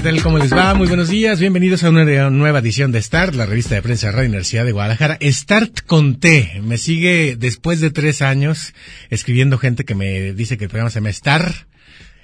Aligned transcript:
¿Qué 0.00 0.04
tal? 0.04 0.22
¿Cómo 0.22 0.38
les 0.38 0.50
va? 0.50 0.72
Muy 0.72 0.88
buenos 0.88 1.10
días. 1.10 1.40
Bienvenidos 1.40 1.84
a 1.84 1.90
una 1.90 2.30
nueva 2.30 2.60
edición 2.60 2.90
de 2.90 3.02
Start, 3.02 3.34
la 3.34 3.44
revista 3.44 3.74
de 3.74 3.82
prensa 3.82 4.06
de 4.06 4.12
Radio 4.12 4.28
Universidad 4.30 4.64
de 4.64 4.72
Guadalajara. 4.72 5.18
Start 5.20 5.82
con 5.84 6.18
T. 6.18 6.62
Me 6.62 6.78
sigue 6.78 7.36
después 7.36 7.80
de 7.80 7.90
tres 7.90 8.22
años 8.22 8.72
escribiendo 9.10 9.58
gente 9.58 9.84
que 9.84 9.94
me 9.94 10.32
dice 10.32 10.56
que 10.56 10.64
el 10.64 10.70
programa 10.70 10.88
se 10.88 11.00
llama 11.00 11.10
Star. 11.10 11.66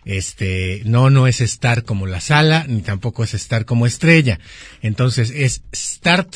Este, 0.06 0.80
no, 0.86 1.10
no 1.10 1.26
es 1.26 1.42
Star 1.42 1.82
como 1.82 2.06
la 2.06 2.22
sala, 2.22 2.64
ni 2.66 2.80
tampoco 2.80 3.24
es 3.24 3.34
Star 3.34 3.66
como 3.66 3.84
estrella. 3.84 4.40
Entonces 4.80 5.30
es 5.30 5.62
Start 5.74 6.34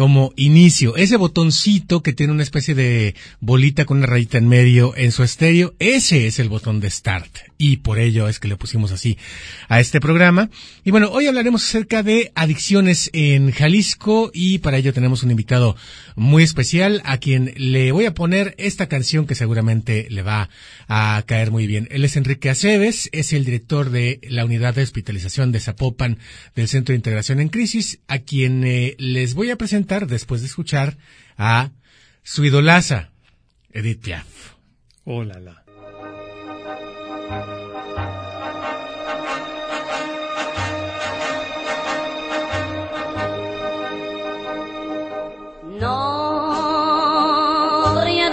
como 0.00 0.32
inicio. 0.36 0.96
Ese 0.96 1.18
botoncito 1.18 2.02
que 2.02 2.14
tiene 2.14 2.32
una 2.32 2.42
especie 2.42 2.74
de 2.74 3.14
bolita 3.40 3.84
con 3.84 3.98
una 3.98 4.06
rayita 4.06 4.38
en 4.38 4.48
medio 4.48 4.96
en 4.96 5.12
su 5.12 5.22
estéreo, 5.22 5.74
ese 5.78 6.26
es 6.26 6.38
el 6.38 6.48
botón 6.48 6.80
de 6.80 6.88
start. 6.88 7.30
Y 7.58 7.76
por 7.76 7.98
ello 7.98 8.26
es 8.26 8.40
que 8.40 8.48
le 8.48 8.56
pusimos 8.56 8.92
así 8.92 9.18
a 9.68 9.78
este 9.78 10.00
programa. 10.00 10.48
Y 10.84 10.90
bueno, 10.90 11.10
hoy 11.10 11.26
hablaremos 11.26 11.62
acerca 11.62 12.02
de 12.02 12.32
adicciones 12.34 13.10
en 13.12 13.50
Jalisco 13.50 14.30
y 14.32 14.60
para 14.60 14.78
ello 14.78 14.94
tenemos 14.94 15.22
un 15.22 15.32
invitado 15.32 15.76
muy 16.16 16.44
especial 16.44 17.02
a 17.04 17.18
quien 17.18 17.52
le 17.58 17.92
voy 17.92 18.06
a 18.06 18.14
poner 18.14 18.54
esta 18.56 18.88
canción 18.88 19.26
que 19.26 19.34
seguramente 19.34 20.06
le 20.08 20.22
va 20.22 20.48
a 20.88 21.22
caer 21.26 21.50
muy 21.50 21.66
bien. 21.66 21.88
Él 21.90 22.06
es 22.06 22.16
Enrique 22.16 22.48
Aceves, 22.48 23.10
es 23.12 23.34
el 23.34 23.44
director 23.44 23.90
de 23.90 24.18
la 24.30 24.46
unidad 24.46 24.74
de 24.74 24.82
hospitalización 24.82 25.52
de 25.52 25.60
Zapopan 25.60 26.16
del 26.56 26.68
Centro 26.68 26.94
de 26.94 26.96
Integración 26.96 27.38
en 27.38 27.50
Crisis, 27.50 27.98
a 28.08 28.20
quien 28.20 28.64
eh, 28.64 28.94
les 28.98 29.34
voy 29.34 29.50
a 29.50 29.56
presentar 29.56 29.89
después 29.98 30.40
de 30.40 30.46
escuchar 30.46 30.96
a 31.36 31.72
su 32.22 32.44
idolaza, 32.44 33.10
Edith 33.70 34.02
Piaf. 34.02 34.54
Hola, 35.04 35.34
oh, 35.36 35.40
la. 35.40 35.64
Non, 45.80 48.04
rien 48.04 48.32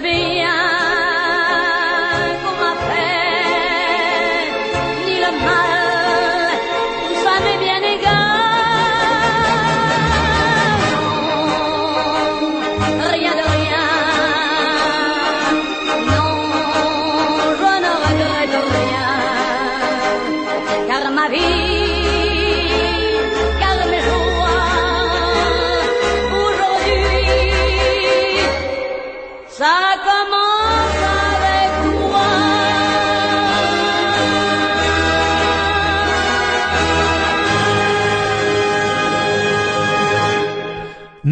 Ni 0.00 0.40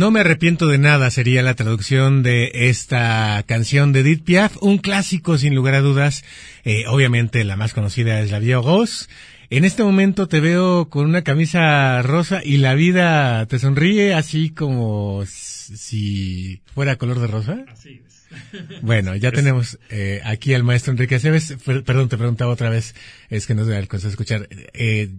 No 0.00 0.10
me 0.10 0.20
arrepiento 0.20 0.66
de 0.66 0.78
nada 0.78 1.10
sería 1.10 1.42
la 1.42 1.52
traducción 1.52 2.22
de 2.22 2.50
esta 2.54 3.44
canción 3.46 3.92
de 3.92 4.00
Edith 4.00 4.24
Piaf, 4.24 4.56
un 4.62 4.78
clásico 4.78 5.36
sin 5.36 5.54
lugar 5.54 5.74
a 5.74 5.82
dudas. 5.82 6.24
Eh, 6.64 6.84
obviamente 6.88 7.44
la 7.44 7.56
más 7.56 7.74
conocida 7.74 8.18
es 8.20 8.30
La 8.30 8.38
Vie 8.38 8.54
Rose. 8.54 9.08
En 9.50 9.66
este 9.66 9.84
momento 9.84 10.26
te 10.26 10.40
veo 10.40 10.88
con 10.88 11.04
una 11.04 11.20
camisa 11.20 12.00
rosa 12.00 12.40
y 12.42 12.56
la 12.56 12.72
vida 12.72 13.44
te 13.44 13.58
sonríe 13.58 14.14
así 14.14 14.48
como 14.48 15.26
si 15.26 16.62
fuera 16.74 16.96
color 16.96 17.20
de 17.20 17.26
rosa. 17.26 17.64
Así 17.70 18.00
es. 18.06 18.26
Bueno, 18.80 19.14
ya 19.16 19.32
tenemos 19.32 19.78
eh, 19.90 20.22
aquí 20.24 20.54
al 20.54 20.64
maestro 20.64 20.92
Enrique 20.92 21.16
Aceves. 21.16 21.58
Perdón, 21.62 22.08
te 22.08 22.16
preguntaba 22.16 22.54
otra 22.54 22.70
vez, 22.70 22.94
es 23.28 23.46
que 23.46 23.54
no 23.54 23.66
sé 23.66 23.76
alcanzó 23.76 24.06
a 24.06 24.10
escuchar. 24.10 24.48
Eh, 24.72 25.10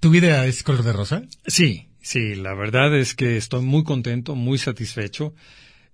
¿Tu 0.00 0.08
vida 0.08 0.46
es 0.46 0.62
color 0.62 0.82
de 0.82 0.94
rosa? 0.94 1.24
Sí, 1.46 1.88
Sí, 2.04 2.34
la 2.34 2.52
verdad 2.52 2.94
es 2.94 3.14
que 3.14 3.38
estoy 3.38 3.62
muy 3.62 3.82
contento, 3.82 4.34
muy 4.34 4.58
satisfecho. 4.58 5.32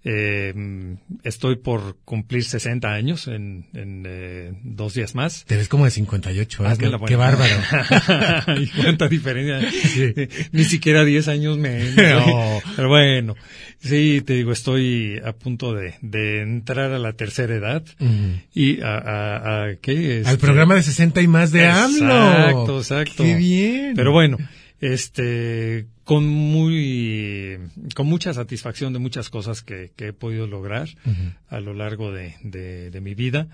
Eh, 0.03 0.97
estoy 1.23 1.57
por 1.57 1.99
cumplir 2.05 2.43
60 2.43 2.91
años 2.91 3.29
en, 3.29 3.69
en 3.75 4.03
eh, 4.09 4.53
dos 4.65 4.95
días 4.95 5.15
más. 5.15 5.45
Te 5.45 5.57
ves 5.57 5.69
como 5.69 5.85
de 5.85 5.93
58, 5.93 6.67
¿eh? 6.67 6.77
qué, 6.81 6.91
qué 7.07 7.15
bárbaro. 7.15 7.55
y 8.61 8.67
cuánta 8.69 9.07
diferencia. 9.07 9.61
Ni 10.53 10.65
siquiera 10.65 11.05
10 11.05 11.29
años 11.29 11.59
menos. 11.59 11.95
No. 11.97 12.61
Pero 12.75 12.89
bueno, 12.89 13.37
sí, 13.79 14.21
te 14.27 14.35
digo, 14.35 14.51
estoy 14.51 15.21
a 15.25 15.33
punto 15.33 15.75
de, 15.75 15.95
de 16.01 16.41
entrar 16.41 16.91
a 16.91 16.99
la 16.99 17.13
tercera 17.13 17.55
edad. 17.55 17.85
Y 18.53 18.81
a, 18.81 18.97
a, 18.97 19.65
a 19.65 19.77
¿qué? 19.77 20.25
Al 20.27 20.39
programa 20.39 20.75
de 20.75 20.83
60 20.83 21.21
y 21.23 21.29
más 21.29 21.53
de 21.53 21.67
AMLO. 21.67 22.33
Exacto, 22.33 22.79
exacto. 22.79 23.23
Qué 23.23 23.37
bien. 23.37 23.93
Pero 23.95 24.11
bueno, 24.11 24.39
este 24.81 25.87
con 26.05 26.27
muy 26.27 27.59
con 27.95 28.07
mucha 28.07 28.33
satisfacción 28.33 28.93
de 28.93 28.99
muchas 28.99 29.29
cosas 29.29 29.63
que, 29.63 29.93
he 29.97 30.13
podido 30.13 30.47
lograr 30.47 30.89
a 31.49 31.61
lo 31.61 31.75
largo 31.75 32.13
de, 32.13 32.35
de, 32.43 33.01
mi 33.01 33.15
vida. 33.15 33.49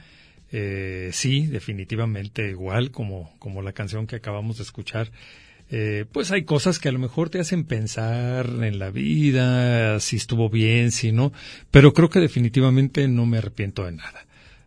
Eh, 0.53 1.11
sí 1.13 1.47
definitivamente 1.47 2.49
igual 2.49 2.93
como 2.93 3.37
como 3.41 3.63
la 3.63 3.73
canción 3.73 4.07
que 4.07 4.15
acabamos 4.15 4.59
de 4.59 4.63
escuchar 4.63 5.11
eh, 5.71 6.05
pues 6.13 6.31
hay 6.31 6.45
cosas 6.45 6.79
que 6.79 6.89
a 6.89 6.93
lo 6.93 7.01
mejor 7.01 7.31
te 7.31 7.41
hacen 7.41 7.65
pensar 7.65 8.47
en 8.63 8.79
la 8.79 8.91
vida 8.91 9.99
si 9.99 10.15
estuvo 10.15 10.49
bien 10.49 10.93
si 10.93 11.11
no 11.11 11.33
pero 11.73 11.93
creo 11.93 12.11
que 12.11 12.21
definitivamente 12.21 13.09
no 13.09 13.27
me 13.27 13.39
arrepiento 13.39 13.85
de 13.85 13.91
nada 13.91 14.25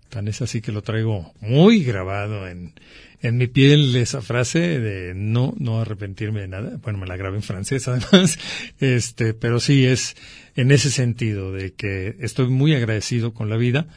Tan 0.10 0.28
es 0.28 0.42
así 0.42 0.62
que 0.62 0.72
lo 0.72 0.82
traigo 0.82 1.34
muy 1.40 1.84
grabado 1.84 2.48
en, 2.48 2.74
en 3.22 3.38
mi 3.38 3.48
piel 3.48 3.96
esa 3.96 4.22
frase 4.22 4.80
de 4.80 5.14
no, 5.14 5.54
no 5.58 5.82
arrepentirme 5.82 6.42
de 6.42 6.48
nada. 6.48 6.78
Bueno, 6.82 7.00
me 7.00 7.08
la 7.08 7.18
grabé 7.18 7.38
en 7.38 7.44
francés 7.44 7.88
además. 7.88 8.38
Este, 8.80 9.34
pero 9.34 9.60
sí 9.60 9.86
es 9.86 10.16
en 10.56 10.72
ese 10.72 10.90
sentido 10.90 11.52
de 11.52 11.74
que 11.74 12.16
estoy 12.20 12.48
muy 12.48 12.74
agradecido 12.74 13.34
con 13.34 13.50
la 13.50 13.58
vida, 13.58 13.88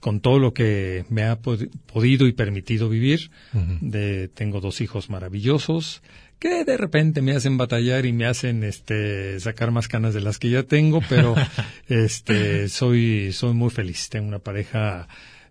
con 0.00 0.20
todo 0.20 0.38
lo 0.38 0.54
que 0.54 1.04
me 1.08 1.24
ha 1.24 1.40
podido 1.40 2.26
y 2.26 2.32
permitido 2.32 2.88
vivir. 2.88 3.30
de, 3.80 4.28
tengo 4.28 4.60
dos 4.60 4.80
hijos 4.80 5.10
maravillosos 5.10 6.02
que 6.38 6.64
de 6.64 6.76
repente 6.76 7.20
me 7.20 7.32
hacen 7.32 7.56
batallar 7.58 8.06
y 8.06 8.12
me 8.12 8.26
hacen 8.26 8.62
este 8.62 9.40
sacar 9.40 9.72
más 9.72 9.88
canas 9.88 10.14
de 10.14 10.20
las 10.20 10.38
que 10.38 10.50
ya 10.50 10.62
tengo, 10.62 11.00
pero 11.08 11.34
este 11.88 12.68
soy 12.68 13.32
soy 13.32 13.54
muy 13.54 13.70
feliz. 13.70 14.08
Tengo 14.08 14.28
una 14.28 14.38
pareja 14.38 15.08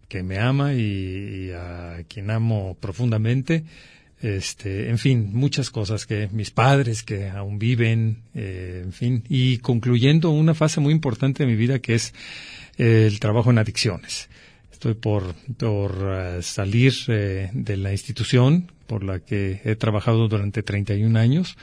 que 0.07 0.23
me 0.23 0.39
ama 0.39 0.73
y, 0.73 1.51
a 1.51 2.03
quien 2.07 2.29
amo 2.31 2.77
profundamente. 2.79 3.63
Este, 4.19 4.89
en 4.89 4.97
fin, 4.97 5.29
muchas 5.33 5.69
cosas 5.69 6.07
que 6.07 6.27
mis 6.31 6.49
padres 6.49 7.03
que 7.03 7.29
aún 7.29 7.59
viven, 7.59 8.23
eh, 8.33 8.81
en 8.83 8.91
fin, 8.91 9.23
y 9.29 9.59
concluyendo 9.59 10.31
una 10.31 10.55
fase 10.55 10.79
muy 10.79 10.91
importante 10.91 11.43
de 11.43 11.49
mi 11.49 11.55
vida 11.55 11.79
que 11.79 11.93
es 11.95 12.13
el 12.77 13.19
trabajo 13.19 13.51
en 13.51 13.59
adicciones. 13.59 14.29
Estoy 14.77 14.93
por, 14.93 15.33
por 15.57 15.97
eh, 16.07 16.43
salir 16.43 16.93
eh, 17.07 17.49
de 17.51 17.77
la 17.77 17.91
institución 17.91 18.71
por 18.85 19.03
la 19.03 19.19
que 19.19 19.59
he 19.65 19.75
trabajado 19.75 20.27
durante 20.27 20.61
31 20.61 21.17
años, 21.17 21.57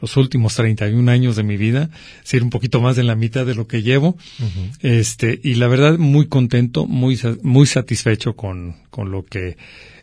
los 0.00 0.16
últimos 0.16 0.54
31 0.54 1.10
años 1.10 1.36
de 1.36 1.42
mi 1.42 1.56
vida, 1.56 1.90
ser 2.22 2.42
un 2.42 2.50
poquito 2.50 2.80
más 2.80 2.96
de 2.96 3.04
la 3.04 3.14
mitad 3.14 3.46
de 3.46 3.54
lo 3.54 3.66
que 3.66 3.82
llevo. 3.82 4.16
Este, 4.80 5.40
y 5.42 5.54
la 5.54 5.68
verdad 5.68 5.98
muy 5.98 6.26
contento, 6.28 6.86
muy, 6.86 7.18
muy 7.42 7.66
satisfecho 7.66 8.34
con, 8.34 8.76
con 8.90 9.10
lo 9.10 9.24
que 9.24 9.56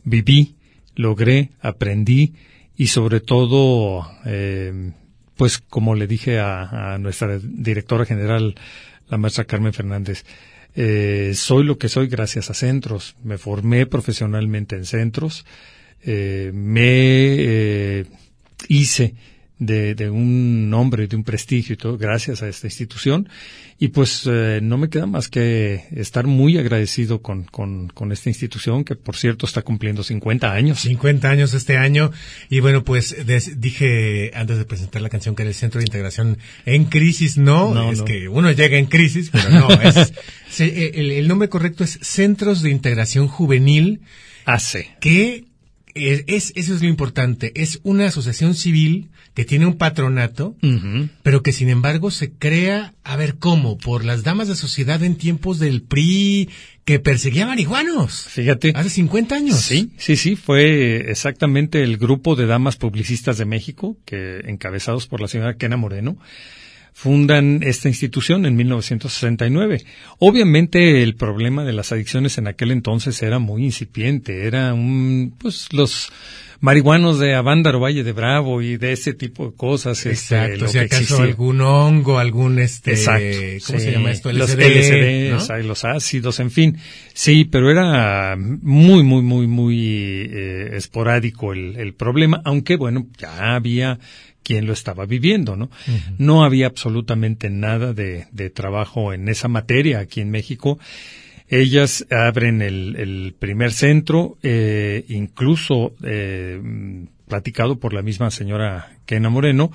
viví, 0.03 0.55
logré, 0.95 1.51
aprendí 1.61 2.33
y 2.77 2.87
sobre 2.87 3.19
todo, 3.21 4.09
eh, 4.25 4.91
pues 5.35 5.59
como 5.59 5.95
le 5.95 6.07
dije 6.07 6.39
a, 6.39 6.93
a, 6.93 6.97
nuestra 6.97 7.39
directora 7.39 8.05
general, 8.05 8.55
la 9.09 9.17
maestra 9.17 9.45
Carmen 9.45 9.73
Fernández, 9.73 10.25
eh, 10.75 11.31
soy 11.35 11.63
lo 11.63 11.77
que 11.77 11.87
soy 11.87 12.07
gracias 12.07 12.49
a 12.49 12.53
centros. 12.53 13.15
Me 13.23 13.37
formé 13.37 13.85
profesionalmente 13.85 14.75
en 14.75 14.85
centros, 14.85 15.45
eh, 16.03 16.51
me 16.53 16.83
eh, 16.83 18.05
hice 18.67 19.15
de, 19.57 19.95
de, 19.95 20.09
un 20.09 20.69
nombre, 20.69 21.07
de 21.07 21.15
un 21.15 21.23
prestigio 21.23 21.73
y 21.73 21.77
todo, 21.77 21.97
gracias 21.97 22.43
a 22.43 22.49
esta 22.49 22.67
institución. 22.67 23.29
Y 23.77 23.89
pues 23.89 24.23
eh, 24.25 24.59
no 24.61 24.77
me 24.77 24.89
queda 24.89 25.05
más 25.05 25.27
que 25.27 25.85
estar 25.91 26.27
muy 26.27 26.57
agradecido 26.57 27.21
con, 27.21 27.43
con, 27.43 27.89
con, 27.89 28.11
esta 28.11 28.29
institución, 28.29 28.85
que 28.85 28.95
por 28.95 29.17
cierto 29.17 29.45
está 29.45 29.63
cumpliendo 29.63 30.01
50 30.01 30.51
años. 30.51 30.79
50 30.79 31.29
años 31.29 31.53
este 31.53 31.77
año. 31.77 32.11
Y 32.49 32.61
bueno, 32.61 32.83
pues 32.85 33.15
dije 33.57 34.31
antes 34.33 34.57
de 34.57 34.65
presentar 34.65 35.01
la 35.01 35.09
canción 35.09 35.35
que 35.35 35.43
era 35.43 35.49
el 35.49 35.55
Centro 35.55 35.79
de 35.79 35.85
Integración 35.85 36.37
en 36.65 36.85
Crisis. 36.85 37.37
No, 37.37 37.91
es 37.91 38.01
que 38.01 38.29
uno 38.29 38.51
llega 38.51 38.77
en 38.77 38.85
crisis, 38.85 39.29
pero 39.29 39.49
no. 39.49 39.69
es, 39.69 40.13
el, 40.59 41.11
el 41.11 41.27
nombre 41.27 41.49
correcto 41.49 41.83
es 41.83 41.99
Centros 42.01 42.61
de 42.61 42.71
Integración 42.71 43.27
Juvenil. 43.27 44.01
Hace. 44.45 44.95
Que 45.01 45.45
es, 45.95 46.53
eso 46.55 46.75
es 46.75 46.81
lo 46.81 46.87
importante. 46.87 47.51
Es 47.55 47.79
una 47.83 48.05
asociación 48.05 48.53
civil 48.53 49.09
que 49.35 49.43
tiene 49.43 49.65
un 49.65 49.77
patronato, 49.77 50.55
pero 51.21 51.43
que 51.43 51.51
sin 51.51 51.69
embargo 51.69 52.09
se 52.09 52.31
crea, 52.31 52.93
a 53.03 53.17
ver 53.17 53.35
cómo, 53.35 53.77
por 53.77 54.05
las 54.05 54.23
damas 54.23 54.47
de 54.47 54.55
sociedad 54.55 55.03
en 55.03 55.17
tiempos 55.17 55.59
del 55.59 55.81
PRI 55.81 56.49
que 56.85 56.99
perseguía 56.99 57.45
marihuanos. 57.45 58.27
Fíjate. 58.29 58.71
Hace 58.73 58.89
50 58.89 59.35
años. 59.35 59.59
Sí, 59.59 59.91
sí, 59.97 60.15
sí, 60.15 60.37
fue 60.37 61.11
exactamente 61.11 61.83
el 61.83 61.97
grupo 61.97 62.37
de 62.37 62.45
damas 62.45 62.77
publicistas 62.77 63.37
de 63.37 63.43
México, 63.43 63.97
que 64.05 64.39
encabezados 64.45 65.05
por 65.07 65.19
la 65.19 65.27
señora 65.27 65.57
Kena 65.57 65.75
Moreno, 65.75 66.17
fundan 66.93 67.59
esta 67.61 67.89
institución 67.89 68.45
en 68.45 68.55
1969. 68.55 69.83
Obviamente 70.17 71.03
el 71.03 71.15
problema 71.15 71.65
de 71.65 71.73
las 71.73 71.91
adicciones 71.91 72.37
en 72.37 72.47
aquel 72.47 72.71
entonces 72.71 73.21
era 73.21 73.37
muy 73.39 73.65
incipiente, 73.65 74.47
era 74.47 74.73
un, 74.73 75.35
pues 75.37 75.73
los 75.73 76.09
marihuanos 76.59 77.19
de 77.19 77.35
Avándaro, 77.35 77.79
Valle 77.79 78.03
de 78.03 78.11
Bravo 78.11 78.61
y 78.61 78.77
de 78.77 78.93
ese 78.93 79.13
tipo 79.13 79.47
de 79.47 79.55
cosas. 79.55 80.05
Este, 80.05 80.35
Exacto, 80.35 80.67
si 80.67 80.77
acaso 80.79 81.21
algún 81.21 81.61
hongo, 81.61 82.19
algún 82.19 82.59
este, 82.59 82.95
¿cómo 83.65 83.79
se 83.79 83.91
llama 83.91 84.11
esto? 84.11 84.31
los 84.31 84.55
LSD, 84.55 85.63
los 85.63 85.85
ácidos, 85.85 86.39
en 86.39 86.51
fin. 86.51 86.77
Sí, 87.13 87.45
pero 87.45 87.71
era 87.71 88.35
muy, 88.37 89.03
muy, 89.03 89.21
muy, 89.21 89.47
muy 89.47 90.29
eh, 90.31 90.69
esporádico 90.73 91.53
el, 91.53 91.75
el 91.77 91.93
problema, 91.93 92.41
aunque 92.43 92.75
bueno, 92.75 93.07
ya 93.17 93.55
había 93.55 93.99
quien 94.45 94.67
lo 94.67 94.73
estaba 94.73 95.05
viviendo, 95.05 95.55
¿no? 95.55 95.71
No 96.19 96.43
había 96.43 96.67
absolutamente 96.67 97.49
nada 97.49 97.93
de, 97.93 98.27
de, 98.31 98.51
trabajo 98.51 99.11
en 99.11 99.27
esa 99.27 99.47
materia 99.47 99.99
aquí 99.99 100.21
en 100.21 100.29
México. 100.29 100.77
Ellas 101.47 102.07
abren 102.09 102.61
el, 102.61 102.95
el 102.95 103.35
primer 103.37 103.71
centro, 103.71 104.37
eh, 104.41 105.05
incluso 105.09 105.93
eh, 106.03 106.59
platicado 107.27 107.79
por 107.79 107.93
la 107.93 108.01
misma 108.01 108.31
señora 108.31 108.97
Kena 109.05 109.29
Moreno, 109.29 109.71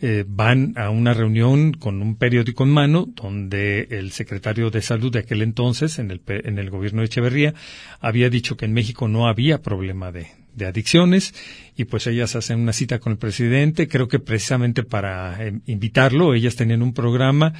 eh, 0.00 0.24
van 0.28 0.74
a 0.76 0.90
una 0.90 1.12
reunión 1.12 1.72
con 1.72 2.02
un 2.02 2.14
periódico 2.14 2.62
en 2.62 2.70
mano 2.70 3.08
donde 3.16 3.88
el 3.90 4.12
secretario 4.12 4.70
de 4.70 4.80
salud 4.80 5.12
de 5.12 5.20
aquel 5.20 5.42
entonces, 5.42 5.98
en 5.98 6.12
el, 6.12 6.22
en 6.28 6.58
el 6.58 6.70
gobierno 6.70 7.00
de 7.00 7.06
Echeverría, 7.06 7.54
había 8.00 8.30
dicho 8.30 8.56
que 8.56 8.66
en 8.66 8.74
México 8.74 9.08
no 9.08 9.26
había 9.26 9.60
problema 9.60 10.12
de, 10.12 10.28
de 10.54 10.66
adicciones 10.66 11.34
y 11.76 11.84
pues 11.84 12.06
ellas 12.06 12.36
hacen 12.36 12.60
una 12.60 12.72
cita 12.72 13.00
con 13.00 13.12
el 13.12 13.18
presidente, 13.18 13.88
creo 13.88 14.06
que 14.06 14.20
precisamente 14.20 14.84
para 14.84 15.44
eh, 15.44 15.58
invitarlo, 15.66 16.32
ellas 16.32 16.54
tenían 16.54 16.82
un 16.82 16.94
programa 16.94 17.54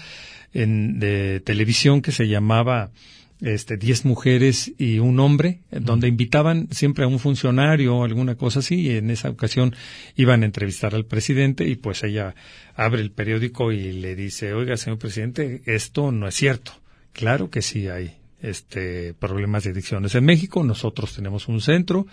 en, 0.52 1.00
de 1.00 1.40
televisión 1.40 2.02
que 2.02 2.12
se 2.12 2.28
llamaba 2.28 2.90
este, 3.40 3.76
diez 3.76 4.04
mujeres 4.04 4.72
y 4.78 4.98
un 4.98 5.20
hombre, 5.20 5.60
donde 5.70 6.08
invitaban 6.08 6.68
siempre 6.70 7.04
a 7.04 7.08
un 7.08 7.18
funcionario 7.18 7.96
o 7.96 8.04
alguna 8.04 8.34
cosa 8.34 8.58
así, 8.60 8.80
y 8.80 8.90
en 8.90 9.10
esa 9.10 9.30
ocasión 9.30 9.74
iban 10.16 10.42
a 10.42 10.46
entrevistar 10.46 10.94
al 10.94 11.04
presidente, 11.04 11.68
y 11.68 11.76
pues 11.76 12.02
ella 12.02 12.34
abre 12.74 13.02
el 13.02 13.10
periódico 13.10 13.72
y 13.72 13.92
le 13.92 14.14
dice, 14.16 14.52
oiga, 14.54 14.76
señor 14.76 14.98
presidente, 14.98 15.62
esto 15.66 16.12
no 16.12 16.26
es 16.28 16.34
cierto. 16.34 16.72
Claro 17.12 17.50
que 17.50 17.62
sí 17.62 17.88
hay 17.88 18.16
este 18.40 19.14
problemas 19.14 19.64
de 19.64 19.70
adicciones 19.70 20.14
en 20.14 20.24
México, 20.24 20.62
nosotros 20.62 21.14
tenemos 21.14 21.48
un 21.48 21.60
centro, 21.60 22.06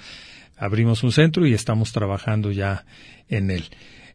abrimos 0.57 1.03
un 1.03 1.11
centro 1.11 1.45
y 1.45 1.53
estamos 1.53 1.91
trabajando 1.91 2.51
ya 2.51 2.85
en 3.29 3.51
él. 3.51 3.65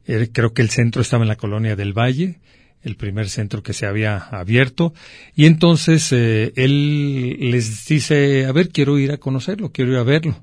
Eh, 0.06 0.28
creo 0.32 0.52
que 0.52 0.62
el 0.62 0.70
centro 0.70 1.02
estaba 1.02 1.24
en 1.24 1.28
la 1.28 1.36
colonia 1.36 1.76
del 1.76 1.92
Valle, 1.96 2.40
el 2.82 2.96
primer 2.96 3.28
centro 3.28 3.62
que 3.62 3.72
se 3.72 3.86
había 3.86 4.16
abierto, 4.16 4.94
y 5.34 5.46
entonces 5.46 6.12
eh, 6.12 6.52
él 6.56 7.50
les 7.50 7.86
dice, 7.86 8.46
a 8.46 8.52
ver, 8.52 8.70
quiero 8.70 8.98
ir 8.98 9.12
a 9.12 9.18
conocerlo, 9.18 9.70
quiero 9.72 9.92
ir 9.92 9.98
a 9.98 10.02
verlo. 10.02 10.36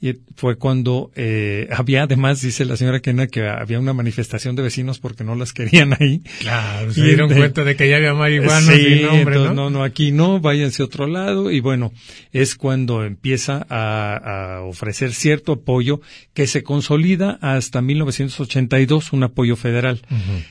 Y 0.00 0.16
fue 0.34 0.56
cuando 0.56 1.10
eh, 1.14 1.68
había, 1.76 2.04
además, 2.04 2.40
dice 2.40 2.64
la 2.64 2.76
señora 2.76 3.00
Kena, 3.00 3.26
que 3.26 3.46
había 3.46 3.78
una 3.78 3.92
manifestación 3.92 4.56
de 4.56 4.62
vecinos 4.62 4.98
porque 4.98 5.24
no 5.24 5.34
las 5.34 5.52
querían 5.52 5.94
ahí. 5.98 6.22
Claro, 6.40 6.92
se 6.92 7.04
dieron 7.04 7.32
cuenta 7.32 7.64
de 7.64 7.76
que 7.76 7.88
ya 7.88 7.96
había 7.96 8.14
marihuana 8.14 8.72
sí, 8.72 9.02
nombre, 9.02 9.36
¿no? 9.36 9.54
¿no? 9.54 9.70
No, 9.70 9.84
aquí 9.84 10.12
no, 10.12 10.40
váyanse 10.40 10.82
a 10.82 10.86
otro 10.86 11.06
lado. 11.06 11.50
Y 11.50 11.60
bueno, 11.60 11.92
es 12.32 12.54
cuando 12.54 13.04
empieza 13.04 13.66
a, 13.68 14.56
a 14.56 14.62
ofrecer 14.62 15.12
cierto 15.12 15.52
apoyo 15.52 16.00
que 16.32 16.46
se 16.46 16.62
consolida 16.62 17.38
hasta 17.40 17.82
1982, 17.82 19.12
un 19.12 19.24
apoyo 19.24 19.56
federal. 19.56 20.00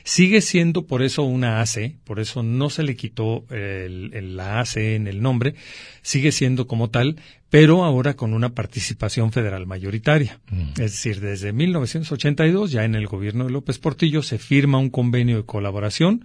Sigue 0.04 0.40
siendo 0.40 0.86
por 0.86 1.02
eso 1.02 1.22
una 1.22 1.60
AC, 1.60 1.96
por 2.04 2.20
eso 2.20 2.42
no 2.42 2.70
se 2.70 2.82
le 2.82 2.96
quitó 2.96 3.44
el, 3.50 4.10
el, 4.14 4.36
la 4.36 4.60
AC 4.60 4.76
en 4.76 5.06
el 5.06 5.22
nombre, 5.22 5.54
sigue 6.02 6.32
siendo 6.32 6.66
como 6.66 6.90
tal, 6.90 7.16
pero 7.50 7.84
ahora 7.84 8.14
con 8.14 8.32
una 8.32 8.50
participación 8.50 9.32
federal 9.32 9.66
mayoritaria. 9.66 10.40
Mm. 10.50 10.70
Es 10.80 10.92
decir, 10.92 11.20
desde 11.20 11.52
1982, 11.52 12.70
ya 12.70 12.84
en 12.84 12.94
el 12.94 13.06
gobierno 13.06 13.44
de 13.44 13.50
López 13.50 13.78
Portillo, 13.78 14.22
se 14.22 14.38
firma 14.38 14.78
un 14.78 14.90
convenio 14.90 15.36
de 15.36 15.44
colaboración 15.44 16.24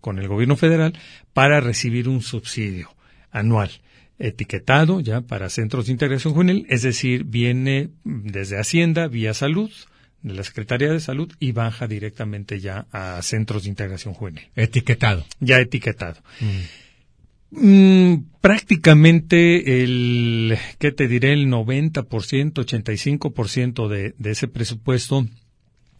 con 0.00 0.18
el 0.18 0.28
gobierno 0.28 0.56
federal 0.56 0.92
para 1.32 1.60
recibir 1.60 2.08
un 2.08 2.22
subsidio 2.22 2.90
anual 3.30 3.70
etiquetado 4.18 5.00
ya 5.00 5.20
para 5.20 5.50
centros 5.50 5.86
de 5.86 5.92
integración 5.92 6.32
juvenil, 6.32 6.66
es 6.70 6.80
decir, 6.80 7.24
viene 7.24 7.90
desde 8.04 8.58
Hacienda 8.58 9.08
vía 9.08 9.34
salud, 9.34 9.70
de 10.22 10.34
la 10.34 10.42
Secretaría 10.42 10.90
de 10.90 10.98
Salud 10.98 11.32
y 11.38 11.52
baja 11.52 11.86
directamente 11.86 12.58
ya 12.58 12.86
a 12.90 13.20
centros 13.22 13.62
de 13.62 13.68
integración 13.68 14.12
juvenil. 14.12 14.48
Etiquetado. 14.56 15.24
Ya 15.38 15.60
etiquetado. 15.60 16.20
Mm. 16.40 16.85
Mm, 17.50 18.16
prácticamente 18.40 19.82
el, 19.82 20.58
¿qué 20.78 20.92
te 20.92 21.08
diré? 21.08 21.32
El 21.32 21.48
90%, 21.48 22.02
85% 22.04 23.88
de, 23.88 24.14
de 24.18 24.30
ese 24.30 24.48
presupuesto 24.48 25.26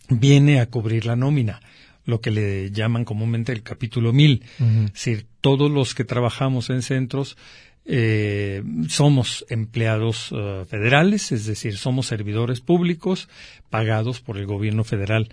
viene 0.09 0.61
a 0.61 0.67
cubrir 0.67 1.07
la 1.07 1.17
nómina, 1.17 1.61
lo 2.05 2.21
que 2.21 2.31
le 2.31 2.71
llaman 2.71 3.05
comúnmente 3.05 3.53
el 3.53 3.62
capítulo 3.62 4.12
1000. 4.12 4.43
Es 4.59 4.93
decir, 4.93 5.26
todos 5.41 5.71
los 5.71 5.95
que 5.95 6.05
trabajamos 6.05 6.71
en 6.71 6.83
centros 6.83 7.37
eh, 7.85 8.62
somos 8.88 9.47
empleados 9.49 10.33
eh, 10.33 10.65
federales, 10.69 11.31
es 11.31 11.47
decir, 11.47 11.76
somos 11.76 12.07
servidores 12.07 12.61
públicos 12.61 13.29
pagados 13.71 14.21
por 14.21 14.38
el 14.38 14.47
gobierno 14.47 14.83
federal 14.83 15.29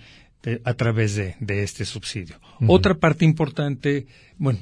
a 0.64 0.74
través 0.74 1.16
de, 1.16 1.36
este 1.64 1.86
subsidio. 1.86 2.36
Otra 2.68 2.96
parte 2.96 3.24
importante, 3.24 4.08
bueno, 4.38 4.60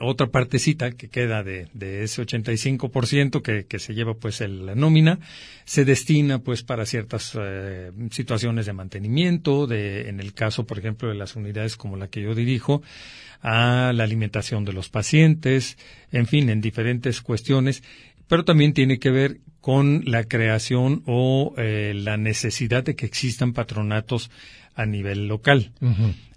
otra 0.00 0.28
partecita 0.28 0.92
que 0.92 1.08
queda 1.08 1.42
de, 1.42 1.68
de 1.74 2.04
ese 2.04 2.22
85% 2.22 3.42
que, 3.42 3.66
que 3.66 3.78
se 3.80 3.94
lleva 3.94 4.14
pues 4.14 4.40
el, 4.40 4.66
la 4.66 4.76
nómina, 4.76 5.18
se 5.64 5.84
destina 5.84 6.38
pues 6.38 6.62
para 6.62 6.86
ciertas 6.86 7.36
eh, 7.40 7.90
situaciones 8.10 8.66
de 8.66 8.72
mantenimiento, 8.72 9.66
de, 9.66 10.08
en 10.08 10.20
el 10.20 10.32
caso, 10.32 10.64
por 10.64 10.78
ejemplo, 10.78 11.08
de 11.08 11.16
las 11.16 11.34
unidades 11.34 11.76
como 11.76 11.96
la 11.96 12.08
que 12.08 12.22
yo 12.22 12.34
dirijo, 12.34 12.82
a 13.42 13.92
la 13.94 14.04
alimentación 14.04 14.64
de 14.64 14.72
los 14.72 14.88
pacientes, 14.88 15.76
en 16.12 16.26
fin, 16.26 16.50
en 16.50 16.60
diferentes 16.60 17.20
cuestiones, 17.20 17.82
pero 18.28 18.44
también 18.44 18.72
tiene 18.74 18.98
que 18.98 19.10
ver 19.10 19.38
con 19.60 20.02
la 20.04 20.22
creación 20.22 21.02
o 21.06 21.54
eh, 21.56 21.92
la 21.94 22.16
necesidad 22.16 22.84
de 22.84 22.94
que 22.94 23.06
existan 23.06 23.52
patronatos 23.52 24.30
a 24.76 24.86
nivel 24.86 25.26
local. 25.26 25.72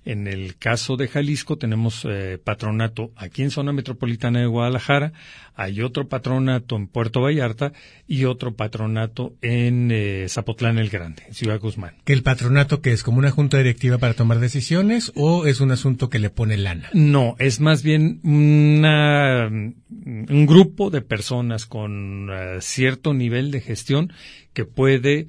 En 0.06 0.28
el 0.28 0.56
caso 0.56 0.96
de 0.96 1.08
Jalisco 1.08 1.58
tenemos 1.58 2.04
eh, 2.10 2.40
patronato 2.44 3.12
aquí 3.16 3.44
en 3.44 3.52
zona 3.52 3.74
metropolitana 3.74 4.40
de 4.40 4.48
Guadalajara, 4.48 5.12
hay 5.56 5.82
otro 5.82 6.08
patronato 6.08 6.78
en 6.78 6.88
Puerto 6.88 7.22
Vallarta 7.22 7.74
y 8.08 8.24
otro 8.24 8.56
patronato 8.56 9.36
en 9.42 9.92
eh, 9.92 10.26
Zapotlán 10.30 10.80
el 10.80 10.90
Grande, 10.90 11.24
en 11.28 11.34
Ciudad 11.34 11.60
Guzmán. 11.60 11.96
¿Que 12.06 12.14
el 12.14 12.24
patronato 12.24 12.82
que 12.82 12.92
es 12.92 13.04
como 13.04 13.20
una 13.20 13.30
junta 13.30 13.58
directiva 13.58 13.98
para 13.98 14.14
tomar 14.14 14.40
decisiones 14.40 15.12
o 15.16 15.46
es 15.46 15.60
un 15.60 15.72
asunto 15.72 16.10
que 16.10 16.18
le 16.18 16.30
pone 16.30 16.58
lana? 16.58 16.90
No, 16.94 17.36
es 17.38 17.60
más 17.60 17.84
bien 17.84 18.22
una, 18.24 19.48
un 19.48 20.46
grupo 20.48 20.90
de 20.90 21.02
personas 21.02 21.66
con 21.66 22.30
eh, 22.32 22.58
cierto 22.62 23.14
nivel 23.14 23.52
de 23.52 23.62
gestión 23.62 24.14
que 24.54 24.66
puede 24.66 25.28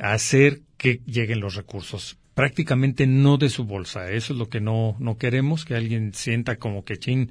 hacer 0.00 0.60
que 0.84 1.00
lleguen 1.06 1.40
los 1.40 1.54
recursos 1.54 2.18
prácticamente 2.34 3.06
no 3.06 3.38
de 3.38 3.48
su 3.48 3.64
bolsa. 3.64 4.10
Eso 4.10 4.34
es 4.34 4.38
lo 4.38 4.50
que 4.50 4.60
no, 4.60 4.96
no 4.98 5.16
queremos, 5.16 5.64
que 5.64 5.76
alguien 5.76 6.12
sienta 6.12 6.56
como 6.56 6.84
que 6.84 6.98
chin, 6.98 7.30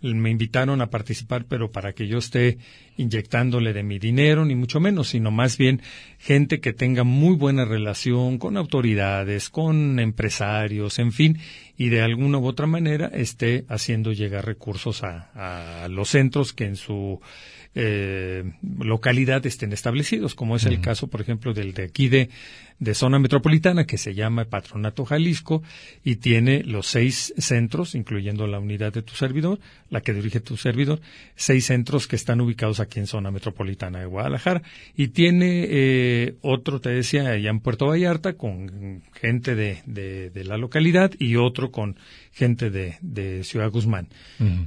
me 0.00 0.30
invitaron 0.30 0.80
a 0.80 0.90
participar, 0.90 1.44
pero 1.44 1.70
para 1.70 1.92
que 1.92 2.08
yo 2.08 2.18
esté 2.18 2.58
inyectándole 2.96 3.72
de 3.72 3.84
mi 3.84 4.00
dinero, 4.00 4.44
ni 4.44 4.56
mucho 4.56 4.80
menos, 4.80 5.10
sino 5.10 5.30
más 5.30 5.58
bien 5.58 5.80
gente 6.18 6.58
que 6.58 6.72
tenga 6.72 7.04
muy 7.04 7.36
buena 7.36 7.64
relación 7.64 8.38
con 8.38 8.56
autoridades, 8.56 9.48
con 9.48 10.00
empresarios, 10.00 10.98
en 10.98 11.12
fin, 11.12 11.38
y 11.76 11.90
de 11.90 12.00
alguna 12.00 12.38
u 12.38 12.46
otra 12.46 12.66
manera 12.66 13.06
esté 13.06 13.64
haciendo 13.68 14.12
llegar 14.12 14.44
recursos 14.44 15.04
a, 15.04 15.84
a 15.84 15.88
los 15.88 16.08
centros 16.08 16.52
que 16.52 16.64
en 16.64 16.74
su 16.74 17.20
eh, 17.74 18.42
localidad 18.78 19.44
estén 19.46 19.72
establecidos, 19.72 20.34
como 20.34 20.56
es 20.56 20.64
el 20.64 20.80
caso, 20.80 21.06
por 21.06 21.20
ejemplo, 21.20 21.54
del 21.54 21.74
de 21.74 21.84
aquí 21.84 22.08
de, 22.08 22.28
de 22.78 22.94
zona 22.94 23.18
metropolitana, 23.18 23.86
que 23.86 23.98
se 23.98 24.14
llama 24.14 24.44
Patronato 24.44 25.04
Jalisco, 25.04 25.62
y 26.04 26.16
tiene 26.16 26.62
los 26.62 26.86
seis 26.86 27.34
centros, 27.36 27.94
incluyendo 27.94 28.46
la 28.46 28.60
unidad 28.60 28.92
de 28.92 29.02
tu 29.02 29.14
servidor, 29.14 29.58
la 29.90 30.00
que 30.00 30.12
dirige 30.12 30.40
tu 30.40 30.56
servidor, 30.56 31.00
seis 31.34 31.66
centros 31.66 32.06
que 32.06 32.16
están 32.16 32.40
ubicados 32.40 32.78
aquí 32.80 33.00
en 33.00 33.06
zona 33.06 33.30
metropolitana 33.30 34.00
de 34.00 34.06
Guadalajara, 34.06 34.62
y 34.94 35.08
tiene 35.08 35.66
eh, 35.68 36.36
otro, 36.40 36.80
te 36.80 36.90
decía, 36.90 37.30
allá 37.30 37.50
en 37.50 37.60
Puerto 37.60 37.86
Vallarta, 37.86 38.34
con 38.34 39.02
gente 39.12 39.54
de, 39.54 39.82
de, 39.86 40.44
la 40.44 40.56
localidad, 40.56 41.12
y 41.18 41.36
otro 41.36 41.72
con 41.72 41.96
gente 42.32 42.70
de, 42.70 42.96
de 43.00 43.42
Ciudad 43.42 43.70
Guzmán. 43.70 44.08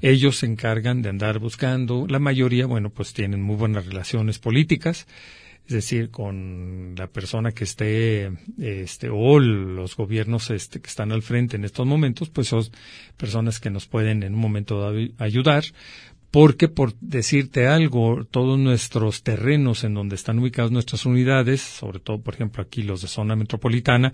Ellos 0.01 0.38
se 0.38 0.46
encargan 0.46 1.01
de 1.01 1.10
andar 1.10 1.39
buscando, 1.39 2.06
la 2.08 2.20
mayoría, 2.20 2.65
bueno, 2.65 2.89
pues 2.89 3.13
tienen 3.13 3.41
muy 3.41 3.56
buenas 3.56 3.86
relaciones 3.86 4.38
políticas, 4.39 5.08
es 5.72 5.75
decir, 5.75 6.12
con 6.12 6.96
la 6.98 7.08
persona 7.08 7.54
que 7.54 7.63
esté, 7.63 8.30
este, 8.60 9.10
o 9.10 9.40
los 9.40 9.96
gobiernos 9.96 10.50
este, 10.50 10.82
que 10.82 10.90
están 10.90 11.13
al 11.13 11.22
frente 11.22 11.56
en 11.56 11.63
estos 11.63 11.88
momentos, 11.88 12.30
pues 12.30 12.50
son 12.50 12.66
personas 13.16 13.62
que 13.62 13.70
nos 13.70 13.88
pueden 13.88 14.24
en 14.24 14.34
un 14.34 14.42
momento 14.42 14.82
dado 14.82 15.00
ayudar, 15.18 15.63
porque 16.32 16.70
por 16.70 16.94
decirte 17.02 17.68
algo, 17.68 18.26
todos 18.30 18.58
nuestros 18.58 19.22
terrenos 19.22 19.84
en 19.84 19.94
donde 19.94 20.16
están 20.16 20.40
ubicadas 20.40 20.72
nuestras 20.72 21.06
unidades, 21.06 21.62
sobre 21.62 22.00
todo, 22.00 22.22
por 22.22 22.34
ejemplo, 22.34 22.64
aquí 22.64 22.84
los 22.84 23.02
de 23.02 23.10
zona 23.10 23.36
metropolitana, 23.36 24.14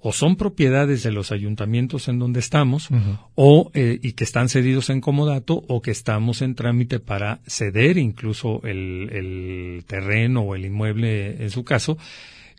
o 0.00 0.12
son 0.12 0.36
propiedades 0.36 1.02
de 1.02 1.10
los 1.10 1.32
ayuntamientos 1.32 2.06
en 2.06 2.20
donde 2.20 2.38
estamos, 2.38 2.88
o 3.34 3.72
eh, 3.74 3.98
y 4.00 4.12
que 4.12 4.22
están 4.22 4.48
cedidos 4.48 4.90
en 4.90 5.00
comodato, 5.00 5.64
o 5.66 5.82
que 5.82 5.90
estamos 5.90 6.40
en 6.40 6.54
trámite 6.54 7.00
para 7.00 7.40
ceder 7.48 7.98
incluso 7.98 8.60
el, 8.62 9.10
el 9.10 9.84
terreno 9.84 10.42
o 10.42 10.54
el 10.54 10.64
inmueble, 10.64 11.42
en 11.42 11.50
su 11.50 11.64
caso, 11.64 11.98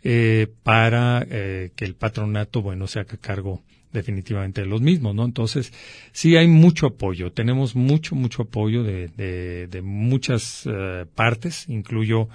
eh, 0.02 0.48
para 0.62 1.26
eh, 1.30 1.70
que 1.74 1.86
el 1.86 1.94
patronato, 1.94 2.60
bueno, 2.60 2.86
se 2.86 3.00
haga 3.00 3.16
cargo 3.16 3.62
definitivamente 3.92 4.60
de 4.62 4.66
los 4.66 4.80
mismos, 4.80 5.14
¿no? 5.14 5.24
Entonces, 5.24 5.72
sí 6.12 6.36
hay 6.36 6.48
mucho 6.48 6.86
apoyo, 6.86 7.32
tenemos 7.32 7.74
mucho, 7.74 8.14
mucho 8.14 8.42
apoyo 8.42 8.82
de, 8.82 9.08
de, 9.08 9.66
de 9.66 9.82
muchas 9.82 10.64
eh, 10.66 11.06
partes, 11.14 11.68
incluyo 11.68 12.28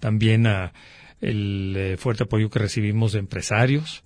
también 0.00 0.46
a 0.46 0.72
el 1.20 1.74
eh, 1.76 1.96
fuerte 1.96 2.24
apoyo 2.24 2.50
que 2.50 2.58
recibimos 2.58 3.12
de 3.12 3.18
empresarios, 3.20 4.04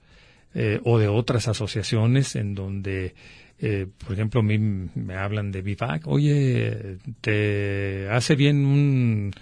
eh, 0.55 0.81
o 0.85 0.99
de 0.99 1.09
otras 1.09 1.49
asociaciones 1.49 2.37
en 2.37 2.55
donde, 2.55 3.15
eh, 3.59 3.87
por 3.99 4.13
ejemplo, 4.13 4.41
a 4.41 4.43
mí 4.43 4.59
me 4.59 5.15
hablan 5.17 5.51
de 5.51 5.63
Vivac, 5.63 6.07
oye, 6.07 6.99
te 7.23 8.07
hace 8.11 8.35
bien 8.35 8.67
un 8.67 9.33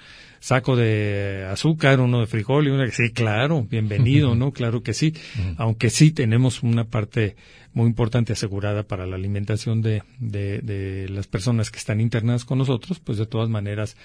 saco 0.40 0.75
de 0.75 1.47
azúcar, 1.49 2.00
uno 2.00 2.20
de 2.20 2.26
frijol 2.26 2.66
y 2.66 2.70
una 2.70 2.87
que 2.87 2.92
sí, 2.92 3.11
claro, 3.12 3.62
bienvenido, 3.62 4.35
¿no? 4.37 4.52
Claro 4.52 4.82
que 4.82 4.94
sí, 4.94 5.14
aunque 5.56 5.90
sí 5.90 6.11
tenemos 6.11 6.62
una 6.62 6.85
parte 6.85 7.37
muy 7.73 7.87
importante 7.87 8.32
asegurada 8.32 8.82
para 8.82 9.06
la 9.06 9.14
alimentación 9.14 9.80
de, 9.82 10.02
de, 10.18 10.59
de 10.61 11.09
las 11.09 11.28
personas 11.28 11.70
que 11.70 11.78
están 11.78 12.00
internadas 12.00 12.44
con 12.44 12.59
nosotros, 12.59 12.99
pues 12.99 13.18
de 13.18 13.26
todas 13.26 13.49
maneras 13.49 13.97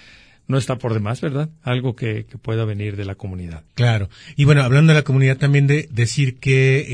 no 0.48 0.58
está 0.58 0.76
por 0.76 0.94
demás, 0.94 1.20
¿verdad? 1.20 1.50
Algo 1.62 1.96
que, 1.96 2.24
que, 2.24 2.38
pueda 2.38 2.64
venir 2.64 2.96
de 2.96 3.04
la 3.04 3.16
comunidad. 3.16 3.64
Claro. 3.74 4.08
Y 4.36 4.44
bueno, 4.44 4.62
hablando 4.62 4.92
de 4.92 4.98
la 4.98 5.04
comunidad, 5.04 5.38
también 5.38 5.66
de 5.66 5.88
decir 5.90 6.38
que, 6.38 6.86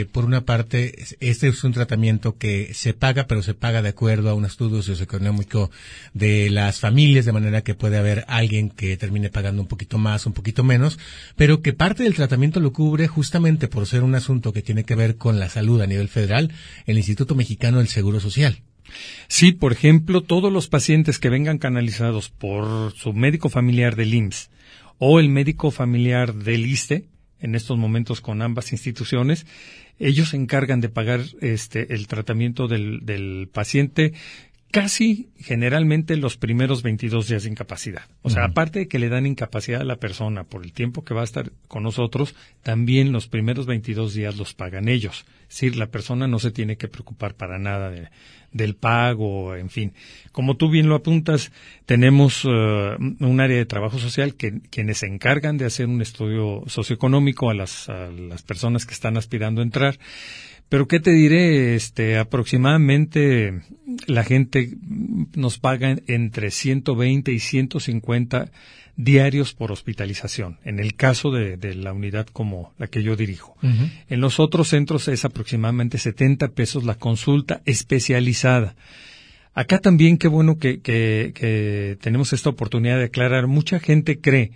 eh, 0.00 0.06
por 0.06 0.24
una 0.24 0.44
parte, 0.44 1.04
este 1.20 1.48
es 1.48 1.64
un 1.64 1.72
tratamiento 1.72 2.38
que 2.38 2.72
se 2.72 2.94
paga, 2.94 3.26
pero 3.26 3.42
se 3.42 3.54
paga 3.54 3.82
de 3.82 3.90
acuerdo 3.90 4.30
a 4.30 4.34
un 4.34 4.44
estudio 4.44 4.82
socioeconómico 4.82 5.70
de 6.14 6.48
las 6.50 6.80
familias, 6.80 7.26
de 7.26 7.32
manera 7.32 7.62
que 7.62 7.74
puede 7.74 7.98
haber 7.98 8.24
alguien 8.28 8.70
que 8.70 8.96
termine 8.96 9.28
pagando 9.28 9.60
un 9.60 9.68
poquito 9.68 9.98
más, 9.98 10.26
un 10.26 10.32
poquito 10.32 10.64
menos, 10.64 10.98
pero 11.36 11.60
que 11.60 11.72
parte 11.72 12.04
del 12.04 12.14
tratamiento 12.14 12.60
lo 12.60 12.72
cubre 12.72 13.06
justamente 13.06 13.68
por 13.68 13.86
ser 13.86 14.02
un 14.02 14.14
asunto 14.14 14.52
que 14.52 14.62
tiene 14.62 14.84
que 14.84 14.94
ver 14.94 15.16
con 15.16 15.38
la 15.38 15.48
salud 15.48 15.80
a 15.80 15.86
nivel 15.86 16.08
federal, 16.08 16.52
el 16.86 16.96
Instituto 16.96 17.34
Mexicano 17.34 17.78
del 17.78 17.88
Seguro 17.88 18.20
Social. 18.20 18.62
Sí, 19.28 19.52
por 19.52 19.72
ejemplo, 19.72 20.22
todos 20.22 20.52
los 20.52 20.68
pacientes 20.68 21.18
que 21.18 21.30
vengan 21.30 21.58
canalizados 21.58 22.28
por 22.30 22.92
su 22.92 23.12
médico 23.12 23.48
familiar 23.48 23.96
del 23.96 24.14
IMSS 24.14 24.50
o 24.98 25.20
el 25.20 25.28
médico 25.28 25.70
familiar 25.70 26.34
del 26.34 26.66
ISTE, 26.66 27.04
en 27.40 27.54
estos 27.54 27.76
momentos 27.76 28.20
con 28.20 28.42
ambas 28.42 28.72
instituciones, 28.72 29.46
ellos 29.98 30.30
se 30.30 30.36
encargan 30.36 30.80
de 30.80 30.88
pagar 30.88 31.20
este 31.40 31.94
el 31.94 32.06
tratamiento 32.06 32.68
del, 32.68 33.04
del 33.04 33.48
paciente 33.52 34.14
casi 34.74 35.28
generalmente 35.38 36.16
los 36.16 36.36
primeros 36.36 36.82
22 36.82 37.28
días 37.28 37.44
de 37.44 37.50
incapacidad. 37.50 38.02
O 38.22 38.30
sea, 38.30 38.46
aparte 38.46 38.80
de 38.80 38.88
que 38.88 38.98
le 38.98 39.08
dan 39.08 39.24
incapacidad 39.24 39.82
a 39.82 39.84
la 39.84 40.00
persona 40.00 40.42
por 40.42 40.64
el 40.64 40.72
tiempo 40.72 41.04
que 41.04 41.14
va 41.14 41.20
a 41.20 41.24
estar 41.30 41.52
con 41.68 41.84
nosotros, 41.84 42.34
también 42.64 43.12
los 43.12 43.28
primeros 43.28 43.66
22 43.66 44.14
días 44.14 44.36
los 44.36 44.52
pagan 44.52 44.88
ellos. 44.88 45.26
Es 45.42 45.60
decir, 45.60 45.76
la 45.76 45.86
persona 45.86 46.26
no 46.26 46.40
se 46.40 46.50
tiene 46.50 46.76
que 46.76 46.88
preocupar 46.88 47.36
para 47.36 47.56
nada 47.56 47.88
de, 47.88 48.08
del 48.54 48.74
pago, 48.76 49.54
en 49.54 49.68
fin. 49.68 49.92
Como 50.32 50.56
tú 50.56 50.70
bien 50.70 50.88
lo 50.88 50.94
apuntas, 50.94 51.52
tenemos 51.84 52.46
uh, 52.46 52.96
un 53.20 53.40
área 53.40 53.58
de 53.58 53.66
trabajo 53.66 53.98
social 53.98 54.34
que 54.34 54.60
quienes 54.70 54.98
se 54.98 55.06
encargan 55.06 55.58
de 55.58 55.66
hacer 55.66 55.86
un 55.86 56.00
estudio 56.00 56.62
socioeconómico 56.66 57.50
a 57.50 57.54
las, 57.54 57.90
a 57.90 58.08
las 58.08 58.42
personas 58.42 58.86
que 58.86 58.94
están 58.94 59.18
aspirando 59.18 59.60
a 59.60 59.64
entrar 59.64 59.98
pero 60.68 60.88
qué 60.88 60.98
te 60.98 61.12
diré, 61.12 61.74
este, 61.74 62.18
aproximadamente 62.18 63.60
la 64.06 64.24
gente 64.24 64.76
nos 65.36 65.58
paga 65.58 65.96
entre 66.06 66.50
120 66.50 67.30
y 67.32 67.38
150 67.38 68.50
diarios 68.96 69.54
por 69.54 69.72
hospitalización, 69.72 70.58
en 70.64 70.78
el 70.78 70.94
caso 70.94 71.30
de, 71.30 71.56
de 71.56 71.74
la 71.74 71.92
unidad 71.92 72.26
como 72.26 72.72
la 72.78 72.86
que 72.86 73.02
yo 73.02 73.16
dirijo. 73.16 73.56
En 74.08 74.20
los 74.20 74.38
otros 74.38 74.68
centros 74.68 75.08
es 75.08 75.24
aproximadamente 75.24 75.98
70 75.98 76.48
pesos 76.48 76.84
la 76.84 76.94
consulta 76.94 77.60
especializada. 77.64 78.76
Acá 79.52 79.78
también 79.78 80.18
qué 80.18 80.28
bueno 80.28 80.58
que, 80.58 80.80
que, 80.80 81.32
que 81.34 81.96
tenemos 82.00 82.32
esta 82.32 82.50
oportunidad 82.50 82.98
de 82.98 83.04
aclarar. 83.04 83.46
Mucha 83.46 83.78
gente 83.78 84.20
cree 84.20 84.52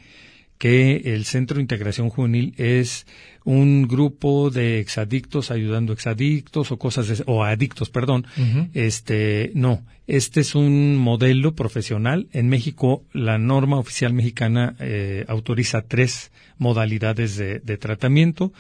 que 0.59 1.15
el 1.15 1.25
Centro 1.25 1.57
de 1.57 1.63
Integración 1.63 2.11
Juvenil 2.11 2.55
es 2.57 3.07
un 3.45 3.89
grupo 3.89 4.51
de 4.51 4.81
exadictos 4.81 5.51
ayudando 5.51 5.93
exadictos 5.93 6.71
o 6.71 6.79
cosas 6.79 7.09
de, 7.09 7.23
o 7.27 7.45
adictos, 7.45 7.89
perdón. 7.89 8.27
Este, 8.75 9.53
no, 9.55 9.83
este 10.07 10.41
es 10.41 10.55
un 10.55 10.97
modelo 10.97 11.55
profesional. 11.55 12.27
En 12.33 12.49
México, 12.49 13.05
la 13.13 13.39
norma 13.39 13.79
oficial 13.79 14.13
mexicana 14.13 14.75
eh, 14.81 15.25
autoriza 15.29 15.83
tres 15.83 16.31
modalidades 16.59 17.37
de, 17.37 17.61
de 17.61 17.79
tratamiento. 17.79 18.53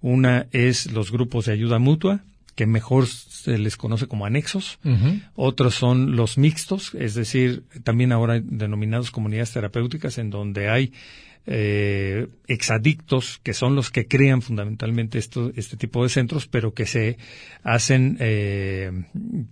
Una 0.00 0.46
es 0.52 0.90
los 0.92 1.12
grupos 1.12 1.46
de 1.46 1.52
ayuda 1.52 1.78
mutua, 1.78 2.22
que 2.54 2.66
mejor 2.66 3.06
se 3.06 3.58
les 3.58 3.76
conoce 3.76 4.06
como 4.06 4.26
anexos. 4.26 4.78
Otros 5.34 5.74
son 5.74 6.16
los 6.16 6.38
mixtos, 6.38 6.94
es 6.94 7.14
decir, 7.14 7.64
también 7.84 8.12
ahora 8.12 8.40
denominados 8.40 9.10
comunidades 9.10 9.52
terapéuticas, 9.52 10.18
en 10.18 10.30
donde 10.30 10.68
hay 10.68 10.92
eh, 11.46 12.28
exadictos, 12.46 13.40
que 13.42 13.54
son 13.54 13.74
los 13.74 13.90
que 13.90 14.06
crean 14.06 14.42
fundamentalmente 14.42 15.18
esto, 15.18 15.52
este 15.56 15.76
tipo 15.76 16.02
de 16.02 16.08
centros, 16.08 16.46
pero 16.46 16.74
que 16.74 16.86
se 16.86 17.16
hacen 17.62 18.18
eh, 18.20 18.90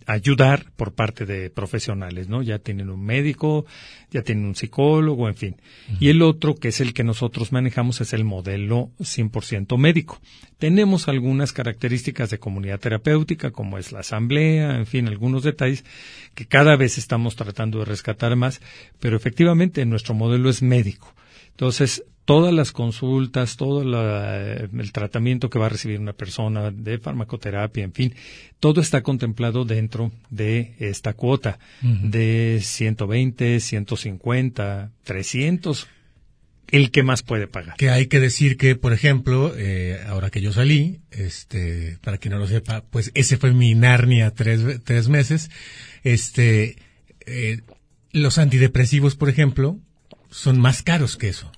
ayudar 0.06 0.66
por 0.76 0.92
parte 0.92 1.24
de 1.24 1.50
profesionales, 1.50 2.28
¿no? 2.28 2.42
Ya 2.42 2.58
tienen 2.58 2.90
un 2.90 3.04
médico, 3.04 3.64
ya 4.10 4.22
tienen 4.22 4.44
un 4.44 4.54
psicólogo, 4.54 5.28
en 5.28 5.34
fin. 5.34 5.56
Y 5.98 6.08
el 6.08 6.22
otro, 6.22 6.54
que 6.54 6.68
es 6.68 6.80
el 6.80 6.92
que 6.92 7.04
nosotros 7.04 7.52
manejamos, 7.52 8.00
es 8.00 8.12
el 8.12 8.24
modelo 8.24 8.90
100% 8.98 9.78
médico. 9.78 10.20
Tenemos 10.58 11.08
algunas 11.08 11.52
características 11.52 12.30
de 12.30 12.38
comunidad 12.38 12.80
terapéutica, 12.80 13.50
como 13.50 13.78
es 13.78 13.92
la 13.92 14.00
asamblea, 14.00 14.76
en 14.76 14.86
fin, 14.86 15.08
algunos 15.08 15.42
detalles 15.42 15.84
que 16.34 16.46
cada 16.46 16.76
vez 16.76 16.98
estamos 16.98 17.36
tratando 17.36 17.78
de 17.78 17.86
rescatar 17.86 18.36
más, 18.36 18.60
pero 19.00 19.16
efectivamente 19.16 19.84
nuestro 19.86 20.14
modelo 20.14 20.50
es 20.50 20.62
médico. 20.62 21.14
Entonces, 21.58 22.04
todas 22.24 22.54
las 22.54 22.70
consultas, 22.70 23.56
todo 23.56 23.82
eh, 23.82 24.68
el 24.72 24.92
tratamiento 24.92 25.50
que 25.50 25.58
va 25.58 25.66
a 25.66 25.70
recibir 25.70 25.98
una 25.98 26.12
persona 26.12 26.70
de 26.70 26.98
farmacoterapia, 26.98 27.82
en 27.82 27.92
fin, 27.92 28.14
todo 28.60 28.80
está 28.80 29.02
contemplado 29.02 29.64
dentro 29.64 30.12
de 30.30 30.76
esta 30.78 31.14
cuota 31.14 31.58
de 31.82 32.60
120, 32.62 33.58
150, 33.58 34.92
300, 35.02 35.88
el 36.68 36.92
que 36.92 37.02
más 37.02 37.24
puede 37.24 37.48
pagar. 37.48 37.74
Que 37.76 37.90
hay 37.90 38.06
que 38.06 38.20
decir 38.20 38.56
que, 38.56 38.76
por 38.76 38.92
ejemplo, 38.92 39.52
eh, 39.56 40.00
ahora 40.06 40.30
que 40.30 40.40
yo 40.40 40.52
salí, 40.52 41.00
este, 41.10 41.98
para 42.02 42.18
quien 42.18 42.34
no 42.34 42.38
lo 42.38 42.46
sepa, 42.46 42.84
pues 42.88 43.10
ese 43.14 43.36
fue 43.36 43.52
mi 43.52 43.74
Narnia 43.74 44.30
tres, 44.30 44.60
tres 44.84 45.08
meses, 45.08 45.50
este, 46.04 46.76
eh, 47.26 47.62
los 48.12 48.38
antidepresivos, 48.38 49.16
por 49.16 49.28
ejemplo, 49.28 49.80
son 50.30 50.60
más 50.60 50.82
caros 50.82 51.16
que 51.16 51.28
eso. 51.28 51.50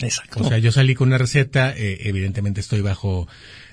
Exacto. 0.00 0.40
O 0.40 0.48
sea, 0.48 0.58
yo 0.58 0.72
salí 0.72 0.94
con 0.94 1.08
una 1.08 1.18
receta, 1.18 1.72
eh, 1.76 2.08
evidentemente 2.08 2.60
estoy 2.60 2.80
bajo 2.80 3.28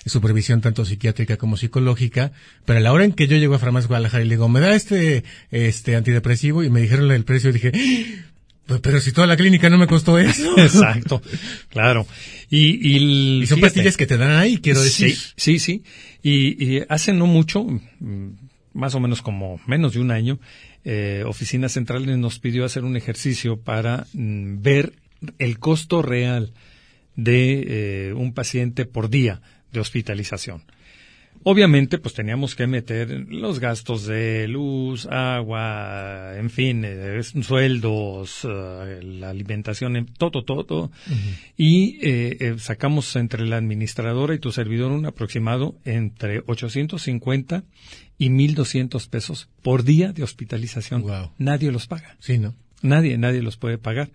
supervisión 0.06 0.62
tanto 0.62 0.86
psiquiátrica 0.86 1.38
como 1.38 1.58
psicológica, 1.58 2.32
pero 2.66 2.80
a 2.80 2.82
la 2.82 2.92
hora 2.92 3.06
en 3.06 3.14
que 3.14 3.28
yo 3.28 3.38
llego 3.38 3.56
a 3.56 3.60
Farmacia 3.60 3.88
Guadalajara 3.88 4.24
y 4.24 4.28
le 4.28 4.36
digo, 4.36 4.50
me 4.50 4.60
da 4.60 4.74
este, 4.76 5.24
este 5.52 5.96
antidepresivo 5.96 6.64
y 6.64 6.70
me 6.70 6.82
dijeron 6.82 7.12
el 7.12 7.24
precio 7.24 7.50
y 7.50 7.54
dije, 7.54 7.72
¡Ah! 7.74 8.80
pero 8.82 9.02
si 9.02 9.12
toda 9.12 9.28
la 9.28 9.36
clínica 9.36 9.70
no 9.70 9.78
me 9.78 9.88
costó 9.88 10.18
eso. 10.18 10.54
Exacto, 10.58 11.22
claro. 11.70 12.06
Y, 12.50 13.42
y, 13.42 13.48
son 13.48 13.60
pastillas 13.60 13.98
que 13.98 14.08
te 14.08 14.18
dan 14.18 14.32
ahí, 14.32 14.58
quiero 14.58 14.82
decir. 14.82 15.16
Sí, 15.16 15.34
sí, 15.36 15.60
sí. 15.60 15.84
Y, 16.24 16.64
y 16.64 16.84
hace 16.88 17.14
no 17.14 17.26
mucho, 17.26 17.64
mm, 17.64 18.28
más 18.74 18.96
o 18.96 19.00
menos 19.00 19.22
como 19.22 19.60
menos 19.66 19.94
de 19.94 20.00
un 20.00 20.12
año, 20.12 20.40
eh, 20.84 21.24
Oficina 21.28 21.70
Central 21.70 22.20
nos 22.20 22.40
pidió 22.40 22.66
hacer 22.66 22.84
un 22.84 22.98
ejercicio 22.98 23.60
para 23.60 24.08
mm, 24.14 24.62
ver 24.62 24.94
el 25.38 25.60
costo 25.60 26.02
real 26.02 26.54
de 27.16 28.10
eh, 28.10 28.14
un 28.14 28.34
paciente 28.34 28.86
por 28.86 29.10
día 29.10 29.42
de 29.72 29.80
hospitalización. 29.80 30.64
Obviamente, 31.44 31.98
pues 31.98 32.14
teníamos 32.14 32.56
que 32.56 32.68
meter 32.68 33.26
los 33.30 33.60
gastos 33.60 34.06
de 34.06 34.48
luz, 34.48 35.08
agua, 35.08 36.38
en 36.38 36.52
fin, 36.52 36.84
eh, 36.86 37.20
sueldos, 37.24 38.44
la 38.44 39.30
alimentación, 39.32 40.06
todo, 40.20 40.44
todo, 40.44 40.66
todo. 40.66 40.92
Y 41.58 42.00
sacamos 42.58 43.16
entre 43.16 43.48
la 43.48 43.58
administradora 43.58 44.36
y 44.36 44.40
tu 44.40 44.52
servidor 44.52 44.92
un 44.92 45.08
aproximado 45.08 45.76
entre 45.84 46.44
850 46.46 47.64
y 48.22 48.30
1.200 48.30 49.10
pesos 49.10 49.50
por 49.64 49.84
día 49.84 50.14
de 50.14 50.22
hospitalización. 50.22 51.04
Nadie 51.40 51.72
los 51.72 51.88
paga. 51.88 52.18
Sí, 52.20 52.38
¿no? 52.38 52.54
Nadie, 52.84 53.18
nadie 53.18 53.42
los 53.42 53.58
puede 53.58 53.80
pagar. 53.80 54.12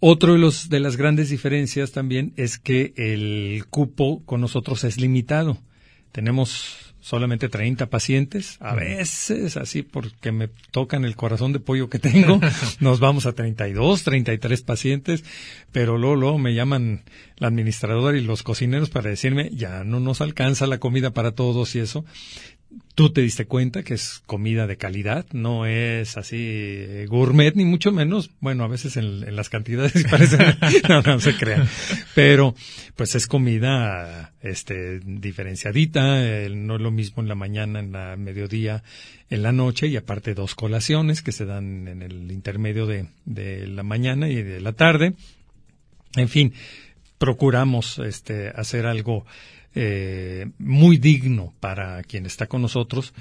Otro 0.00 0.32
de, 0.32 0.38
los, 0.38 0.70
de 0.70 0.80
las 0.80 0.96
grandes 0.96 1.28
diferencias 1.28 1.92
también 1.92 2.32
es 2.38 2.56
que 2.56 2.94
el 2.96 3.66
cupo 3.68 4.24
con 4.24 4.40
nosotros 4.40 4.82
es 4.84 4.98
limitado. 4.98 5.58
Tenemos 6.10 6.94
solamente 7.04 7.50
30 7.50 7.90
pacientes. 7.90 8.56
A 8.60 8.74
veces, 8.74 9.58
así 9.58 9.82
porque 9.82 10.32
me 10.32 10.48
tocan 10.70 11.04
el 11.04 11.14
corazón 11.14 11.52
de 11.52 11.60
pollo 11.60 11.90
que 11.90 11.98
tengo, 11.98 12.40
nos 12.80 12.98
vamos 12.98 13.26
a 13.26 13.34
32, 13.34 14.04
33 14.04 14.62
pacientes, 14.62 15.22
pero 15.70 15.98
luego, 15.98 16.16
luego 16.16 16.38
me 16.38 16.54
llaman 16.54 17.02
la 17.36 17.48
administradora 17.48 18.16
y 18.16 18.22
los 18.22 18.42
cocineros 18.42 18.88
para 18.88 19.10
decirme, 19.10 19.50
ya 19.52 19.84
no 19.84 20.00
nos 20.00 20.22
alcanza 20.22 20.66
la 20.66 20.78
comida 20.78 21.10
para 21.10 21.32
todos 21.32 21.74
y 21.74 21.80
eso 21.80 22.06
tú 22.94 23.10
te 23.10 23.20
diste 23.20 23.46
cuenta 23.46 23.82
que 23.82 23.94
es 23.94 24.22
comida 24.26 24.66
de 24.66 24.76
calidad, 24.76 25.26
no 25.32 25.66
es 25.66 26.16
así 26.16 26.36
eh, 26.38 27.06
gourmet, 27.08 27.54
ni 27.54 27.64
mucho 27.64 27.92
menos. 27.92 28.30
Bueno, 28.40 28.64
a 28.64 28.68
veces 28.68 28.96
en, 28.96 29.34
las 29.34 29.48
cantidades 29.48 30.04
parece, 30.10 30.38
no, 30.88 31.20
se 31.20 31.36
crean. 31.36 31.68
Pero, 32.14 32.54
pues 32.96 33.14
es 33.14 33.26
comida, 33.26 34.32
este, 34.42 35.00
diferenciadita, 35.00 36.48
no 36.50 36.76
es 36.76 36.80
lo 36.80 36.90
mismo 36.90 37.22
en 37.22 37.28
la 37.28 37.34
mañana, 37.34 37.80
en 37.80 37.92
la 37.92 38.16
mediodía, 38.16 38.82
en 39.30 39.42
la 39.42 39.52
noche, 39.52 39.88
y 39.88 39.96
aparte 39.96 40.34
dos 40.34 40.54
colaciones 40.54 41.22
que 41.22 41.32
se 41.32 41.44
dan 41.44 41.88
en 41.88 42.02
el 42.02 42.30
intermedio 42.30 42.86
de, 42.86 43.06
de 43.24 43.66
la 43.66 43.82
mañana 43.82 44.28
y 44.28 44.42
de 44.42 44.60
la 44.60 44.72
tarde. 44.72 45.14
En 46.16 46.28
fin, 46.28 46.52
procuramos, 47.18 47.98
este, 47.98 48.48
hacer 48.48 48.86
algo, 48.86 49.24
eh, 49.74 50.46
muy 50.58 50.98
digno 50.98 51.52
para 51.60 52.02
quien 52.02 52.26
está 52.26 52.46
con 52.46 52.62
nosotros, 52.62 53.14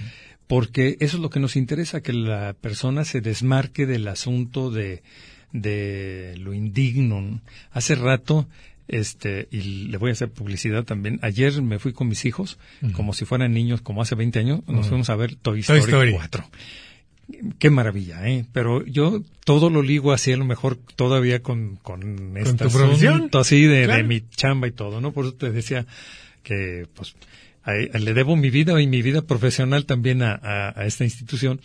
porque 0.48 0.98
eso 1.00 1.18
es 1.18 1.24
lo 1.24 1.30
que 1.30 1.40
nos 1.40 1.56
interesa, 1.56 2.02
que 2.02 2.14
la 2.14 2.54
persona 2.54 3.06
se 3.06 3.22
desmarque 3.22 3.86
del 3.86 4.08
asunto 4.08 4.70
de, 4.70 5.02
de 5.52 6.36
lo 6.38 6.54
indigno. 6.54 7.42
Hace 7.72 7.96
rato, 7.96 8.48
este, 8.88 9.48
y 9.52 9.88
le 9.88 9.98
voy 9.98 10.10
a 10.10 10.14
hacer 10.14 10.30
publicidad 10.30 10.84
también, 10.84 11.20
ayer 11.22 11.62
me 11.62 11.80
fui 11.80 11.94
con 11.94 12.08
mis 12.08 12.26
hijos, 12.26 12.60
como 12.94 13.14
si 13.14 13.26
fueran 13.26 13.54
niños, 13.54 13.82
como 13.82 14.02
hace 14.02 14.16
20 14.16 14.40
años, 14.40 14.62
nos 14.68 14.88
fuimos 14.88 15.10
a 15.10 15.16
ver 15.16 15.36
Toy 15.36 15.62
Story, 15.62 16.14
4 16.14 16.50
qué 17.58 17.70
maravilla, 17.70 18.28
¿eh? 18.28 18.46
Pero 18.52 18.86
yo 18.86 19.22
todo 19.46 19.70
lo 19.70 19.82
ligo 19.82 20.12
así 20.12 20.32
a 20.34 20.38
lo 20.38 20.46
mejor 20.46 20.78
todavía 20.96 21.42
con, 21.42 21.78
con 21.78 22.38
esta 22.38 22.68
tu 22.68 23.38
así 23.38 23.64
de, 23.64 23.88
de, 23.88 24.04
mi 24.04 24.24
chamba 24.36 24.68
y 24.68 24.72
todo, 24.72 25.02
¿no? 25.02 25.12
Por 25.12 25.26
eso 25.26 25.34
te 25.36 25.52
decía 25.52 25.86
que 26.44 26.88
pues 26.94 27.16
le 27.66 28.14
debo 28.14 28.36
mi 28.36 28.50
vida 28.50 28.80
y 28.82 28.88
mi 28.88 29.02
vida 29.02 29.22
profesional 29.22 29.86
también 29.86 30.22
a, 30.22 30.40
a, 30.76 30.86
esta 30.86 31.04
institución. 31.04 31.62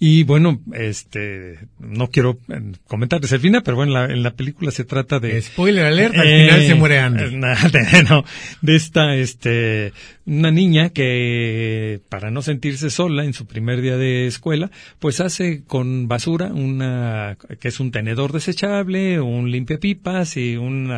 Y 0.00 0.22
bueno, 0.22 0.60
este, 0.74 1.58
no 1.80 2.08
quiero 2.08 2.38
eh, 2.48 2.60
comentarles 2.86 3.32
el 3.32 3.40
final, 3.40 3.64
pero 3.64 3.76
bueno, 3.76 4.04
en 4.04 4.22
la 4.22 4.30
película 4.30 4.70
se 4.70 4.84
trata 4.84 5.18
de... 5.18 5.42
Spoiler 5.42 5.86
alert, 5.86 6.14
al 6.14 6.28
final 6.28 6.66
se 6.66 6.74
muere 6.76 6.98
Andy. 7.00 7.24
Eh, 7.38 8.04
no, 8.08 8.24
de 8.62 8.76
esta, 8.76 9.16
este, 9.16 9.92
una 10.24 10.52
niña 10.52 10.90
que 10.90 12.00
para 12.08 12.30
no 12.30 12.42
sentirse 12.42 12.90
sola 12.90 13.24
en 13.24 13.32
su 13.32 13.46
primer 13.46 13.80
día 13.80 13.96
de 13.96 14.28
escuela, 14.28 14.70
pues 15.00 15.20
hace 15.20 15.64
con 15.64 16.06
basura 16.06 16.46
una, 16.46 17.36
que 17.58 17.68
es 17.68 17.80
un 17.80 17.90
tenedor 17.90 18.32
desechable, 18.32 19.20
un 19.20 19.50
limpiapipas 19.50 20.36
y 20.36 20.56
un 20.56 20.92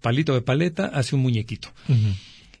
palito 0.00 0.34
de 0.34 0.42
paleta, 0.42 0.86
hace 0.86 1.16
un 1.16 1.22
muñequito. 1.22 1.70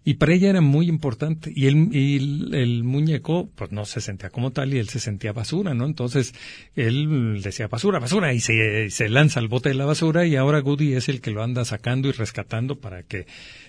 Y 0.08 0.14
para 0.14 0.32
ella 0.32 0.48
era 0.48 0.62
muy 0.62 0.88
importante. 0.88 1.52
Y 1.54 1.66
el, 1.66 1.94
y 1.94 2.16
el, 2.56 2.82
muñeco, 2.82 3.50
pues 3.54 3.72
no 3.72 3.84
se 3.84 4.00
sentía 4.00 4.30
como 4.30 4.52
tal 4.52 4.72
y 4.72 4.78
él 4.78 4.88
se 4.88 5.00
sentía 5.00 5.34
basura, 5.34 5.74
¿no? 5.74 5.84
Entonces, 5.84 6.32
él 6.76 7.42
decía 7.42 7.68
basura, 7.68 7.98
basura, 7.98 8.32
y 8.32 8.40
se, 8.40 8.88
se 8.88 9.10
lanza 9.10 9.38
al 9.38 9.48
bote 9.48 9.68
de 9.68 9.74
la 9.74 9.84
basura 9.84 10.24
y 10.24 10.34
ahora 10.36 10.60
Goody 10.60 10.94
es 10.94 11.10
el 11.10 11.20
que 11.20 11.30
lo 11.30 11.42
anda 11.42 11.66
sacando 11.66 12.08
y 12.08 12.12
rescatando 12.12 12.76
para 12.76 13.02
que 13.02 13.26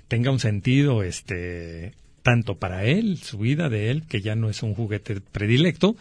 tenga 0.07 0.31
un 0.31 0.39
sentido, 0.39 1.03
este, 1.03 1.91
tanto 2.21 2.55
para 2.55 2.85
él, 2.85 3.17
su 3.17 3.39
vida 3.39 3.67
de 3.67 3.91
él, 3.91 4.03
que 4.07 4.21
ya 4.21 4.35
no 4.35 4.49
es 4.49 4.63
un 4.63 4.73
juguete 4.73 5.19
predilecto, 5.19 5.97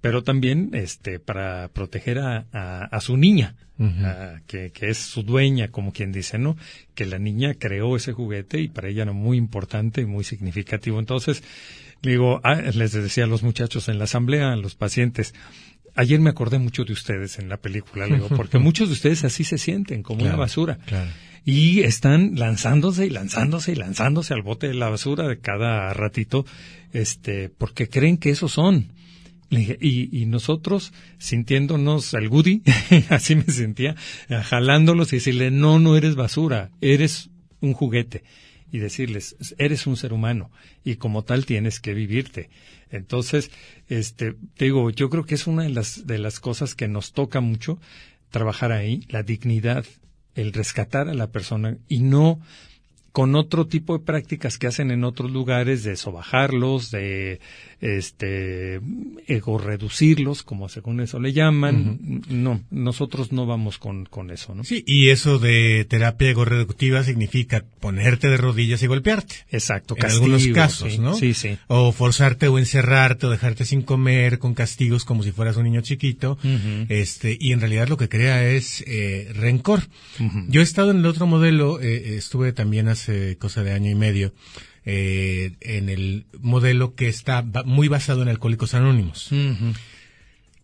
pero 0.00 0.22
también 0.22 0.70
este 0.72 1.18
para 1.18 1.68
proteger 1.68 2.18
a, 2.18 2.46
a, 2.52 3.00
su 3.00 3.16
niña, 3.16 3.54
que, 4.46 4.70
que, 4.72 4.90
es 4.90 4.98
su 4.98 5.22
dueña, 5.22 5.68
como 5.68 5.92
quien 5.92 6.12
dice, 6.12 6.38
¿no? 6.38 6.56
Que 6.94 7.06
la 7.06 7.18
niña 7.18 7.54
creó 7.54 7.96
ese 7.96 8.12
juguete 8.12 8.60
y 8.60 8.68
para 8.68 8.88
ella 8.88 9.02
era 9.02 9.12
muy 9.12 9.36
importante 9.36 10.00
y 10.00 10.06
muy 10.06 10.24
significativo. 10.24 10.98
Entonces, 10.98 11.42
digo, 12.02 12.40
ah, 12.44 12.56
les 12.56 12.92
decía 12.92 13.24
a 13.24 13.26
los 13.26 13.42
muchachos 13.42 13.88
en 13.88 13.98
la 13.98 14.04
asamblea, 14.04 14.52
a 14.52 14.56
los 14.56 14.74
pacientes, 14.74 15.34
ayer 15.94 16.20
me 16.20 16.30
acordé 16.30 16.58
mucho 16.58 16.84
de 16.84 16.92
ustedes 16.92 17.38
en 17.38 17.48
la 17.48 17.56
película, 17.56 18.06
digo, 18.06 18.28
porque 18.36 18.58
muchos 18.58 18.88
de 18.88 18.94
ustedes 18.94 19.24
así 19.24 19.44
se 19.44 19.58
sienten, 19.58 20.02
como 20.02 20.22
una 20.22 20.36
basura. 20.36 20.78
claro. 20.86 21.10
Y 21.42 21.80
están 21.80 22.34
lanzándose 22.34 23.06
y 23.06 23.10
lanzándose 23.10 23.72
y 23.72 23.74
lanzándose 23.74 24.34
al 24.34 24.42
bote 24.42 24.68
de 24.68 24.74
la 24.74 24.90
basura 24.90 25.26
de 25.26 25.38
cada 25.38 25.92
ratito, 25.94 26.44
este, 26.92 27.48
porque 27.48 27.88
creen 27.88 28.18
que 28.18 28.28
esos 28.28 28.52
son. 28.52 28.92
Y, 29.50 30.16
y 30.16 30.26
nosotros 30.26 30.92
sintiéndonos 31.18 32.14
al 32.14 32.28
Woody, 32.28 32.62
así 33.08 33.34
me 33.34 33.44
sentía, 33.44 33.96
jalándolos 34.28 35.12
y 35.12 35.16
decirle, 35.16 35.50
no, 35.50 35.80
no 35.80 35.96
eres 35.96 36.14
basura, 36.14 36.70
eres 36.80 37.30
un 37.60 37.72
juguete. 37.72 38.22
Y 38.72 38.78
decirles, 38.78 39.34
eres 39.58 39.88
un 39.88 39.96
ser 39.96 40.12
humano 40.12 40.52
y 40.84 40.94
como 40.96 41.24
tal 41.24 41.44
tienes 41.44 41.80
que 41.80 41.92
vivirte. 41.92 42.50
Entonces, 42.90 43.50
este, 43.88 44.34
te 44.56 44.66
digo, 44.66 44.90
yo 44.90 45.10
creo 45.10 45.24
que 45.24 45.34
es 45.34 45.48
una 45.48 45.64
de 45.64 45.70
las, 45.70 46.06
de 46.06 46.18
las 46.18 46.38
cosas 46.38 46.76
que 46.76 46.86
nos 46.86 47.12
toca 47.12 47.40
mucho 47.40 47.80
trabajar 48.30 48.70
ahí, 48.70 49.06
la 49.08 49.24
dignidad, 49.24 49.84
el 50.34 50.52
rescatar 50.52 51.08
a 51.08 51.14
la 51.14 51.32
persona 51.32 51.78
y 51.88 52.00
no 52.00 52.40
con 53.12 53.34
otro 53.34 53.66
tipo 53.66 53.98
de 53.98 54.04
prácticas 54.04 54.56
que 54.56 54.68
hacen 54.68 54.90
en 54.90 55.02
otros 55.02 55.32
lugares 55.32 55.82
de 55.82 55.96
sobajarlos, 55.96 56.92
de 56.92 57.40
este 57.80 58.80
ego 59.26 59.58
reducirlos, 59.58 60.42
como 60.42 60.68
según 60.68 61.00
eso 61.00 61.18
le 61.18 61.32
llaman. 61.32 62.22
No, 62.28 62.62
nosotros 62.70 63.32
no 63.32 63.46
vamos 63.46 63.78
con, 63.78 64.04
con 64.04 64.30
eso, 64.30 64.54
¿no? 64.54 64.64
Sí, 64.64 64.84
y 64.86 65.08
eso 65.08 65.38
de 65.38 65.86
terapia 65.88 66.30
ego-reductiva 66.30 67.02
significa 67.04 67.64
ponerte 67.80 68.28
de 68.28 68.36
rodillas 68.36 68.82
y 68.82 68.86
golpearte. 68.86 69.34
Exacto, 69.50 69.94
en 69.96 70.02
castigo, 70.02 70.24
algunos 70.24 70.46
casos, 70.48 70.92
sí, 70.92 70.98
¿no? 70.98 71.14
Sí, 71.14 71.34
sí. 71.34 71.56
O 71.68 71.92
forzarte 71.92 72.48
o 72.48 72.58
encerrarte 72.58 73.26
o 73.26 73.30
dejarte 73.30 73.64
sin 73.64 73.82
comer 73.82 74.38
con 74.38 74.54
castigos 74.54 75.04
como 75.04 75.22
si 75.22 75.32
fueras 75.32 75.56
un 75.56 75.64
niño 75.64 75.80
chiquito. 75.80 76.38
Este, 76.88 77.36
y 77.40 77.52
en 77.52 77.60
realidad 77.60 77.88
lo 77.88 77.96
que 77.96 78.08
crea 78.08 78.48
es 78.48 78.84
eh, 78.86 79.30
rencor. 79.34 79.82
Yo 80.48 80.60
he 80.60 80.64
estado 80.64 80.90
en 80.90 80.98
el 80.98 81.06
otro 81.06 81.26
modelo, 81.26 81.80
eh, 81.80 82.16
estuve 82.16 82.52
también 82.52 82.88
hace 82.88 83.36
cosa 83.38 83.62
de 83.62 83.72
año 83.72 83.90
y 83.90 83.94
medio, 83.94 84.32
eh, 84.84 85.52
en 85.60 85.88
el 85.88 86.26
modelo 86.40 86.94
que 86.94 87.08
está 87.08 87.42
muy 87.64 87.88
basado 87.88 88.22
en 88.22 88.28
Alcohólicos 88.28 88.74
Anónimos 88.74 89.30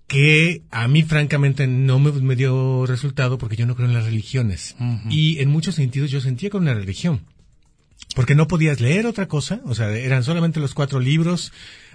que 0.07 0.62
a 0.70 0.87
mí 0.88 1.02
francamente 1.02 1.66
no 1.66 1.98
me, 1.98 2.12
me 2.12 2.37
dio 2.37 2.87
resultado 2.87 3.38
porque 3.38 3.57
yo 3.57 3.66
no 3.66 3.74
creo 3.74 3.88
en 3.88 3.94
las 3.94 4.05
religiones. 4.05 4.76
Y 5.11 5.38
en 5.38 5.48
muchos 5.48 5.74
sentidos 5.74 6.11
yo 6.11 6.20
sentía 6.20 6.50
que 6.50 6.57
era 6.57 6.62
una 6.62 6.74
religión. 6.74 7.22
Porque 8.14 8.35
no 8.35 8.46
podías 8.46 8.81
leer 8.81 9.07
otra 9.07 9.26
cosa, 9.26 9.61
o 9.64 9.74
sea, 9.74 9.90
eran 9.90 10.22
solamente 10.22 10.61
los 10.61 10.74
cuatro 10.74 11.00
libros 11.00 11.52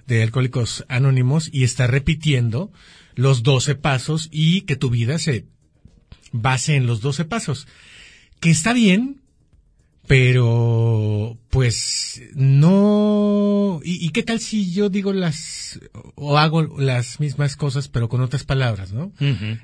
de 0.07 0.23
Alcohólicos 0.23 0.85
Anónimos 0.89 1.49
y 1.51 1.63
estar 1.63 1.89
repitiendo 1.89 2.71
los 3.15 3.43
doce 3.43 3.75
pasos 3.75 4.27
y 4.31 4.61
que 4.61 4.75
tu 4.75 4.89
vida 4.89 5.17
se 5.19 5.45
base 6.31 6.75
en 6.75 6.85
los 6.85 7.01
doce 7.01 7.23
pasos. 7.23 7.67
Que 8.39 8.49
está 8.49 8.73
bien, 8.73 9.20
pero 10.11 11.37
pues 11.49 12.21
no 12.35 13.79
¿Y, 13.81 14.05
y 14.05 14.09
qué 14.09 14.23
tal 14.23 14.41
si 14.41 14.69
yo 14.73 14.89
digo 14.89 15.13
las 15.13 15.79
o 16.15 16.37
hago 16.37 16.63
las 16.63 17.21
mismas 17.21 17.55
cosas 17.55 17.87
pero 17.87 18.09
con 18.09 18.19
otras 18.19 18.43
palabras 18.43 18.91
no 18.91 19.13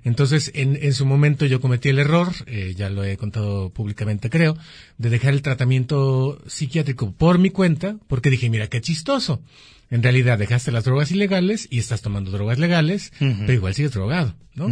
entonces 0.05 0.53
en, 0.55 0.77
en 0.81 0.93
su 0.93 1.05
momento 1.05 1.45
yo 1.45 1.59
cometí 1.59 1.89
el 1.89 1.99
error 1.99 2.31
eh, 2.45 2.75
ya 2.77 2.89
lo 2.89 3.03
he 3.03 3.17
contado 3.17 3.71
públicamente 3.71 4.29
creo 4.29 4.57
de 4.97 5.09
dejar 5.09 5.33
el 5.33 5.41
tratamiento 5.41 6.41
psiquiátrico 6.47 7.11
por 7.11 7.39
mi 7.39 7.49
cuenta 7.49 7.97
porque 8.07 8.29
dije 8.29 8.49
mira 8.49 8.67
qué 8.67 8.79
chistoso. 8.79 9.41
En 9.89 10.01
realidad 10.01 10.37
dejaste 10.37 10.71
las 10.71 10.85
drogas 10.85 11.11
ilegales 11.11 11.67
y 11.69 11.79
estás 11.79 12.01
tomando 12.01 12.31
drogas 12.31 12.57
legales 12.57 13.11
pero 13.19 13.51
igual 13.51 13.73
sigues 13.73 13.91
drogado 13.91 14.33
no 14.55 14.69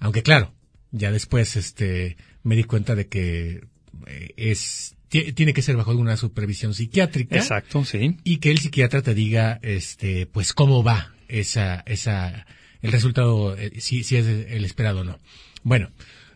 aunque 0.00 0.22
claro 0.22 0.52
ya 0.90 1.10
después 1.10 1.56
este 1.56 2.18
me 2.42 2.56
di 2.56 2.64
cuenta 2.64 2.94
de 2.94 3.06
que 3.08 3.62
eh, 4.06 4.34
es 4.36 4.93
tiene 5.22 5.52
que 5.52 5.62
ser 5.62 5.76
bajo 5.76 5.90
alguna 5.90 6.16
supervisión 6.16 6.74
psiquiátrica. 6.74 7.36
Exacto, 7.36 7.84
sí. 7.84 8.16
y 8.24 8.38
que 8.38 8.50
el 8.50 8.58
psiquiatra 8.58 9.02
te 9.02 9.14
diga 9.14 9.58
este 9.62 10.26
pues 10.26 10.52
cómo 10.52 10.82
va 10.82 11.14
esa 11.28 11.82
esa 11.86 12.46
el 12.82 12.92
resultado 12.92 13.56
eh, 13.56 13.80
si 13.80 14.02
si 14.02 14.16
es 14.16 14.26
el 14.26 14.64
esperado 14.64 15.00
o 15.00 15.04
no. 15.04 15.18
Bueno 15.62 15.90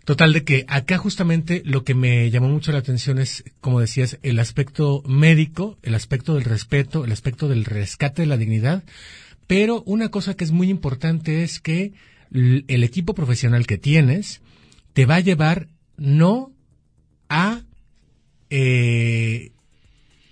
total 0.05 0.33
de 0.33 0.43
que 0.43 0.65
acá 0.69 0.97
justamente 0.97 1.61
lo 1.67 1.85
que 1.85 1.95
me 1.95 2.31
llamó 2.31 2.49
mucho 2.49 2.73
la 2.73 2.79
atención 2.79 3.19
es 3.19 3.45
como 3.61 3.81
decías 3.81 4.19
el 4.23 4.39
aspecto 4.39 5.03
médico 5.07 5.79
el 5.83 5.95
aspecto 5.95 6.35
del 6.35 6.45
respeto 6.45 7.05
el 7.05 7.13
aspecto 7.13 7.49
del 7.49 7.65
rescate 7.65 8.23
de 8.23 8.27
la 8.27 8.37
dignidad. 8.37 8.85
Pero 9.47 9.83
una 9.85 10.11
cosa 10.11 10.35
que 10.35 10.45
es 10.45 10.53
muy 10.53 10.69
importante 10.69 11.43
es 11.43 11.59
que 11.59 11.93
el 12.31 12.85
equipo 12.85 13.15
profesional 13.15 13.67
que 13.67 13.79
tienes 13.79 14.43
te 14.93 15.07
va 15.07 15.17
a 15.17 15.21
llevar 15.21 15.69
no 15.97 16.53
a 17.29 17.63
eh, 18.51 19.53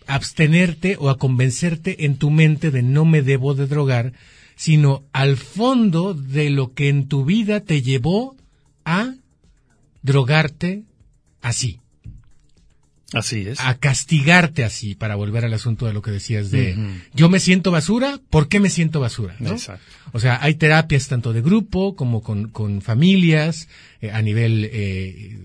abstenerte 0.07 0.97
o 0.99 1.11
a 1.11 1.19
convencerte 1.19 2.05
en 2.05 2.17
tu 2.17 2.31
mente 2.31 2.71
de 2.71 2.83
no 2.83 3.05
me 3.05 3.23
debo 3.23 3.55
de 3.55 3.67
drogar, 3.67 4.13
sino 4.55 5.05
al 5.13 5.37
fondo 5.37 6.15
de 6.15 6.51
lo 6.51 6.73
que 6.73 6.89
en 6.89 7.09
tu 7.09 7.25
vida 7.25 7.61
te 7.61 7.83
llevó 7.83 8.37
a 8.85 9.15
drogarte 10.03 10.85
así, 11.43 11.81
Así 13.13 13.41
es. 13.49 13.61
a 13.61 13.79
castigarte 13.79 14.65
así, 14.65 14.95
para 14.95 15.17
volver 15.17 15.45
al 15.45 15.55
asunto 15.55 15.87
de 15.87 15.93
lo 15.93 16.03
que 16.03 16.11
decías 16.11 16.51
de 16.51 16.77
yo 17.15 17.29
me 17.29 17.41
siento 17.41 17.71
basura, 17.71 18.21
¿por 18.31 18.49
qué 18.49 18.61
me 18.61 18.71
siento 18.71 19.01
basura? 19.01 19.37
¿no? 19.41 19.51
Exacto. 19.51 19.85
O 20.13 20.21
sea, 20.21 20.39
hay 20.43 20.55
terapias 20.55 21.09
tanto 21.09 21.33
de 21.33 21.43
grupo 21.43 21.95
como 21.97 22.23
con, 22.23 22.49
con 22.49 22.81
familias, 22.81 23.69
eh, 24.01 24.11
a 24.11 24.23
nivel 24.23 24.69
eh, 24.73 25.39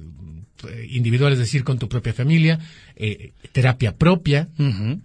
individual, 0.89 1.34
es 1.34 1.39
decir, 1.39 1.63
con 1.63 1.80
tu 1.80 1.89
propia 1.89 2.13
familia, 2.13 2.60
eh, 2.95 3.32
terapia 3.52 3.95
propia 3.95 4.47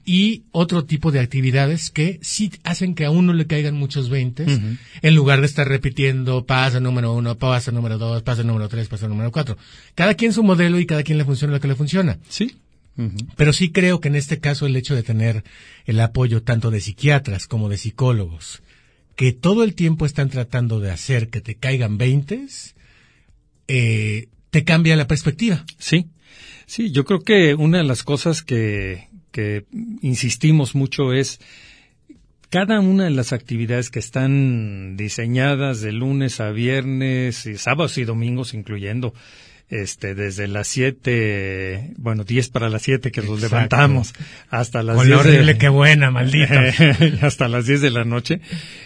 y 0.05 0.45
otro 0.53 0.85
tipo 0.85 1.13
de 1.13 1.21
actividades 1.21 1.91
que 1.91 2.19
sí 2.23 2.51
hacen 2.65 2.95
que 2.95 3.05
a 3.05 3.11
uno 3.11 3.33
le 3.33 3.47
caigan 3.47 3.75
muchos 3.75 4.09
veintes, 4.09 4.61
en 5.03 5.15
lugar 5.15 5.41
de 5.41 5.47
estar 5.47 5.69
repitiendo 5.69 6.47
pasa 6.47 6.81
número 6.81 7.13
uno, 7.13 7.37
pasa 7.37 7.73
número 7.73 7.99
dos, 7.99 8.23
pasa 8.23 8.43
número 8.43 8.69
tres, 8.69 8.89
pasa 8.89 9.09
número 9.09 9.33
cuatro. 9.33 9.57
Cada 9.95 10.15
quien 10.15 10.33
su 10.33 10.43
modelo 10.43 10.79
y 10.79 10.87
cada 10.87 11.03
quien 11.03 11.19
le 11.19 11.25
funciona 11.25 11.55
lo 11.55 11.61
que 11.61 11.69
le 11.69 11.75
funciona. 11.75 12.19
Sí. 12.29 12.57
Pero 13.37 13.53
sí 13.53 13.73
creo 13.73 14.01
que 14.01 14.09
en 14.09 14.17
este 14.17 14.41
caso 14.41 14.67
el 14.67 14.75
hecho 14.75 14.95
de 14.95 15.03
tener 15.03 15.45
el 15.85 16.01
apoyo 16.01 16.43
tanto 16.43 16.71
de 16.71 16.81
psiquiatras 16.81 17.47
como 17.47 17.69
de 17.69 17.77
psicólogos, 17.77 18.63
que 19.17 19.33
todo 19.33 19.65
el 19.65 19.75
tiempo 19.75 20.07
están 20.07 20.31
tratando 20.31 20.81
de 20.81 20.91
hacer 20.91 21.29
que 21.29 21.41
te 21.41 21.57
caigan 21.57 21.99
veintes, 21.99 22.75
eh, 23.69 24.29
te 24.57 24.65
cambia 24.65 24.97
la 24.97 25.07
perspectiva. 25.07 25.65
Sí, 25.79 26.07
sí, 26.65 26.91
yo 26.91 27.05
creo 27.05 27.21
que 27.21 27.55
una 27.55 27.77
de 27.79 27.85
las 27.85 28.03
cosas 28.03 28.41
que, 28.43 29.09
que 29.33 29.67
insistimos 30.01 30.75
mucho 30.75 31.13
es 31.13 31.41
cada 32.49 32.81
una 32.81 33.05
de 33.05 33.11
las 33.11 33.35
actividades 33.35 33.91
que 33.91 33.99
están 33.99 34.97
diseñadas 34.97 35.83
de 35.83 35.93
lunes 35.93 36.41
a 36.41 36.53
viernes 36.53 37.45
y 37.45 37.59
sábados 37.59 37.99
y 37.99 38.05
domingos 38.05 38.55
incluyendo 38.55 39.13
este 39.69 40.15
desde 40.15 40.47
las 40.47 40.69
siete, 40.69 41.93
bueno, 41.99 42.25
diez 42.25 42.49
para 42.49 42.71
las 42.71 42.81
siete 42.83 43.11
que 43.11 43.21
nos 43.21 43.43
Exacto. 43.43 43.57
levantamos 43.57 44.15
hasta 44.49 44.83
las 44.83 44.97
Con 44.97 45.07
10 45.07 45.23
de- 45.23 45.29
horrible 45.29 45.59
que 45.59 45.69
buena, 45.69 46.11
maldito. 46.11 46.55
hasta 47.21 47.49
las 47.49 47.67
10 47.67 47.81
de 47.83 47.91
la 47.91 48.05
noche 48.05 48.41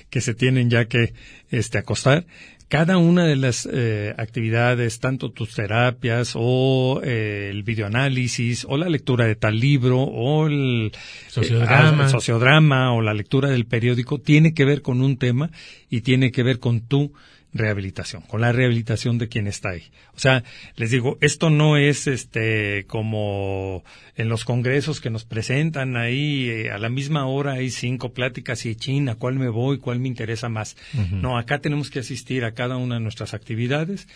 que 0.09 0.21
se 0.21 0.35
tienen 0.35 0.69
ya 0.71 0.87
que 0.87 1.13
este 1.51 1.79
acostar 1.79 2.25
cada 2.71 2.99
una 2.99 3.27
de 3.27 3.35
las 3.35 3.69
eh, 3.71 4.15
actividades 4.17 5.01
tanto 5.01 5.33
tus 5.33 5.57
terapias 5.57 6.35
o 6.37 7.01
eh, 7.03 7.49
el 7.51 7.65
videoanálisis 7.65 8.65
o 8.69 8.77
la 8.77 8.89
lectura 8.89 9.27
de 9.27 9.35
tal 9.35 9.59
libro 9.59 9.99
o 10.01 10.47
el 10.47 10.93
Sociodrama. 11.27 12.03
eh, 12.03 12.05
el 12.05 12.11
sociodrama 12.11 12.93
o 12.95 13.03
la 13.03 13.13
lectura 13.13 13.51
del 13.51 13.67
periódico 13.67 14.21
tiene 14.21 14.55
que 14.55 14.65
ver 14.65 14.83
con 14.83 15.03
un 15.03 15.17
tema 15.17 15.51
y 15.91 16.03
tiene 16.03 16.31
que 16.31 16.45
ver 16.45 16.61
con 16.61 16.83
tu 16.83 17.13
rehabilitación, 17.53 18.23
con 18.23 18.41
la 18.41 18.53
rehabilitación 18.53 19.19
de 19.19 19.29
quien 19.29 19.47
está 19.47 19.71
ahí. 19.71 19.83
O 20.15 20.19
sea, 20.19 20.45
les 20.77 20.91
digo, 20.91 21.19
esto 21.21 21.51
no 21.51 21.77
es 21.77 22.07
este 22.07 22.85
como 22.87 23.83
en 24.17 24.29
los 24.29 24.45
congresos 24.45 25.01
que 25.01 25.11
nos 25.11 25.25
presentan 25.25 25.97
ahí 25.97 26.49
eh, 26.49 26.71
a 26.71 26.79
la 26.79 26.89
misma 26.89 27.27
hora 27.27 27.53
hay 27.55 27.71
cinco 27.71 28.13
pláticas 28.13 28.65
y 28.67 28.77
China, 28.77 29.17
cuál 29.17 29.35
me 29.35 29.49
voy, 29.49 29.79
cuál 29.79 29.99
me 29.99 30.09
interesa 30.09 30.49
más. 30.49 30.77
No, 31.11 31.39
acá 31.39 31.61
tenemos 31.61 31.91
que 31.91 32.01
asistir 32.01 32.45
a 32.45 32.53
cada 32.53 32.77
una 32.77 32.97
de 32.97 33.01
nuestras 33.01 33.35
actividades. 33.35 34.07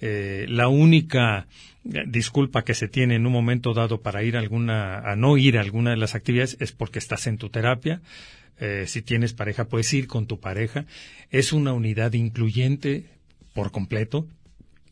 Eh, 0.00 0.46
la 0.48 0.68
única 0.68 1.48
eh, 1.92 2.04
disculpa 2.06 2.62
que 2.62 2.74
se 2.74 2.88
tiene 2.88 3.16
en 3.16 3.26
un 3.26 3.32
momento 3.32 3.74
dado 3.74 4.00
para 4.00 4.22
ir 4.22 4.36
a 4.36 4.40
alguna, 4.40 4.98
a 4.98 5.16
no 5.16 5.36
ir 5.36 5.58
a 5.58 5.60
alguna 5.60 5.90
de 5.90 5.96
las 5.96 6.14
actividades 6.14 6.56
es 6.60 6.72
porque 6.72 6.98
estás 6.98 7.26
en 7.26 7.38
tu 7.38 7.48
terapia. 7.48 8.00
Eh, 8.60 8.84
si 8.86 9.02
tienes 9.02 9.32
pareja, 9.32 9.68
puedes 9.68 9.92
ir 9.92 10.06
con 10.06 10.26
tu 10.26 10.40
pareja. 10.40 10.86
Es 11.30 11.52
una 11.52 11.72
unidad 11.72 12.12
incluyente 12.12 13.04
por 13.54 13.70
completo. 13.70 14.26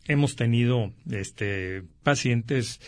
Hemos 0.07 0.37
tenido 0.37 0.93
este, 1.11 1.83
pacientes, 2.03 2.81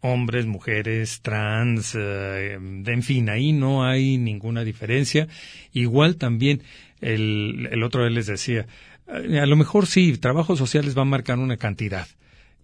hombres, 0.00 0.46
mujeres, 0.46 1.20
trans, 1.22 1.94
eh, 1.98 2.54
en 2.54 3.02
fin, 3.02 3.30
ahí 3.30 3.52
no 3.52 3.84
hay 3.84 4.18
ninguna 4.18 4.64
diferencia. 4.64 5.28
Igual 5.72 6.16
también, 6.16 6.62
el, 7.00 7.68
el 7.70 7.82
otro 7.82 8.02
día 8.02 8.10
les 8.10 8.26
decía, 8.26 8.66
a 9.06 9.46
lo 9.46 9.56
mejor 9.56 9.86
sí, 9.86 10.16
trabajos 10.18 10.58
sociales 10.58 10.96
va 10.96 11.02
a 11.02 11.06
marcar 11.06 11.38
una 11.38 11.56
cantidad 11.56 12.06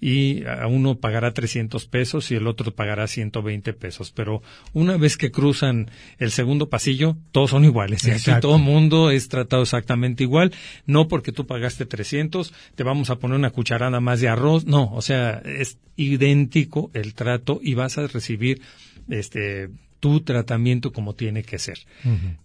y 0.04 0.44
a 0.44 0.66
uno 0.66 0.96
pagará 0.96 1.32
300 1.32 1.86
pesos 1.86 2.30
y 2.30 2.34
el 2.34 2.46
otro 2.46 2.74
pagará 2.74 3.06
120 3.06 3.72
pesos. 3.72 4.10
Pero 4.10 4.42
una 4.74 4.98
vez 4.98 5.16
que 5.16 5.30
cruzan 5.30 5.90
el 6.18 6.30
segundo 6.30 6.68
pasillo, 6.68 7.16
todos 7.32 7.52
son 7.52 7.64
iguales. 7.64 8.06
Y 8.06 8.10
aquí 8.10 8.30
todo 8.42 8.56
el 8.56 8.62
mundo 8.62 9.10
es 9.10 9.30
tratado 9.30 9.62
exactamente 9.62 10.22
igual. 10.22 10.52
No 10.84 11.08
porque 11.08 11.32
tú 11.32 11.46
pagaste 11.46 11.86
300, 11.86 12.52
te 12.74 12.82
vamos 12.82 13.08
a 13.08 13.16
poner 13.16 13.38
una 13.38 13.48
cucharada 13.48 13.98
más 14.00 14.20
de 14.20 14.28
arroz. 14.28 14.66
No, 14.66 14.92
o 14.92 15.00
sea, 15.00 15.40
es 15.42 15.78
idéntico 15.96 16.90
el 16.92 17.14
trato 17.14 17.58
y 17.62 17.72
vas 17.72 17.96
a 17.96 18.06
recibir 18.06 18.60
este 19.08 19.70
tu 20.00 20.20
tratamiento 20.20 20.92
como 20.92 21.14
tiene 21.14 21.44
que 21.44 21.58
ser. 21.58 21.78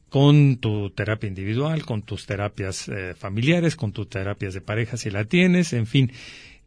Con 0.08 0.60
tu 0.60 0.92
terapia 0.92 1.28
individual, 1.28 1.86
con 1.86 2.04
tus 2.04 2.26
terapias 2.26 2.88
eh, 2.88 3.16
familiares, 3.18 3.76
con 3.76 3.92
tus 3.92 4.08
terapias 4.08 4.54
de 4.54 4.62
pareja 4.62 4.96
si 4.96 5.10
la 5.10 5.26
tienes, 5.26 5.74
en 5.74 5.88
fin 5.88 6.10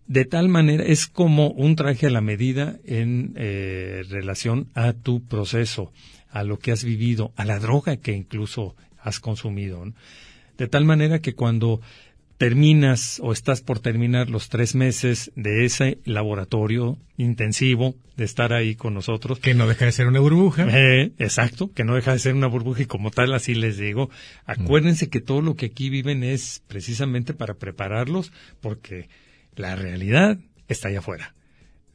de 0.06 0.24
tal 0.24 0.48
manera 0.48 0.84
es 0.84 1.06
como 1.06 1.50
un 1.50 1.76
traje 1.76 2.06
a 2.06 2.10
la 2.10 2.20
medida 2.20 2.78
en 2.84 3.32
eh, 3.36 4.02
relación 4.08 4.68
a 4.74 4.92
tu 4.92 5.24
proceso, 5.24 5.92
a 6.30 6.42
lo 6.44 6.58
que 6.58 6.72
has 6.72 6.84
vivido, 6.84 7.32
a 7.36 7.44
la 7.44 7.58
droga 7.58 7.96
que 7.96 8.12
incluso 8.12 8.76
has 8.98 9.20
consumido. 9.20 9.84
De 10.58 10.68
tal 10.68 10.84
manera 10.84 11.20
que 11.20 11.34
cuando 11.34 11.80
terminas 12.42 13.20
o 13.22 13.32
estás 13.32 13.60
por 13.60 13.78
terminar 13.78 14.28
los 14.28 14.48
tres 14.48 14.74
meses 14.74 15.30
de 15.36 15.64
ese 15.64 15.98
laboratorio 16.04 16.98
intensivo 17.16 17.94
de 18.16 18.24
estar 18.24 18.52
ahí 18.52 18.74
con 18.74 18.94
nosotros. 18.94 19.38
Que 19.38 19.54
no 19.54 19.68
deja 19.68 19.84
de 19.84 19.92
ser 19.92 20.08
una 20.08 20.18
burbuja. 20.18 20.66
Eh, 20.68 21.12
exacto, 21.20 21.70
que 21.72 21.84
no 21.84 21.94
deja 21.94 22.12
de 22.12 22.18
ser 22.18 22.34
una 22.34 22.48
burbuja 22.48 22.82
y 22.82 22.86
como 22.86 23.12
tal 23.12 23.32
así 23.32 23.54
les 23.54 23.76
digo, 23.76 24.10
acuérdense 24.44 25.08
que 25.08 25.20
todo 25.20 25.40
lo 25.40 25.54
que 25.54 25.66
aquí 25.66 25.88
viven 25.88 26.24
es 26.24 26.64
precisamente 26.66 27.32
para 27.32 27.54
prepararlos 27.54 28.32
porque 28.60 29.08
la 29.56 29.76
realidad 29.76 30.38
está 30.68 30.88
allá 30.88 31.00
afuera. 31.00 31.34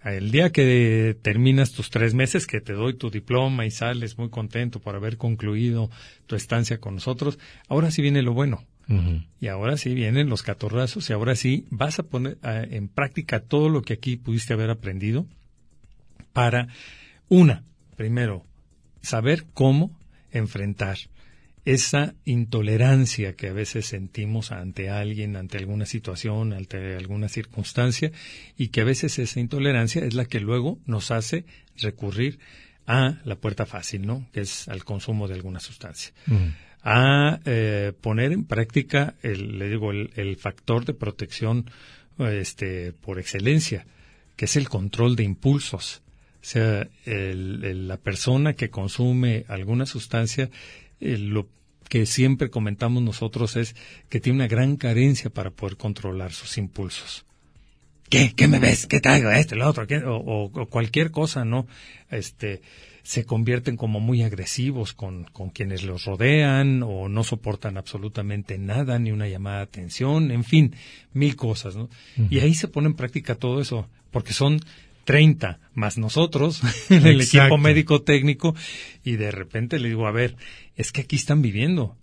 El 0.04 0.32
día 0.32 0.52
que 0.52 1.17
terminas 1.22 1.74
tus 1.74 1.89
tres 1.89 2.13
meses, 2.13 2.48
que 2.48 2.62
te 2.62 2.74
doy 2.74 2.93
tu 2.93 3.10
diploma 3.10 3.65
y 3.65 3.72
sales 3.72 4.17
muy 4.17 4.30
contento 4.30 4.80
por 4.80 4.96
haber 4.96 5.17
concluido 5.17 5.89
tu 6.28 6.36
estancia 6.36 6.80
con 6.80 6.96
nosotros, 6.96 7.39
ahora 7.67 7.91
sí 7.91 8.02
viene 8.02 8.22
lo 8.22 8.34
bueno. 8.34 8.63
Y 9.41 9.48
ahora 9.48 9.76
sí 9.76 9.93
vienen 9.93 10.30
los 10.30 10.43
catorrazos 10.43 11.10
y 11.10 11.13
ahora 11.13 11.36
sí 11.36 11.65
vas 11.70 12.00
a 12.00 12.04
poner 12.04 12.38
en 12.41 12.88
práctica 12.88 13.41
todo 13.41 13.67
lo 13.67 13.82
que 13.82 13.91
aquí 13.91 14.15
pudiste 14.15 14.54
haber 14.54 14.70
aprendido 14.70 15.26
para, 16.32 16.70
una, 17.28 17.65
primero, 17.98 18.46
saber 19.02 19.43
cómo 19.54 19.91
enfrentar 20.32 20.98
esa 21.67 22.15
intolerancia 22.23 23.36
que 23.36 23.49
a 23.49 23.53
veces 23.53 23.88
sentimos 23.88 24.53
ante 24.53 24.89
alguien, 24.89 25.36
ante 25.36 25.58
alguna 25.58 25.86
situación, 25.86 26.53
ante 26.53 26.95
alguna 26.95 27.27
circunstancia, 27.27 28.13
y 28.58 28.69
que 28.69 28.80
a 28.80 28.86
veces 28.86 29.19
esa 29.19 29.41
intolerancia 29.41 30.06
es 30.06 30.13
la 30.13 30.23
que 30.23 30.39
luego 30.39 30.80
nos 30.86 31.12
hace 31.12 31.43
recurrir 31.75 32.39
a 32.86 33.17
la 33.25 33.36
puerta 33.36 33.65
fácil, 33.65 34.08
¿no? 34.08 34.30
Que 34.32 34.41
es 34.41 34.69
al 34.69 34.86
consumo 34.86 35.27
de 35.27 35.34
alguna 35.34 35.60
sustancia. 35.60 36.13
A 36.84 37.41
eh, 37.43 37.91
poner 37.99 38.32
en 38.32 38.45
práctica, 38.45 39.15
el, 39.21 39.60
le 39.60 39.67
digo, 39.67 39.91
el, 39.91 40.38
factor 40.38 40.86
de 40.86 40.93
protección 40.93 41.69
este, 42.17 42.93
por 42.93 43.19
excelencia, 43.19 43.86
que 44.38 44.45
es 44.45 44.56
el 44.56 44.69
control 44.69 45.17
de 45.17 45.23
impulsos. 45.23 46.01
O 46.41 46.49
sea, 46.49 46.88
la 47.03 47.97
persona 47.97 48.53
que 48.53 48.69
consume 48.69 49.43
alguna 49.49 49.86
sustancia 49.86 50.49
eh, 50.99 51.17
lo 51.17 51.47
que 51.89 52.05
siempre 52.05 52.49
comentamos 52.49 53.01
nosotros 53.01 53.55
es 53.55 53.75
que 54.10 54.19
tiene 54.19 54.38
una 54.38 54.47
gran 54.47 54.75
carencia 54.75 55.29
para 55.29 55.51
poder 55.51 55.77
controlar 55.77 56.33
sus 56.33 56.57
impulsos. 56.57 57.25
¿Qué? 58.10 58.33
¿Qué 58.33 58.47
me 58.47 58.60
ves? 58.60 58.88
¿Qué 58.88 58.99
traigo? 58.99 59.31
Este, 59.31 59.55
lo 59.55 59.67
otro, 59.67 59.86
o, 60.05 60.43
o, 60.45 60.65
cualquier 60.67 61.12
cosa, 61.12 61.43
¿no? 61.43 61.67
Este, 62.10 62.62
se 63.03 63.25
convierten 63.25 63.77
como 63.77 63.99
muy 63.99 64.21
agresivos 64.21 64.93
con, 64.93 65.25
con 65.25 65.49
quienes 65.49 65.83
los 65.83 66.05
rodean 66.05 66.83
o 66.83 67.10
no 67.10 67.23
soportan 67.23 67.77
absolutamente 67.77 68.57
nada, 68.57 68.99
ni 68.99 69.12
una 69.12 69.27
llamada 69.27 69.57
de 69.57 69.63
atención, 69.63 70.31
en 70.31 70.43
fin, 70.43 70.75
mil 71.13 71.36
cosas, 71.36 71.75
¿no? 71.75 71.89
Y 72.29 72.39
ahí 72.39 72.53
se 72.53 72.67
pone 72.67 72.88
en 72.88 72.95
práctica 72.95 73.36
todo 73.36 73.62
eso, 73.62 73.89
porque 74.12 74.33
son 74.33 74.60
30 75.08 75.62
más 75.74 75.98
nosotros, 75.98 76.62
el 76.89 77.22
equipo 77.22 77.58
médico 77.58 78.02
técnico, 78.02 78.54
y 79.06 79.15
de 79.15 79.32
repente 79.32 79.80
le 79.80 79.88
digo, 79.88 80.06
a 80.06 80.12
ver, 80.12 80.36
es 80.76 80.91
que 80.91 81.02
aquí 81.02 81.15
están 81.15 81.41
viviendo. 81.41 81.96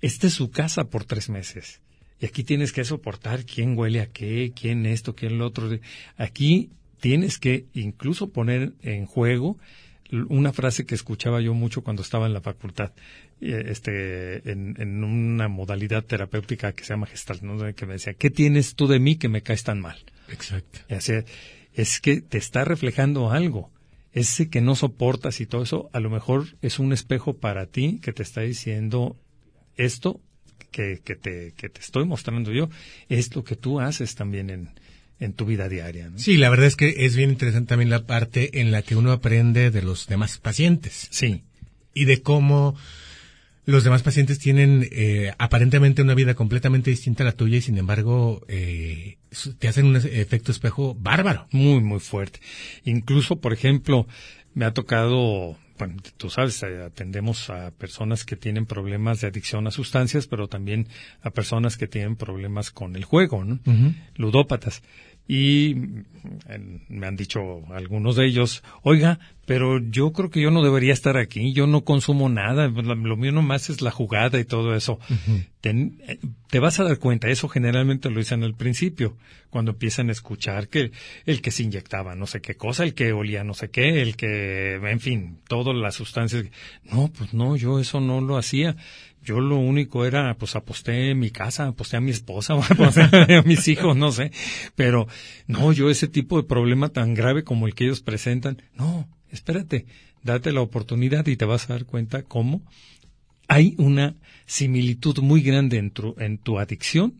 Esta 0.00 0.26
es 0.26 0.32
su 0.32 0.50
casa 0.50 0.84
por 0.84 1.04
tres 1.04 1.28
meses. 1.28 1.82
Y 2.18 2.24
aquí 2.24 2.42
tienes 2.42 2.72
que 2.72 2.82
soportar 2.84 3.44
quién 3.44 3.76
huele 3.76 4.00
a 4.00 4.06
qué, 4.06 4.52
quién 4.58 4.86
esto, 4.86 5.14
quién 5.14 5.36
lo 5.36 5.46
otro. 5.46 5.68
Aquí 6.16 6.70
tienes 6.98 7.38
que 7.38 7.66
incluso 7.74 8.30
poner 8.30 8.72
en 8.80 9.04
juego 9.04 9.58
una 10.30 10.54
frase 10.54 10.86
que 10.86 10.94
escuchaba 10.94 11.42
yo 11.42 11.52
mucho 11.52 11.82
cuando 11.82 12.00
estaba 12.00 12.26
en 12.26 12.32
la 12.32 12.40
facultad, 12.40 12.92
eh, 13.42 13.64
este, 13.66 14.50
en, 14.50 15.04
una 15.04 15.48
modalidad 15.48 16.04
terapéutica 16.04 16.72
que 16.72 16.84
se 16.84 16.94
llama 16.94 17.06
Gestalt, 17.06 17.42
que 17.76 17.84
me 17.84 17.92
decía, 17.92 18.14
¿qué 18.14 18.30
tienes 18.30 18.76
tú 18.76 18.86
de 18.86 18.98
mí 18.98 19.16
que 19.16 19.28
me 19.28 19.42
caes 19.42 19.62
tan 19.62 19.78
mal? 19.78 19.98
Exacto 20.30 20.80
es 21.80 22.00
que 22.00 22.20
te 22.20 22.38
está 22.38 22.64
reflejando 22.64 23.30
algo. 23.30 23.70
Ese 24.12 24.50
que 24.50 24.60
no 24.60 24.74
soportas 24.74 25.40
y 25.40 25.46
todo 25.46 25.62
eso, 25.62 25.88
a 25.92 26.00
lo 26.00 26.10
mejor 26.10 26.46
es 26.62 26.78
un 26.78 26.92
espejo 26.92 27.38
para 27.38 27.66
ti 27.66 28.00
que 28.02 28.12
te 28.12 28.22
está 28.22 28.42
diciendo 28.42 29.16
esto 29.76 30.20
que, 30.70 31.00
que, 31.02 31.16
te, 31.16 31.52
que 31.56 31.68
te 31.68 31.80
estoy 31.80 32.04
mostrando 32.04 32.52
yo, 32.52 32.68
es 33.08 33.34
lo 33.34 33.44
que 33.44 33.56
tú 33.56 33.80
haces 33.80 34.14
también 34.14 34.50
en, 34.50 34.70
en 35.20 35.32
tu 35.32 35.46
vida 35.46 35.68
diaria. 35.68 36.10
Sí, 36.16 36.36
la 36.36 36.50
verdad 36.50 36.66
es 36.66 36.76
que 36.76 37.06
es 37.06 37.16
bien 37.16 37.30
interesante 37.30 37.68
también 37.68 37.90
la 37.90 38.04
parte 38.04 38.60
en 38.60 38.72
la 38.72 38.82
que 38.82 38.96
uno 38.96 39.12
aprende 39.12 39.70
de 39.70 39.82
los 39.82 40.06
demás 40.06 40.38
pacientes. 40.38 41.08
Sí. 41.10 41.44
Y 41.94 42.04
de 42.04 42.20
cómo 42.20 42.76
los 43.66 43.84
demás 43.84 44.02
pacientes 44.02 44.38
tienen 44.38 44.88
eh, 44.90 45.32
aparentemente 45.38 46.02
una 46.02 46.14
vida 46.14 46.34
completamente 46.34 46.90
distinta 46.90 47.22
a 47.22 47.26
la 47.26 47.32
tuya 47.32 47.58
y 47.58 47.60
sin 47.60 47.78
embargo 47.78 48.42
eh, 48.48 49.18
te 49.58 49.68
hacen 49.68 49.86
un 49.86 49.96
efecto 49.96 50.50
espejo 50.50 50.94
bárbaro. 50.94 51.46
Muy, 51.52 51.80
muy 51.80 52.00
fuerte. 52.00 52.40
Incluso, 52.84 53.36
por 53.36 53.52
ejemplo, 53.52 54.06
me 54.54 54.64
ha 54.64 54.72
tocado, 54.72 55.56
bueno, 55.78 55.96
tú 56.16 56.30
sabes, 56.30 56.62
eh, 56.62 56.82
atendemos 56.82 57.50
a 57.50 57.70
personas 57.70 58.24
que 58.24 58.36
tienen 58.36 58.66
problemas 58.66 59.20
de 59.20 59.28
adicción 59.28 59.66
a 59.66 59.70
sustancias, 59.70 60.26
pero 60.26 60.48
también 60.48 60.88
a 61.22 61.30
personas 61.30 61.76
que 61.76 61.86
tienen 61.86 62.16
problemas 62.16 62.70
con 62.70 62.96
el 62.96 63.04
juego, 63.04 63.44
¿no? 63.44 63.60
Ludópatas 64.16 64.82
y 65.26 65.76
me 66.88 67.06
han 67.06 67.16
dicho 67.16 67.62
algunos 67.72 68.16
de 68.16 68.26
ellos, 68.26 68.62
oiga, 68.82 69.20
pero 69.46 69.78
yo 69.78 70.12
creo 70.12 70.30
que 70.30 70.40
yo 70.40 70.50
no 70.50 70.62
debería 70.62 70.92
estar 70.92 71.16
aquí, 71.16 71.52
yo 71.52 71.66
no 71.66 71.82
consumo 71.82 72.28
nada, 72.28 72.68
lo 72.68 73.16
mío 73.16 73.32
nomás 73.32 73.70
es 73.70 73.80
la 73.80 73.90
jugada 73.90 74.38
y 74.38 74.44
todo 74.44 74.74
eso. 74.74 74.98
Eh, 75.62 76.18
te, 76.48 76.58
vas 76.58 76.80
a 76.80 76.84
dar 76.84 76.98
cuenta, 76.98 77.28
eso 77.28 77.48
generalmente 77.48 78.10
lo 78.10 78.18
dicen 78.18 78.44
al 78.44 78.54
principio, 78.54 79.16
cuando 79.50 79.72
empiezan 79.72 80.08
a 80.08 80.12
escuchar 80.12 80.68
que 80.68 80.92
el 81.26 81.42
que 81.42 81.50
se 81.50 81.64
inyectaba 81.64 82.14
no 82.14 82.26
sé 82.26 82.40
qué 82.40 82.54
cosa, 82.54 82.84
el 82.84 82.94
que 82.94 83.12
olía 83.12 83.42
no 83.44 83.54
sé 83.54 83.70
qué, 83.70 84.02
el 84.02 84.16
que, 84.16 84.74
en 84.74 85.00
fin, 85.00 85.38
todas 85.48 85.74
las 85.74 85.94
sustancias. 85.96 86.46
No, 86.84 87.08
pues 87.08 87.34
no, 87.34 87.56
yo 87.56 87.78
eso 87.78 88.00
no 88.00 88.20
lo 88.20 88.36
hacía 88.36 88.76
yo 89.22 89.40
lo 89.40 89.56
único 89.56 90.04
era, 90.04 90.34
pues 90.34 90.56
aposté 90.56 91.14
mi 91.14 91.30
casa, 91.30 91.66
aposté 91.66 91.96
a 91.96 92.00
mi 92.00 92.10
esposa, 92.10 92.54
aposté 92.70 93.34
a 93.34 93.42
mis 93.42 93.68
hijos, 93.68 93.96
no 93.96 94.12
sé. 94.12 94.32
Pero 94.74 95.06
no, 95.46 95.72
yo 95.72 95.90
ese 95.90 96.08
tipo 96.08 96.40
de 96.40 96.48
problema 96.48 96.88
tan 96.88 97.14
grave 97.14 97.44
como 97.44 97.66
el 97.66 97.74
que 97.74 97.84
ellos 97.84 98.00
presentan, 98.00 98.62
no, 98.74 99.08
espérate, 99.30 99.86
date 100.22 100.52
la 100.52 100.60
oportunidad 100.60 101.26
y 101.26 101.36
te 101.36 101.44
vas 101.44 101.68
a 101.68 101.74
dar 101.74 101.84
cuenta 101.84 102.22
cómo 102.22 102.62
hay 103.48 103.74
una 103.78 104.14
similitud 104.46 105.18
muy 105.18 105.42
grande 105.42 105.78
en 105.78 105.90
tu, 105.90 106.14
en 106.18 106.38
tu 106.38 106.58
adicción 106.58 107.14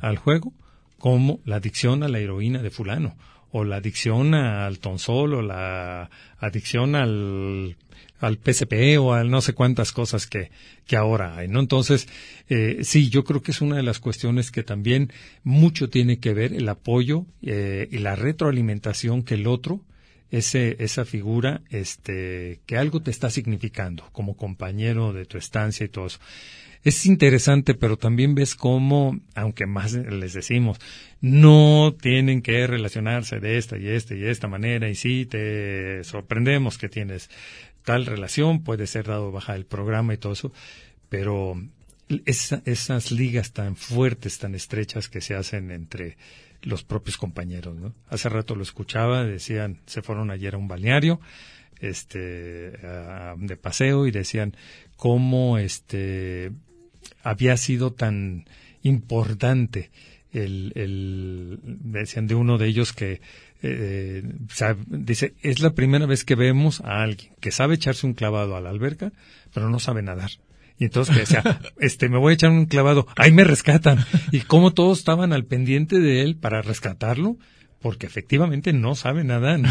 al 0.00 0.18
juego 0.18 0.52
como 0.98 1.40
la 1.44 1.56
adicción 1.56 2.04
a 2.04 2.08
la 2.08 2.20
heroína 2.20 2.62
de 2.62 2.70
fulano 2.70 3.16
o 3.56 3.62
la 3.62 3.76
adicción 3.76 4.34
al 4.34 4.80
tonsol 4.80 5.34
o 5.34 5.40
la 5.40 6.10
adicción 6.40 6.96
al 6.96 7.76
al 8.18 8.38
PCP 8.38 8.98
o 8.98 9.12
a 9.12 9.22
no 9.22 9.40
sé 9.42 9.52
cuántas 9.52 9.92
cosas 9.92 10.26
que, 10.26 10.50
que 10.86 10.96
ahora 10.96 11.36
hay, 11.36 11.46
¿no? 11.46 11.60
Entonces, 11.60 12.08
eh, 12.48 12.78
sí, 12.82 13.10
yo 13.10 13.22
creo 13.22 13.42
que 13.42 13.52
es 13.52 13.60
una 13.60 13.76
de 13.76 13.82
las 13.82 14.00
cuestiones 14.00 14.50
que 14.50 14.62
también 14.62 15.12
mucho 15.42 15.88
tiene 15.88 16.18
que 16.18 16.32
ver 16.32 16.52
el 16.52 16.68
apoyo 16.68 17.26
eh, 17.42 17.86
y 17.90 17.98
la 17.98 18.16
retroalimentación 18.16 19.22
que 19.22 19.34
el 19.34 19.46
otro, 19.46 19.82
ese, 20.30 20.76
esa 20.80 21.04
figura, 21.04 21.60
este, 21.70 22.60
que 22.66 22.76
algo 22.76 23.02
te 23.02 23.10
está 23.10 23.30
significando 23.30 24.08
como 24.12 24.36
compañero 24.36 25.12
de 25.12 25.26
tu 25.26 25.38
estancia 25.38 25.84
y 25.84 25.88
todo 25.88 26.06
eso. 26.06 26.18
Es 26.84 27.06
interesante, 27.06 27.74
pero 27.74 27.96
también 27.96 28.34
ves 28.34 28.54
cómo, 28.54 29.18
aunque 29.34 29.64
más 29.64 29.94
les 29.94 30.34
decimos, 30.34 30.78
no 31.22 31.96
tienen 31.98 32.42
que 32.42 32.66
relacionarse 32.66 33.40
de 33.40 33.56
esta 33.56 33.78
y 33.78 33.88
esta 33.88 34.14
y 34.14 34.24
esta 34.24 34.48
manera, 34.48 34.90
y 34.90 34.94
sí 34.94 35.24
te 35.24 36.04
sorprendemos 36.04 36.76
que 36.76 36.90
tienes 36.90 37.30
tal 37.84 38.04
relación, 38.04 38.62
puede 38.62 38.86
ser 38.86 39.06
dado 39.06 39.32
baja 39.32 39.54
el 39.54 39.64
programa 39.64 40.12
y 40.12 40.18
todo 40.18 40.34
eso, 40.34 40.52
pero 41.08 41.58
esas 42.26 43.10
ligas 43.10 43.52
tan 43.52 43.76
fuertes, 43.76 44.38
tan 44.38 44.54
estrechas 44.54 45.08
que 45.08 45.22
se 45.22 45.34
hacen 45.34 45.70
entre 45.70 46.18
los 46.60 46.84
propios 46.84 47.16
compañeros, 47.16 47.76
¿no? 47.76 47.94
Hace 48.08 48.28
rato 48.28 48.54
lo 48.56 48.62
escuchaba, 48.62 49.24
decían, 49.24 49.80
se 49.86 50.02
fueron 50.02 50.30
ayer 50.30 50.54
a 50.54 50.58
un 50.58 50.68
balneario, 50.68 51.18
este, 51.80 52.72
de 52.78 53.56
paseo 53.60 54.06
y 54.06 54.10
decían 54.10 54.54
cómo, 54.96 55.58
este, 55.58 56.52
había 57.24 57.56
sido 57.56 57.92
tan 57.92 58.44
importante 58.82 59.90
el, 60.32 60.72
el 60.74 61.58
decían 61.62 62.26
de 62.26 62.34
uno 62.34 62.58
de 62.58 62.66
ellos 62.66 62.92
que 62.92 63.20
eh, 63.62 64.22
dice 64.88 65.34
es 65.42 65.60
la 65.60 65.74
primera 65.74 66.06
vez 66.06 66.24
que 66.24 66.34
vemos 66.34 66.80
a 66.82 67.02
alguien 67.02 67.32
que 67.40 67.50
sabe 67.50 67.74
echarse 67.74 68.06
un 68.06 68.14
clavado 68.14 68.56
a 68.56 68.60
la 68.60 68.70
alberca 68.70 69.12
pero 69.52 69.70
no 69.70 69.78
sabe 69.78 70.02
nadar 70.02 70.30
y 70.78 70.84
entonces 70.86 71.16
decía, 71.16 71.60
este, 71.78 72.08
me 72.08 72.18
voy 72.18 72.32
a 72.32 72.34
echar 72.34 72.50
un 72.50 72.66
clavado, 72.66 73.06
ahí 73.16 73.30
me 73.30 73.44
rescatan. 73.44 74.04
Y 74.32 74.40
como 74.40 74.72
todos 74.72 74.98
estaban 74.98 75.32
al 75.32 75.44
pendiente 75.44 76.00
de 76.00 76.22
él 76.22 76.36
para 76.36 76.62
rescatarlo, 76.62 77.36
porque 77.84 78.06
efectivamente 78.06 78.72
no 78.72 78.94
sabe 78.94 79.24
nada, 79.24 79.58
¿no? 79.58 79.68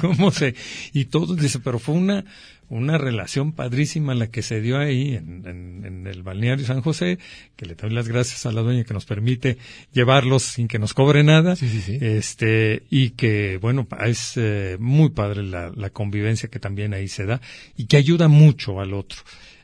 ¿Cómo 0.00 0.30
se, 0.30 0.54
y 0.94 1.04
todos 1.04 1.36
dice, 1.36 1.58
pero 1.58 1.78
fue 1.78 1.94
una, 1.94 2.24
una 2.70 2.96
relación 2.96 3.52
padrísima 3.52 4.14
la 4.14 4.28
que 4.28 4.40
se 4.40 4.62
dio 4.62 4.78
ahí 4.78 5.14
en, 5.14 5.46
en, 5.84 6.06
el 6.06 6.22
balneario 6.22 6.64
San 6.64 6.80
José, 6.80 7.18
que 7.54 7.66
le 7.66 7.74
doy 7.74 7.90
las 7.90 8.08
gracias 8.08 8.46
a 8.46 8.52
la 8.52 8.62
dueña 8.62 8.84
que 8.84 8.94
nos 8.94 9.04
permite 9.04 9.58
llevarlos 9.92 10.42
sin 10.42 10.68
que 10.68 10.78
nos 10.78 10.94
cobre 10.94 11.22
nada, 11.22 11.54
sí, 11.54 11.68
sí, 11.68 11.82
sí. 11.82 11.98
este, 12.00 12.84
y 12.88 13.10
que, 13.10 13.58
bueno, 13.58 13.86
es 14.06 14.38
eh, 14.38 14.78
muy 14.80 15.10
padre 15.10 15.42
la, 15.42 15.70
la 15.76 15.90
convivencia 15.90 16.48
que 16.48 16.60
también 16.60 16.94
ahí 16.94 17.08
se 17.08 17.26
da, 17.26 17.42
y 17.76 17.88
que 17.88 17.98
ayuda 17.98 18.26
mucho 18.28 18.80
al 18.80 18.94
otro. 18.94 19.18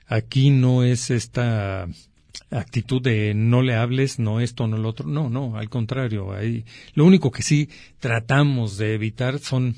Aquí 0.07 0.51
no 0.51 0.85
es 0.85 1.11
esta 1.11 1.88
actitud 2.51 3.03
de 3.03 3.35
no 3.35 3.62
le 3.62 3.75
hables, 3.75 4.19
no 4.19 4.40
esto, 4.40 4.66
no 4.66 4.77
lo 4.77 4.88
otro. 4.88 5.07
No, 5.09 5.31
no, 5.31 5.57
al 5.57 5.69
contrario. 5.69 6.33
Ahí, 6.33 6.64
lo 6.95 7.05
único 7.05 7.31
que 7.31 7.43
sí 7.43 7.69
tratamos 7.99 8.77
de 8.77 8.95
evitar 8.95 9.38
son 9.38 9.77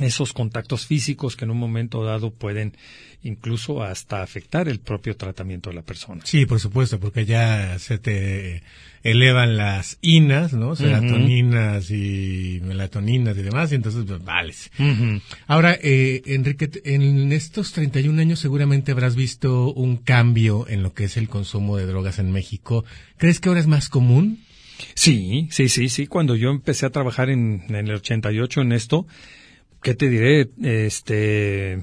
esos 0.00 0.32
contactos 0.32 0.86
físicos 0.86 1.36
que 1.36 1.44
en 1.44 1.50
un 1.50 1.58
momento 1.58 2.04
dado 2.04 2.30
pueden 2.30 2.76
incluso 3.22 3.82
hasta 3.82 4.22
afectar 4.22 4.68
el 4.68 4.78
propio 4.78 5.16
tratamiento 5.16 5.70
de 5.70 5.76
la 5.76 5.82
persona. 5.82 6.20
Sí, 6.24 6.46
por 6.46 6.60
supuesto, 6.60 7.00
porque 7.00 7.24
ya 7.24 7.78
se 7.78 7.98
te 7.98 8.62
elevan 9.02 9.56
las 9.56 9.98
inas, 10.02 10.52
¿no? 10.52 10.76
Serotoninas 10.76 11.90
y 11.90 12.60
melatoninas 12.64 13.36
y 13.38 13.42
demás, 13.42 13.72
y 13.72 13.76
entonces, 13.76 14.04
pues, 14.06 14.22
vales. 14.22 14.70
Ahora, 15.46 15.78
eh, 15.80 16.22
Enrique, 16.26 16.70
en 16.84 17.32
estos 17.32 17.72
31 17.72 18.20
años 18.20 18.38
seguramente 18.38 18.92
habrás 18.92 19.16
visto 19.16 19.72
un 19.72 19.96
cambio 19.96 20.66
en 20.68 20.82
lo 20.82 20.92
que 20.92 21.04
es 21.04 21.16
el 21.16 21.28
consumo 21.28 21.76
de 21.76 21.86
drogas 21.86 22.18
en 22.18 22.32
México. 22.32 22.84
¿Crees 23.16 23.40
que 23.40 23.48
ahora 23.48 23.60
es 23.60 23.66
más 23.66 23.88
común? 23.88 24.40
Sí, 24.94 25.48
sí, 25.50 25.68
sí, 25.68 25.88
sí. 25.88 26.06
Cuando 26.06 26.36
yo 26.36 26.50
empecé 26.50 26.84
a 26.84 26.90
trabajar 26.90 27.30
en, 27.30 27.64
en 27.68 27.76
el 27.76 27.94
88 27.94 28.60
en 28.60 28.72
esto, 28.72 29.06
¿qué 29.86 29.94
te 29.94 30.08
diré? 30.08 30.48
Este, 30.64 31.80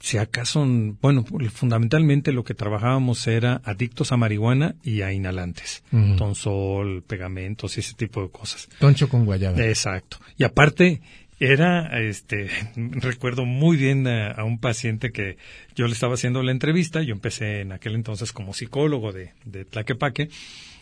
si 0.00 0.18
acaso, 0.18 0.66
bueno, 1.00 1.24
fundamentalmente 1.52 2.32
lo 2.32 2.42
que 2.42 2.52
trabajábamos 2.52 3.28
era 3.28 3.60
adictos 3.64 4.10
a 4.10 4.16
marihuana 4.16 4.74
y 4.82 5.02
a 5.02 5.12
inhalantes, 5.12 5.84
tonsol, 6.16 7.04
pegamentos 7.04 7.76
y 7.76 7.80
ese 7.80 7.94
tipo 7.94 8.22
de 8.22 8.30
cosas. 8.30 8.68
Toncho 8.80 9.08
con 9.08 9.24
guayaba. 9.24 9.64
Exacto. 9.64 10.18
Y 10.36 10.42
aparte, 10.42 11.00
era, 11.38 12.00
este, 12.00 12.50
recuerdo 12.74 13.44
muy 13.44 13.76
bien 13.76 14.08
a, 14.08 14.42
un 14.42 14.58
paciente 14.58 15.12
que 15.12 15.36
yo 15.76 15.86
le 15.86 15.92
estaba 15.92 16.14
haciendo 16.14 16.42
la 16.42 16.50
entrevista, 16.50 17.02
yo 17.02 17.12
empecé 17.12 17.60
en 17.60 17.70
aquel 17.70 17.94
entonces 17.94 18.32
como 18.32 18.52
psicólogo 18.52 19.12
de, 19.12 19.30
de 19.44 19.64
Tlaquepaque, 19.64 20.28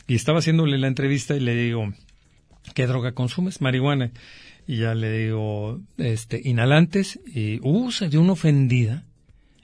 y 0.07 0.15
estaba 0.15 0.39
haciéndole 0.39 0.79
la 0.79 0.87
entrevista 0.87 1.37
y 1.37 1.41
le 1.41 1.55
digo, 1.55 1.93
¿qué 2.75 2.87
droga 2.87 3.13
consumes? 3.13 3.61
Marihuana. 3.61 4.11
Y 4.67 4.79
ya 4.79 4.95
le 4.95 5.13
digo, 5.19 5.81
este, 5.97 6.41
inhalantes, 6.45 7.21
y, 7.27 7.61
uh, 7.63 7.91
se 7.93 8.09
dio 8.09 8.21
una 8.21 8.33
ofendida. 8.33 9.05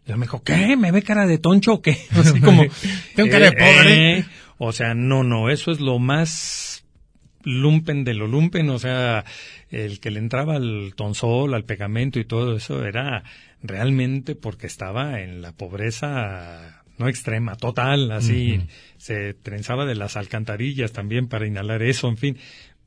Y 0.06 0.12
me 0.12 0.22
dijo, 0.22 0.42
¿qué? 0.42 0.76
¿Me 0.76 0.92
ve 0.92 1.02
cara 1.02 1.26
de 1.26 1.38
toncho 1.38 1.74
o 1.74 1.82
qué? 1.82 1.98
Así 2.10 2.40
como, 2.40 2.64
Tengo 3.16 3.30
cara 3.30 3.50
de 3.50 3.52
pobre. 3.52 4.18
Eh, 4.18 4.24
o 4.58 4.72
sea, 4.72 4.94
no, 4.94 5.24
no, 5.24 5.50
eso 5.50 5.72
es 5.72 5.80
lo 5.80 5.98
más 5.98 6.84
lumpen 7.44 8.04
de 8.04 8.14
lo 8.14 8.28
lumpen, 8.28 8.70
o 8.70 8.78
sea, 8.78 9.24
el 9.70 9.98
que 9.98 10.10
le 10.12 10.20
entraba 10.20 10.56
al 10.56 10.92
tonsol, 10.94 11.54
al 11.54 11.64
pegamento 11.64 12.20
y 12.20 12.24
todo 12.24 12.56
eso 12.56 12.84
era 12.84 13.24
realmente 13.62 14.36
porque 14.36 14.66
estaba 14.66 15.20
en 15.20 15.42
la 15.42 15.52
pobreza 15.52 16.82
no 16.98 17.08
extrema, 17.08 17.56
total, 17.56 18.12
así, 18.12 18.60
se 18.96 19.34
trenzaba 19.34 19.86
de 19.86 19.94
las 19.94 20.16
alcantarillas 20.16 20.92
también 20.92 21.26
para 21.26 21.46
inhalar 21.46 21.82
eso, 21.82 22.08
en 22.08 22.16
fin, 22.16 22.38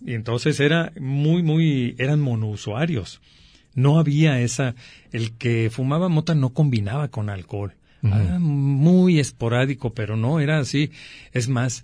y 0.05 0.13
entonces 0.13 0.59
era 0.59 0.93
muy, 0.99 1.41
muy, 1.41 1.95
eran 1.97 2.21
monousuarios. 2.21 3.21
No 3.73 3.97
había 3.99 4.39
esa, 4.39 4.75
el 5.11 5.33
que 5.33 5.69
fumaba 5.69 6.09
mota 6.09 6.35
no 6.35 6.53
combinaba 6.53 7.09
con 7.09 7.29
alcohol. 7.29 7.73
Ah, 8.03 8.37
muy 8.39 9.19
esporádico, 9.19 9.95
pero 9.95 10.15
no 10.15 10.39
era 10.39 10.59
así. 10.59 10.91
Es 11.33 11.49
más, 11.49 11.83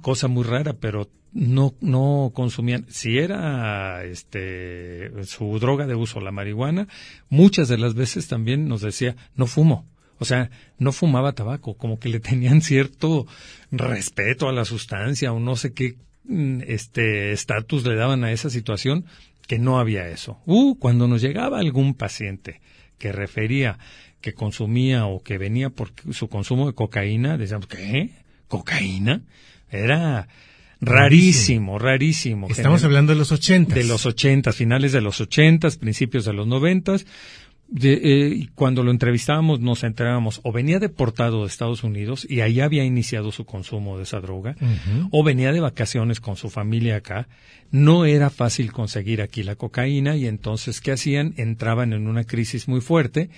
cosa 0.00 0.26
muy 0.26 0.42
rara, 0.42 0.72
pero 0.74 1.08
no, 1.32 1.72
no 1.80 2.32
consumían. 2.34 2.84
Si 2.88 3.18
era 3.18 4.04
este, 4.04 5.24
su 5.24 5.58
droga 5.60 5.86
de 5.86 5.94
uso, 5.94 6.20
la 6.20 6.32
marihuana, 6.32 6.88
muchas 7.28 7.68
de 7.68 7.78
las 7.78 7.94
veces 7.94 8.26
también 8.26 8.66
nos 8.66 8.80
decía, 8.80 9.14
no 9.36 9.46
fumo. 9.46 9.86
O 10.18 10.24
sea, 10.24 10.50
no 10.78 10.90
fumaba 10.90 11.32
tabaco, 11.32 11.74
como 11.76 12.00
que 12.00 12.08
le 12.08 12.18
tenían 12.18 12.60
cierto 12.60 13.26
respeto 13.70 14.48
a 14.48 14.52
la 14.52 14.64
sustancia 14.64 15.32
o 15.32 15.38
no 15.38 15.54
sé 15.54 15.72
qué 15.72 15.96
este 16.28 17.32
estatus 17.32 17.84
le 17.84 17.94
daban 17.94 18.24
a 18.24 18.32
esa 18.32 18.50
situación 18.50 19.04
que 19.46 19.58
no 19.58 19.78
había 19.78 20.08
eso. 20.08 20.40
Uh, 20.46 20.76
cuando 20.76 21.08
nos 21.08 21.20
llegaba 21.20 21.58
algún 21.58 21.94
paciente 21.94 22.60
que 22.98 23.12
refería 23.12 23.78
que 24.20 24.32
consumía 24.32 25.06
o 25.06 25.22
que 25.22 25.36
venía 25.36 25.68
por 25.68 25.90
su 26.12 26.28
consumo 26.28 26.68
de 26.68 26.74
cocaína, 26.74 27.36
decíamos, 27.36 27.66
¿qué? 27.66 28.10
¿Cocaína? 28.48 29.22
Era 29.70 30.28
rarísimo, 30.80 31.78
rarísimo. 31.78 32.46
Estamos 32.48 32.84
hablando 32.84 33.12
de 33.12 33.18
los 33.18 33.32
ochentas. 33.32 33.74
De 33.74 33.84
los 33.84 34.06
ochentas, 34.06 34.56
finales 34.56 34.92
de 34.92 35.00
los 35.00 35.20
ochentas, 35.20 35.76
principios 35.76 36.24
de 36.24 36.32
los 36.32 36.46
noventas 36.46 37.04
de, 37.72 37.92
eh, 38.02 38.48
cuando 38.54 38.82
lo 38.82 38.90
entrevistábamos 38.90 39.60
nos 39.60 39.82
enterábamos 39.82 40.40
o 40.44 40.52
venía 40.52 40.78
deportado 40.78 41.40
de 41.40 41.46
Estados 41.46 41.82
Unidos 41.84 42.26
y 42.28 42.42
ahí 42.42 42.60
había 42.60 42.84
iniciado 42.84 43.32
su 43.32 43.46
consumo 43.46 43.96
de 43.96 44.02
esa 44.02 44.20
droga, 44.20 44.56
o 45.10 45.24
venía 45.24 45.52
de 45.52 45.60
vacaciones 45.60 46.20
con 46.20 46.36
su 46.36 46.50
familia 46.50 46.96
acá. 46.96 47.28
No 47.70 48.04
era 48.04 48.28
fácil 48.28 48.70
conseguir 48.72 49.22
aquí 49.22 49.42
la 49.42 49.56
cocaína 49.56 50.16
y 50.16 50.26
entonces, 50.26 50.82
¿qué 50.82 50.92
hacían? 50.92 51.32
Entraban 51.38 51.94
en 51.94 52.06
una 52.06 52.24
crisis 52.24 52.68
muy 52.68 52.82
fuerte 52.82 53.30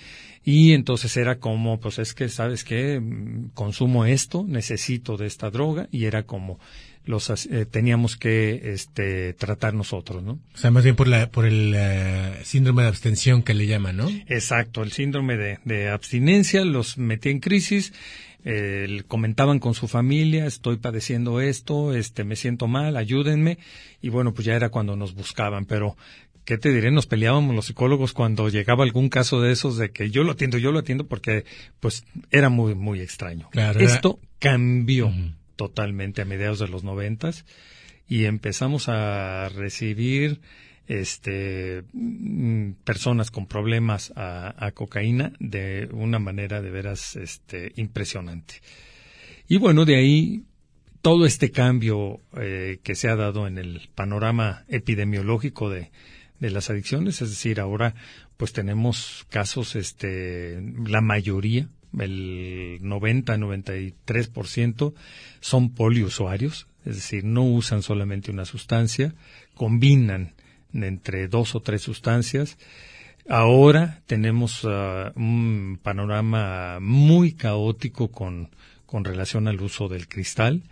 y 0.43 0.73
entonces 0.73 1.15
era 1.15 1.39
como, 1.39 1.79
pues 1.79 1.97
es 1.99 2.13
que, 2.13 2.27
¿sabes 2.27 2.65
qué? 2.65 2.99
Mm, 2.99 3.51
consumo 3.53 4.03
esto, 4.03 4.43
necesito 4.45 5.15
de 5.15 5.27
esta 5.27 5.49
droga 5.49 5.87
y 5.91 6.05
era 6.05 6.23
como 6.23 6.59
los 7.05 7.29
eh, 7.29 7.65
teníamos 7.65 8.17
que 8.17 8.73
este, 8.73 9.33
tratar 9.33 9.73
nosotros, 9.73 10.23
¿no? 10.23 10.39
O 10.53 10.57
sea, 10.57 10.71
más 10.71 10.83
bien 10.83 10.95
por 10.95 11.07
la 11.07 11.29
por 11.29 11.45
el 11.45 11.73
eh, 11.75 12.39
síndrome 12.43 12.83
de 12.83 12.89
abstención 12.89 13.43
que 13.43 13.53
le 13.53 13.67
llaman, 13.67 13.97
¿no? 13.97 14.09
Exacto, 14.27 14.83
el 14.83 14.91
síndrome 14.91 15.37
de, 15.37 15.59
de 15.63 15.89
abstinencia 15.89 16.65
los 16.65 16.97
metía 16.97 17.31
en 17.31 17.39
crisis. 17.39 17.93
Eh, 18.47 19.01
comentaban 19.07 19.57
con 19.57 19.73
su 19.73 19.87
familia, 19.87 20.45
estoy 20.45 20.77
padeciendo 20.77 21.41
esto, 21.41 21.95
este, 21.95 22.23
me 22.23 22.35
siento 22.35 22.67
mal, 22.67 22.95
ayúdenme. 22.95 23.57
Y 24.03 24.09
bueno, 24.09 24.35
pues 24.35 24.45
ya 24.45 24.55
era 24.55 24.69
cuando 24.69 24.95
nos 24.95 25.15
buscaban, 25.15 25.65
pero 25.65 25.97
¿qué 26.45 26.59
te 26.59 26.71
diré? 26.71 26.91
Nos 26.91 27.07
peleábamos 27.07 27.55
los 27.55 27.65
psicólogos 27.65 28.13
cuando 28.13 28.47
llegaba 28.49 28.83
algún 28.83 29.09
caso 29.09 29.41
de 29.41 29.51
esos 29.51 29.77
de 29.77 29.89
que 29.89 30.11
yo 30.11 30.23
lo 30.23 30.33
atiendo, 30.33 30.59
yo 30.59 30.71
lo 30.71 30.79
atiendo 30.79 31.07
porque 31.07 31.43
pues 31.79 32.05
era 32.29 32.49
muy, 32.49 32.75
muy 32.75 33.01
extraño. 33.01 33.49
Claro, 33.49 33.79
Esto 33.79 34.19
cambió 34.37 35.11
totalmente 35.55 36.21
a 36.21 36.25
mediados 36.25 36.59
de 36.59 36.67
los 36.67 36.83
noventas 36.83 37.45
y 38.07 38.25
empezamos 38.25 38.87
a 38.89 39.49
recibir 39.49 40.41
este 40.87 41.83
mm, 41.93 42.73
personas 42.83 43.31
con 43.31 43.47
problemas 43.47 44.13
a, 44.15 44.71
cocaína 44.73 45.33
de 45.39 45.89
una 45.91 46.19
manera 46.19 46.61
de 46.61 46.69
veras 46.69 47.15
este 47.15 47.71
impresionante. 47.75 48.55
Y 49.47 49.57
bueno 49.57 49.85
de 49.85 49.95
ahí 49.95 50.43
todo 51.01 51.25
este 51.25 51.51
cambio 51.51 52.21
eh, 52.37 52.79
que 52.83 52.95
se 52.95 53.09
ha 53.09 53.15
dado 53.15 53.47
en 53.47 53.57
el 53.57 53.89
panorama 53.95 54.65
epidemiológico 54.67 55.69
de, 55.69 55.91
de 56.39 56.49
las 56.49 56.69
adicciones 56.69 57.21
es 57.21 57.29
decir 57.29 57.59
ahora 57.59 57.95
pues 58.37 58.53
tenemos 58.53 59.25
casos 59.29 59.75
este 59.75 60.61
la 60.85 61.01
mayoría 61.01 61.69
el 61.99 62.79
90-93% 62.81 64.93
son 65.39 65.73
poliusuarios, 65.73 66.67
es 66.85 66.95
decir, 66.95 67.23
no 67.23 67.43
usan 67.43 67.81
solamente 67.81 68.31
una 68.31 68.45
sustancia, 68.45 69.15
combinan 69.53 70.33
entre 70.73 71.27
dos 71.27 71.55
o 71.55 71.61
tres 71.61 71.81
sustancias. 71.81 72.57
Ahora 73.27 74.01
tenemos 74.05 74.63
uh, 74.63 75.11
un 75.15 75.79
panorama 75.81 76.79
muy 76.79 77.33
caótico 77.33 78.11
con, 78.11 78.51
con 78.85 79.03
relación 79.03 79.47
al 79.47 79.59
uso 79.61 79.87
del 79.87 80.07
cristal. 80.07 80.63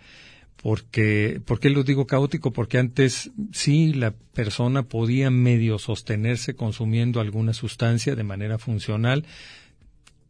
Porque, 0.62 1.42
¿Por 1.44 1.58
qué 1.60 1.68
lo 1.68 1.82
digo 1.82 2.06
caótico? 2.06 2.52
Porque 2.52 2.78
antes 2.78 3.32
sí 3.52 3.92
la 3.92 4.12
persona 4.12 4.84
podía 4.84 5.30
medio 5.30 5.78
sostenerse 5.78 6.54
consumiendo 6.54 7.20
alguna 7.20 7.52
sustancia 7.52 8.14
de 8.14 8.24
manera 8.24 8.58
funcional 8.58 9.26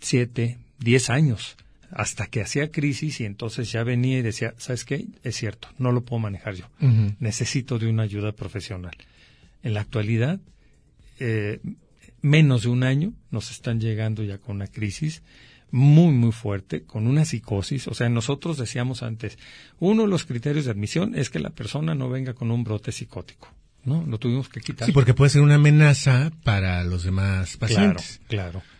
siete, 0.05 0.59
diez 0.85 1.11
años, 1.11 1.57
hasta 1.91 2.27
que 2.27 2.43
hacía 2.43 2.71
crisis 2.71 3.21
y 3.21 3.25
entonces 3.25 3.73
ya 3.73 3.83
venía 3.85 4.19
y 4.19 4.23
decía, 4.23 4.55
¿sabes 4.59 4.85
qué? 4.85 5.07
Es 5.23 5.37
cierto, 5.37 5.69
no 5.79 5.93
lo 5.93 6.05
puedo 6.05 6.21
manejar 6.21 6.55
yo. 6.55 6.67
Necesito 7.19 7.79
de 7.79 7.89
una 7.89 8.03
ayuda 8.03 8.33
profesional. 8.33 8.97
En 9.63 9.75
la 9.75 9.81
actualidad, 9.81 10.41
eh, 11.19 11.61
menos 12.21 12.63
de 12.63 12.69
un 12.69 12.83
año 12.83 13.13
nos 13.31 13.51
están 13.51 13.81
llegando 13.81 14.23
ya 14.23 14.39
con 14.39 14.57
una 14.57 14.67
crisis 14.67 15.23
muy, 15.71 16.13
muy 16.13 16.33
fuerte, 16.33 16.85
con 16.85 17.07
una 17.07 17.25
psicosis. 17.25 17.89
O 17.89 17.95
sea, 17.95 18.09
nosotros 18.09 18.59
decíamos 18.59 19.03
antes, 19.03 19.39
uno 19.79 20.03
de 20.03 20.09
los 20.09 20.25
criterios 20.25 20.67
de 20.67 20.71
admisión 20.71 21.15
es 21.15 21.31
que 21.31 21.39
la 21.39 21.51
persona 21.51 21.95
no 21.95 22.09
venga 22.09 22.35
con 22.35 22.51
un 22.51 22.65
brote 22.65 22.93
psicótico. 22.93 23.49
¿No? 23.85 24.03
Lo 24.07 24.19
tuvimos 24.19 24.49
que 24.49 24.61
quitar. 24.61 24.87
Sí, 24.87 24.93
porque 24.93 25.13
puede 25.13 25.29
ser 25.29 25.43
una 25.43 25.57
amenaza 25.57 26.33
para 26.43 26.83
los 26.85 27.05
demás 27.05 27.59
pacientes. 27.59 28.21
Claro, 28.29 28.61
claro. 28.61 28.74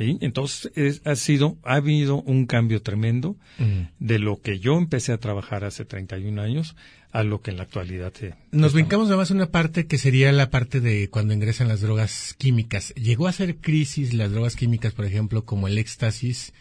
Entonces 0.00 1.02
ha 1.04 1.14
sido, 1.14 1.58
ha 1.62 1.74
habido 1.74 2.22
un 2.22 2.46
cambio 2.46 2.82
tremendo 2.82 3.36
de 3.98 4.18
lo 4.18 4.40
que 4.40 4.58
yo 4.58 4.78
empecé 4.78 5.12
a 5.12 5.18
trabajar 5.18 5.64
hace 5.64 5.84
31 5.84 6.40
años 6.40 6.74
a 7.12 7.22
lo 7.24 7.42
que 7.42 7.50
en 7.50 7.56
la 7.56 7.64
actualidad 7.64 8.12
se, 8.12 8.34
Nos 8.52 8.72
brincamos 8.72 9.08
además 9.08 9.30
una 9.30 9.50
parte 9.50 9.86
que 9.86 9.98
sería 9.98 10.30
la 10.32 10.48
parte 10.48 10.80
de 10.80 11.10
cuando 11.10 11.34
ingresan 11.34 11.68
las 11.68 11.80
drogas 11.80 12.34
químicas. 12.38 12.94
¿Llegó 12.94 13.26
a 13.26 13.32
ser 13.32 13.56
crisis 13.56 14.14
las 14.14 14.30
drogas 14.30 14.54
químicas, 14.54 14.92
por 14.92 15.04
ejemplo, 15.04 15.44
como 15.44 15.66
el 15.66 15.76
éxtasis? 15.76 16.52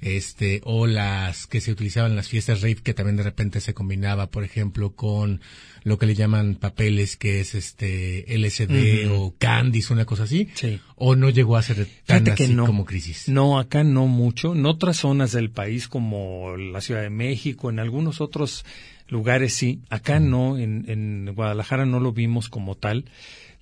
Este 0.00 0.60
o 0.64 0.86
las 0.86 1.46
que 1.46 1.60
se 1.60 1.72
utilizaban 1.72 2.12
en 2.12 2.16
las 2.16 2.28
fiestas 2.28 2.62
rave 2.62 2.76
que 2.76 2.94
también 2.94 3.16
de 3.16 3.22
repente 3.22 3.60
se 3.60 3.74
combinaba 3.74 4.30
por 4.30 4.44
ejemplo 4.44 4.94
con 4.94 5.40
lo 5.82 5.98
que 5.98 6.06
le 6.06 6.14
llaman 6.14 6.54
papeles 6.54 7.16
que 7.16 7.40
es 7.40 7.54
este 7.54 8.24
LSD 8.28 9.10
o 9.10 9.34
Candies 9.38 9.90
una 9.90 10.04
cosa 10.04 10.24
así 10.24 10.48
sí. 10.54 10.80
o 10.96 11.16
no 11.16 11.30
llegó 11.30 11.56
a 11.56 11.62
ser 11.62 11.86
tan 12.06 12.28
así 12.28 12.54
como 12.56 12.84
crisis. 12.84 13.28
No 13.28 13.58
acá 13.58 13.84
no 13.84 14.06
mucho. 14.06 14.54
En 14.54 14.66
otras 14.66 14.98
zonas 14.98 15.32
del 15.32 15.50
país 15.50 15.88
como 15.88 16.56
la 16.56 16.80
Ciudad 16.80 17.02
de 17.02 17.10
México 17.10 17.70
en 17.70 17.78
algunos 17.78 18.20
otros 18.20 18.64
lugares 19.08 19.54
sí. 19.54 19.80
Acá 19.90 20.20
no 20.20 20.58
en, 20.58 20.84
en 20.88 21.34
Guadalajara 21.34 21.86
no 21.86 22.00
lo 22.00 22.12
vimos 22.12 22.48
como 22.48 22.74
tal. 22.74 23.06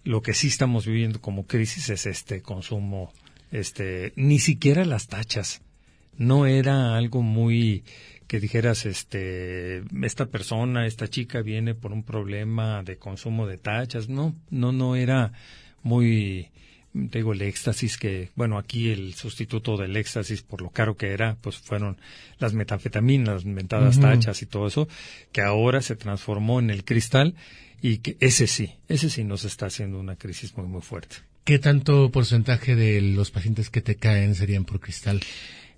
Lo 0.05 0.23
que 0.23 0.35
sí 0.35 0.49
estamos 0.49 0.87
viviendo 0.87 1.21
como 1.21 1.47
crisis 1.47 1.91
es 1.91 2.07
este 2.07 2.43
consumo 2.43 3.13
este 3.51 4.13
ni 4.17 4.39
siquiera 4.39 4.85
las 4.85 5.09
tachas 5.09 5.63
no 6.19 6.47
era 6.47 6.97
algo 6.97 7.23
muy 7.23 7.85
que 8.27 8.41
dijeras 8.41 8.85
este 8.85 9.83
esta 10.03 10.27
persona 10.27 10.87
esta 10.87 11.09
chica 11.09 11.41
viene 11.41 11.75
por 11.75 11.93
un 11.93 12.03
problema 12.03 12.83
de 12.83 12.99
consumo 12.99 13.47
de 13.47 13.57
tachas. 13.57 14.09
No 14.09 14.35
no 14.51 14.73
no 14.73 14.97
era 14.97 15.33
muy 15.83 16.51
te 16.93 17.19
digo 17.19 17.33
el 17.33 17.43
éxtasis 17.43 17.97
que 17.97 18.31
bueno 18.35 18.59
aquí 18.59 18.91
el 18.91 19.15
sustituto 19.15 19.77
del 19.77 19.97
éxtasis 19.97 20.43
por 20.43 20.61
lo 20.61 20.71
caro 20.71 20.97
que 20.97 21.13
era 21.13 21.37
pues 21.41 21.57
fueron 21.57 21.99
las 22.39 22.53
metanfetaminas 22.53 23.35
las 23.37 23.45
inventadas 23.45 24.01
tachas 24.01 24.43
y 24.43 24.47
todo 24.47 24.67
eso 24.67 24.89
que 25.33 25.41
ahora 25.41 25.81
se 25.81 25.97
transformó 25.97 26.59
en 26.59 26.71
el 26.71 26.85
cristal 26.85 27.35
y 27.81 27.99
que 27.99 28.17
ese 28.21 28.47
sí 28.47 28.75
ese 28.89 29.09
sí 29.09 29.23
nos 29.25 29.45
está 29.45 29.67
haciendo 29.67 30.01
una 30.01 30.17
crisis 30.17 30.57
muy 30.57 30.67
muy 30.67 30.83
fuerte. 30.83 31.17
Qué 31.45 31.59
tanto 31.59 32.11
porcentaje 32.11 32.77
de 32.77 33.01
los 33.01 33.31
pacientes 33.31 33.71
que 33.71 33.81
te 33.81 33.97
caen 33.97 34.35
serían 34.35 34.67
por 34.67 34.81
cristal 34.81 35.23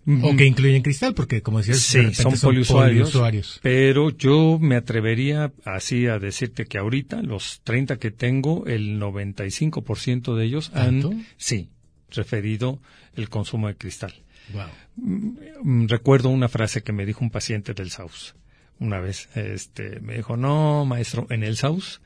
o 0.07 0.37
que 0.37 0.47
incluyen 0.47 0.83
cristal, 0.83 1.15
porque 1.15 1.43
como 1.43 1.59
decías, 1.59 1.79
sí, 1.79 2.15
son, 2.15 2.35
poliusuarios, 2.39 3.61
Pero 3.63 4.11
yo 4.11 4.59
me 4.61 4.77
atrevería 4.77 5.53
así 5.65 6.07
a 6.07 6.19
decirte 6.19 6.67
que 6.67 6.79
ahorita, 6.79 7.23
los 7.23 7.61
30 7.65 7.99
que 7.99 8.11
tengo, 8.11 8.67
el 8.67 8.99
95% 8.99 10.35
de 10.35 10.45
ellos 10.45 10.73
han, 10.75 11.27
sí, 11.37 11.69
referido 12.11 12.81
el 13.15 13.29
consumo 13.29 13.69
de 13.69 13.77
cristal. 13.77 14.15
Wow. 14.53 15.87
Recuerdo 15.87 16.31
una 16.31 16.49
frase 16.49 16.83
que 16.83 16.93
me 16.93 17.07
dijo 17.07 17.21
un 17.23 17.31
paciente 17.31 17.75
del 17.75 17.91
SAUS 17.91 18.35
una 18.81 18.99
vez. 18.99 19.29
Este, 19.37 20.01
me 20.01 20.17
dijo, 20.17 20.37
no, 20.37 20.85
maestro, 20.87 21.27
en 21.31 21.45
el 21.45 21.57
SAUS 21.57 22.01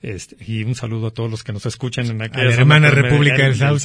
este, 0.00 0.36
y 0.46 0.62
un 0.62 0.74
saludo 0.74 1.08
a 1.08 1.10
todos 1.10 1.30
los 1.30 1.42
que 1.42 1.52
nos 1.52 1.66
escuchan 1.66 2.06
en 2.06 2.22
aquella 2.22 2.50
hermana 2.50 2.90
República 2.90 3.42
del 3.42 3.56
South. 3.56 3.82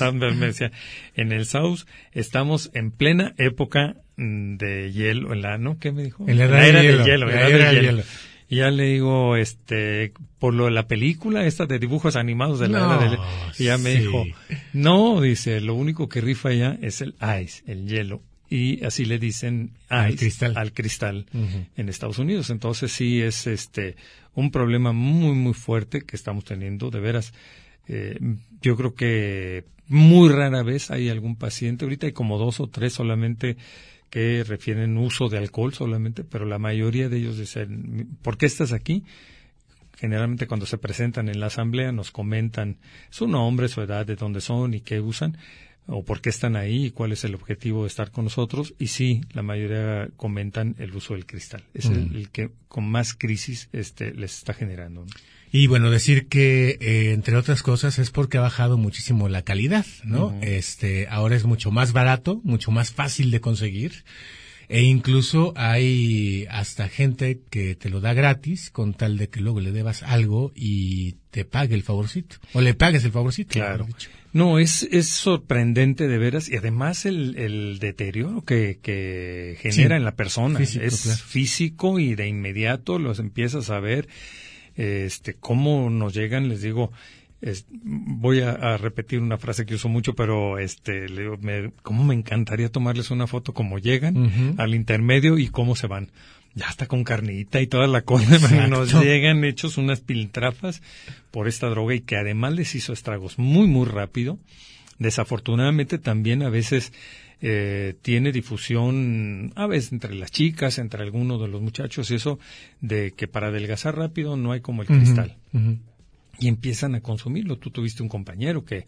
en 1.15 1.31
el 1.31 1.45
South 1.45 1.81
estamos 2.11 2.69
en 2.73 2.91
plena 2.91 3.33
época 3.37 3.95
mm, 4.17 4.57
de 4.57 4.91
hielo, 4.91 5.33
en 5.33 5.41
la, 5.41 5.57
¿no? 5.57 5.79
¿Qué 5.79 5.91
me 5.91 6.03
dijo? 6.03 6.25
En 6.27 6.37
la, 6.37 6.45
era, 6.45 6.81
de 6.81 7.03
hielo. 7.03 7.29
hielo, 7.29 8.03
Y 8.47 8.57
ya 8.57 8.69
le 8.69 8.83
digo, 8.85 9.37
este, 9.37 10.13
por 10.37 10.53
lo 10.53 10.65
de 10.65 10.71
la 10.71 10.87
película 10.87 11.45
esta 11.45 11.65
de 11.65 11.79
dibujos 11.79 12.15
animados 12.15 12.59
de 12.59 12.67
la 12.67 12.79
era 12.79 13.09
del 13.09 13.19
y 13.57 13.63
ya 13.65 13.77
me 13.79 13.95
dijo, 13.95 14.23
no, 14.73 15.19
dice, 15.19 15.61
lo 15.61 15.73
único 15.73 16.09
que 16.09 16.21
rifa 16.21 16.51
ya 16.53 16.77
es 16.81 17.01
el 17.01 17.15
ice, 17.41 17.63
el 17.65 17.87
hielo 17.87 18.21
y 18.49 18.83
así 18.85 19.05
le 19.05 19.19
dicen 19.19 19.71
al 19.89 20.15
cristal, 20.15 20.57
al 20.57 20.73
cristal 20.73 21.25
en 21.75 21.89
Estados 21.89 22.19
Unidos. 22.19 22.49
Entonces 22.49 22.91
sí 22.91 23.21
es 23.21 23.47
este 23.47 23.95
un 24.35 24.51
problema 24.51 24.91
muy 24.91 25.33
muy 25.33 25.53
fuerte 25.53 26.01
que 26.01 26.15
estamos 26.15 26.45
teniendo 26.45 26.89
de 26.89 26.99
veras. 26.99 27.33
Eh, 27.87 28.17
yo 28.61 28.75
creo 28.75 28.93
que 28.95 29.65
muy 29.87 30.29
rara 30.29 30.63
vez 30.63 30.91
hay 30.91 31.09
algún 31.09 31.35
paciente, 31.35 31.85
ahorita 31.85 32.07
hay 32.07 32.13
como 32.13 32.37
dos 32.37 32.59
o 32.59 32.67
tres 32.67 32.93
solamente 32.93 33.57
que 34.09 34.43
refieren 34.43 34.97
uso 34.97 35.27
de 35.27 35.39
alcohol 35.39 35.73
solamente, 35.73 36.23
pero 36.23 36.45
la 36.45 36.59
mayoría 36.59 37.09
de 37.09 37.17
ellos 37.17 37.37
dicen, 37.37 38.07
¿por 38.21 38.37
qué 38.37 38.45
estás 38.45 38.71
aquí? 38.71 39.03
Generalmente 39.97 40.47
cuando 40.47 40.65
se 40.65 40.77
presentan 40.77 41.29
en 41.29 41.39
la 41.39 41.47
asamblea 41.47 41.91
nos 41.91 42.11
comentan 42.11 42.77
su 43.09 43.27
nombre, 43.27 43.69
su 43.69 43.81
edad, 43.81 44.05
de 44.05 44.15
dónde 44.15 44.41
son 44.41 44.73
y 44.73 44.81
qué 44.81 44.99
usan 44.99 45.37
o 45.87 46.03
por 46.03 46.21
qué 46.21 46.29
están 46.29 46.55
ahí 46.55 46.85
y 46.85 46.91
cuál 46.91 47.11
es 47.11 47.23
el 47.23 47.35
objetivo 47.35 47.83
de 47.83 47.87
estar 47.87 48.11
con 48.11 48.25
nosotros. 48.25 48.73
Y 48.79 48.87
sí, 48.87 49.21
la 49.33 49.41
mayoría 49.41 50.09
comentan 50.15 50.75
el 50.79 50.95
uso 50.95 51.13
del 51.13 51.25
cristal. 51.25 51.63
Es 51.73 51.85
el, 51.85 52.29
que 52.29 52.51
con 52.67 52.89
más 52.89 53.13
crisis 53.13 53.69
este, 53.73 54.13
les 54.13 54.37
está 54.37 54.53
generando. 54.53 55.05
Y 55.51 55.67
bueno, 55.67 55.91
decir 55.91 56.27
que, 56.27 56.77
eh, 56.81 57.11
entre 57.13 57.35
otras 57.35 57.61
cosas, 57.61 57.99
es 57.99 58.09
porque 58.09 58.39
ha 58.39 58.41
bajado 58.41 58.77
muchísimo 58.77 59.29
la 59.29 59.43
calidad, 59.43 59.85
¿no? 60.03 60.35
Este, 60.41 61.07
ahora 61.09 61.35
es 61.35 61.45
mucho 61.45 61.69
más 61.69 61.93
barato, 61.93 62.41
mucho 62.43 62.71
más 62.71 62.91
fácil 62.91 63.29
de 63.29 63.39
conseguir. 63.39 64.03
E 64.73 64.81
incluso 64.81 65.53
hay 65.55 66.47
hasta 66.49 66.89
gente 66.89 67.41
que 67.51 67.75
te 67.75 67.91
lo 67.91 68.01
da 68.01 68.15
gratis 68.15 68.71
con 68.71 68.95
tal 68.95 69.19
de 69.19 69.29
que 69.29 69.39
luego 69.39 69.59
le 69.59 69.71
debas 69.71 70.01
algo 70.01 70.51
y 70.55 71.17
te 71.29 71.45
pague 71.45 71.75
el 71.75 71.83
favorcito. 71.83 72.37
O 72.53 72.61
le 72.61 72.73
pagues 72.73 73.05
el 73.05 73.11
favorcito. 73.11 73.51
Claro. 73.51 73.87
No, 74.31 74.57
es, 74.57 74.81
es 74.91 75.09
sorprendente 75.09 76.07
de 76.07 76.17
veras 76.17 76.49
y 76.49 76.55
además 76.55 77.05
el, 77.05 77.37
el 77.37 77.77
deterioro 77.77 78.41
que, 78.41 78.79
que 78.81 79.59
genera 79.59 79.95
en 79.95 80.05
la 80.05 80.15
persona 80.15 80.59
es 80.59 81.21
físico 81.21 81.99
y 81.99 82.15
de 82.15 82.27
inmediato 82.27 82.97
los 82.97 83.19
empiezas 83.19 83.69
a 83.69 83.79
ver 83.79 84.07
este 84.75 85.35
cómo 85.35 85.91
nos 85.91 86.15
llegan, 86.15 86.49
les 86.49 86.63
digo, 86.63 86.91
voy 87.83 88.41
a, 88.41 88.77
repetir 88.77 89.19
una 89.19 89.37
frase 89.37 89.65
que 89.65 89.75
uso 89.75 89.89
mucho, 89.89 90.13
pero 90.15 90.57
este, 90.59 91.09
le, 91.09 91.37
me, 91.37 91.71
cómo 91.81 92.03
me 92.03 92.13
encantaría 92.13 92.69
tomarles 92.69 93.11
una 93.11 93.27
foto 93.27 93.53
como 93.53 93.79
llegan 93.79 94.55
al 94.57 94.75
intermedio 94.75 95.37
y 95.37 95.49
cómo 95.49 95.75
se 95.75 95.87
van. 95.87 96.11
Ya 96.55 96.67
está 96.67 96.85
con 96.85 97.03
carnita 97.03 97.61
y 97.61 97.67
toda 97.67 97.87
la 97.87 98.03
cosa, 98.03 98.67
nos 98.67 98.93
llegan 98.93 99.43
hechos 99.43 99.77
unas 99.77 100.01
piltrafas 100.01 100.81
por 101.31 101.47
esta 101.47 101.67
droga 101.67 101.95
y 101.95 102.01
que 102.01 102.15
además 102.15 102.53
les 102.53 102.75
hizo 102.75 102.93
estragos 102.93 103.39
muy, 103.39 103.67
muy 103.67 103.87
rápido. 103.87 104.37
Desafortunadamente 104.99 105.97
también 105.97 106.43
a 106.43 106.49
veces 106.49 106.93
eh, 107.41 107.95
tiene 108.03 108.31
difusión, 108.31 109.51
a 109.55 109.65
veces 109.65 109.91
entre 109.91 110.13
las 110.13 110.31
chicas, 110.31 110.77
entre 110.77 111.01
algunos 111.01 111.41
de 111.41 111.47
los 111.47 111.61
muchachos 111.61 112.11
y 112.11 112.15
eso, 112.15 112.39
de 112.81 113.11
que 113.11 113.27
para 113.27 113.47
adelgazar 113.47 113.97
rápido 113.97 114.37
no 114.37 114.51
hay 114.51 114.61
como 114.61 114.83
el 114.83 114.87
cristal 114.87 115.35
y 116.39 116.47
empiezan 116.47 116.95
a 116.95 117.01
consumirlo. 117.01 117.57
Tú 117.57 117.71
tuviste 117.71 118.03
un 118.03 118.09
compañero 118.09 118.65
que, 118.65 118.85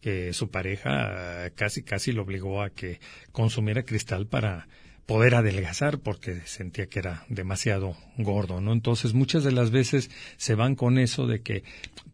que 0.00 0.32
su 0.32 0.50
pareja 0.50 1.50
casi 1.54 1.82
casi 1.82 2.12
lo 2.12 2.22
obligó 2.22 2.62
a 2.62 2.70
que 2.70 3.00
consumiera 3.32 3.84
cristal 3.84 4.26
para 4.26 4.68
poder 5.06 5.34
adelgazar 5.34 5.98
porque 5.98 6.40
sentía 6.46 6.86
que 6.86 6.98
era 6.98 7.24
demasiado 7.28 7.96
gordo, 8.16 8.60
¿no? 8.60 8.72
Entonces 8.72 9.12
muchas 9.12 9.44
de 9.44 9.52
las 9.52 9.70
veces 9.70 10.10
se 10.36 10.54
van 10.54 10.76
con 10.76 10.98
eso 10.98 11.26
de 11.26 11.42
que, 11.42 11.62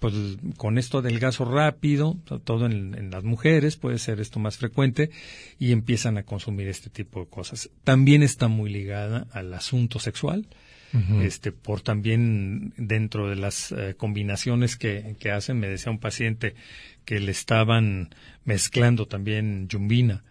pues 0.01 0.15
con 0.57 0.77
esto 0.77 0.99
adelgazo 0.99 1.45
rápido, 1.45 2.17
todo 2.45 2.67
en, 2.67 2.95
en, 2.97 3.11
las 3.11 3.23
mujeres 3.23 3.77
puede 3.77 3.99
ser 3.99 4.21
esto 4.21 4.41
más 4.41 4.59
frecuente 4.59 5.11
y 5.59 5.73
empiezan 5.73 6.19
a 6.19 6.25
consumir 6.25 6.69
este 6.69 6.91
tipo 6.91 7.21
de 7.21 7.27
cosas. 7.27 7.71
También 7.85 8.23
está 8.23 8.49
muy 8.49 8.71
ligada 8.71 9.29
al 9.33 9.55
asunto 9.55 10.01
sexual 10.01 10.49
este, 11.23 11.53
por 11.53 11.81
también 11.81 12.73
dentro 12.77 13.29
de 13.29 13.37
las 13.37 13.73
eh, 13.73 13.95
combinaciones 13.97 14.77
que, 14.77 15.17
que, 15.19 15.31
hacen, 15.31 15.59
me 15.61 15.69
decía 15.69 15.93
un 15.93 15.99
paciente 15.99 16.55
que 17.05 17.21
le 17.21 17.31
estaban 17.31 18.11
mezclando 18.45 19.07
también 19.07 19.69
yumbina, 19.69 20.25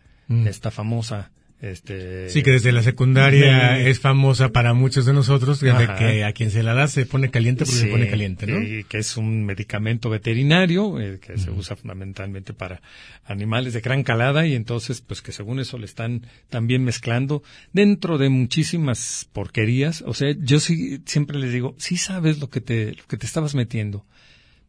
esta 0.46 0.70
famosa 0.70 1.32
Este, 1.62 2.30
Sí, 2.30 2.42
que 2.42 2.52
desde 2.52 2.72
la 2.72 2.82
secundaria 2.84 3.74
de- 3.74 3.90
es 3.90 4.00
famosa 4.00 4.50
para 4.50 4.74
muchos 4.74 5.06
de 5.06 5.12
nosotros, 5.12 5.62
Ajá. 5.64 5.98
que 5.98 6.24
a 6.24 6.32
quien 6.32 6.52
se 6.52 6.64
la 6.64 6.74
da 6.74 6.88
se 6.88 7.06
pone 7.06 7.30
caliente 7.32 7.66
porque 7.66 7.80
se 7.82 7.88
pone 7.88 8.08
caliente, 8.10 8.48
¿no? 8.48 8.62
y 8.62 8.86
que 8.86 9.00
es 9.00 9.18
un 9.18 9.44
medicamento 9.44 10.10
veterinario 10.10 11.02
eh, 11.02 11.20
que 11.20 11.38
se 11.38 11.52
usa 11.52 11.76
fundamentalmente 11.76 12.54
para 12.54 12.82
animales 13.26 13.74
de 13.74 13.82
gran 13.82 14.04
calada 14.04 14.48
y 14.48 14.56
entonces 14.56 15.02
pues 15.02 15.22
que 15.22 15.34
según 15.34 15.60
eso 15.60 15.78
le 15.78 15.86
están 15.86 16.26
también 16.50 16.86
mezclando 16.86 17.44
dentro 17.74 18.18
de 18.18 18.30
muchísimas 18.30 19.28
porquerías. 19.34 20.02
O 20.08 20.14
sea, 20.14 20.34
yo 20.40 20.62
sí 20.62 21.02
siempre 21.06 21.38
les 21.40 21.52
digo, 21.52 21.76
sí 21.78 21.98
sabes 21.98 22.40
lo 22.40 22.50
que 22.50 22.62
te 22.62 22.94
lo 22.94 23.04
que 23.06 23.18
te 23.18 23.26
estabas 23.26 23.54
metiendo, 23.54 24.06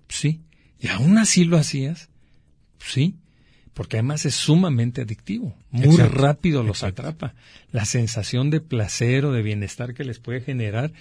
sí, 0.08 0.40
y 0.80 0.88
aún 0.88 1.18
así 1.18 1.44
lo 1.44 1.56
hacías, 1.56 2.08
sí. 2.78 3.14
Porque 3.74 3.96
además 3.96 4.26
es 4.26 4.34
sumamente 4.34 5.02
adictivo, 5.02 5.54
muy 5.70 5.94
Exacto, 5.96 6.18
rápido 6.18 6.62
los 6.62 6.78
exacto. 6.78 7.02
atrapa. 7.02 7.34
La 7.72 7.84
sensación 7.84 8.50
de 8.50 8.60
placer 8.60 9.24
o 9.24 9.32
de 9.32 9.42
bienestar 9.42 9.94
que 9.94 10.04
les 10.04 10.18
puede 10.18 10.40
generar 10.40 10.92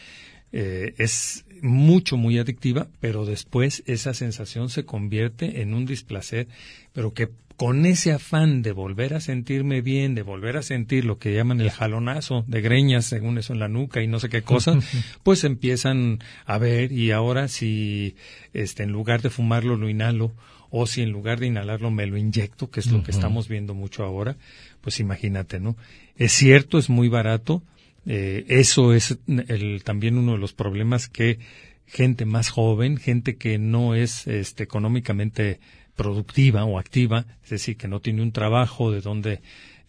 eh, 0.51 0.93
es 0.97 1.45
mucho, 1.61 2.17
muy 2.17 2.37
adictiva, 2.39 2.87
pero 2.99 3.25
después 3.25 3.83
esa 3.85 4.13
sensación 4.13 4.69
se 4.69 4.85
convierte 4.85 5.61
en 5.61 5.73
un 5.73 5.85
displacer, 5.85 6.47
pero 6.93 7.13
que 7.13 7.29
con 7.59 7.85
ese 7.85 8.13
afán 8.13 8.61
de 8.61 8.71
volver 8.71 9.13
a 9.13 9.19
sentirme 9.19 9.81
bien, 9.81 10.15
de 10.15 10.21
volver 10.21 10.55
a 10.55 10.61
sentir 10.61 11.03
lo 11.03 11.19
que 11.19 11.33
llaman 11.33 11.59
el 11.59 11.71
jalonazo 11.71 12.45
de 12.47 12.61
greñas, 12.61 13.05
según 13.05 13.37
eso 13.37 13.51
en 13.51 13.59
la 13.59 13.67
nuca 13.67 14.01
y 14.01 14.07
no 14.07 14.21
sé 14.21 14.29
qué 14.29 14.43
cosa, 14.43 14.79
pues 15.23 15.43
empiezan 15.43 16.19
a 16.45 16.57
ver 16.57 16.93
y 16.93 17.11
ahora 17.11 17.49
si 17.49 18.15
este 18.53 18.83
en 18.83 18.91
lugar 18.93 19.21
de 19.21 19.29
fumarlo 19.29 19.75
lo 19.75 19.89
inhalo 19.89 20.31
o 20.69 20.85
si 20.87 21.01
en 21.01 21.11
lugar 21.11 21.39
de 21.39 21.47
inhalarlo 21.47 21.91
me 21.91 22.05
lo 22.05 22.17
inyecto, 22.17 22.69
que 22.69 22.79
es 22.79 22.87
lo 22.91 23.03
que 23.03 23.11
estamos 23.11 23.47
viendo 23.47 23.73
mucho 23.73 24.03
ahora, 24.03 24.37
pues 24.81 24.99
imagínate, 24.99 25.59
¿no? 25.59 25.75
Es 26.15 26.33
cierto, 26.33 26.77
es 26.77 26.89
muy 26.89 27.07
barato, 27.09 27.63
eh, 28.05 28.45
eso 28.47 28.93
es 28.93 29.17
el, 29.27 29.83
también 29.83 30.17
uno 30.17 30.33
de 30.33 30.37
los 30.37 30.53
problemas 30.53 31.09
que 31.09 31.39
gente 31.85 32.25
más 32.25 32.49
joven, 32.49 32.97
gente 32.97 33.37
que 33.37 33.57
no 33.57 33.95
es 33.95 34.27
este, 34.27 34.63
económicamente 34.63 35.59
productiva 35.95 36.63
o 36.63 36.79
activa, 36.79 37.25
es 37.43 37.49
decir, 37.49 37.75
que 37.75 37.87
no 37.87 37.99
tiene 37.99 38.21
un 38.21 38.31
trabajo 38.31 38.91
de 38.91 39.01
donde 39.01 39.41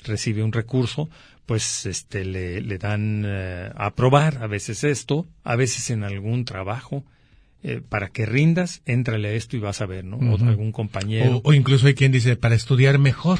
recibe 0.02 0.42
un 0.42 0.52
recurso, 0.52 1.08
pues 1.46 1.84
este 1.86 2.24
le, 2.24 2.60
le 2.62 2.78
dan 2.78 3.24
eh, 3.26 3.70
a 3.74 3.94
probar 3.94 4.42
a 4.42 4.46
veces 4.46 4.82
esto, 4.82 5.26
a 5.44 5.56
veces 5.56 5.90
en 5.90 6.04
algún 6.04 6.44
trabajo, 6.44 7.04
eh, 7.62 7.82
para 7.86 8.08
que 8.08 8.24
rindas, 8.24 8.80
éntrale 8.86 9.28
a 9.28 9.32
esto 9.32 9.56
y 9.56 9.60
vas 9.60 9.80
a 9.82 9.86
ver, 9.86 10.04
¿no? 10.04 10.16
O 10.16 10.36
algún 10.46 10.72
compañero. 10.72 11.36
O, 11.44 11.50
o 11.50 11.52
incluso 11.52 11.86
hay 11.86 11.94
quien 11.94 12.10
dice, 12.12 12.34
para 12.36 12.54
estudiar 12.54 12.98
mejor, 12.98 13.38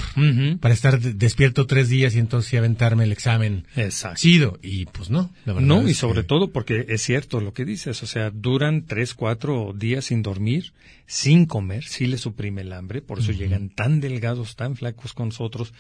para 0.61 0.75
estar 0.75 1.01
de- 1.01 1.15
despierto 1.15 1.67
tres 1.67 1.89
días 1.89 2.15
y 2.15 2.19
entonces 2.19 2.59
aventarme 2.59 3.05
el 3.05 3.13
examen 3.13 3.65
Exacto. 3.77 4.19
chido. 4.21 4.59
Y 4.63 4.85
pues 4.87 5.09
no, 5.11 5.31
la 5.47 5.55
verdad 5.55 5.67
No, 5.69 5.89
y 5.89 5.95
sobre 5.95 6.21
que- 6.23 6.29
todo 6.29 6.51
porque 6.53 6.85
es 6.89 7.01
cierto 7.03 7.41
lo 7.41 7.55
que 7.55 7.65
dices, 7.65 8.03
o 8.03 8.07
sea, 8.07 8.31
duran 8.31 8.85
tres, 8.87 9.15
cuatro 9.15 9.73
días 9.75 10.05
sin 10.07 10.23
dormir, 10.23 10.73
sin 11.07 11.47
comer, 11.47 11.85
sí 11.85 12.07
les 12.07 12.21
suprime 12.21 12.61
el 12.61 12.73
hambre, 12.73 13.01
por 13.03 13.19
eso 13.19 13.33
llegan 13.33 13.69
tan 13.71 14.01
delgados, 14.01 14.55
tan 14.55 14.77
flacos 14.77 15.13
con 15.13 15.29
nosotros, 15.29 15.73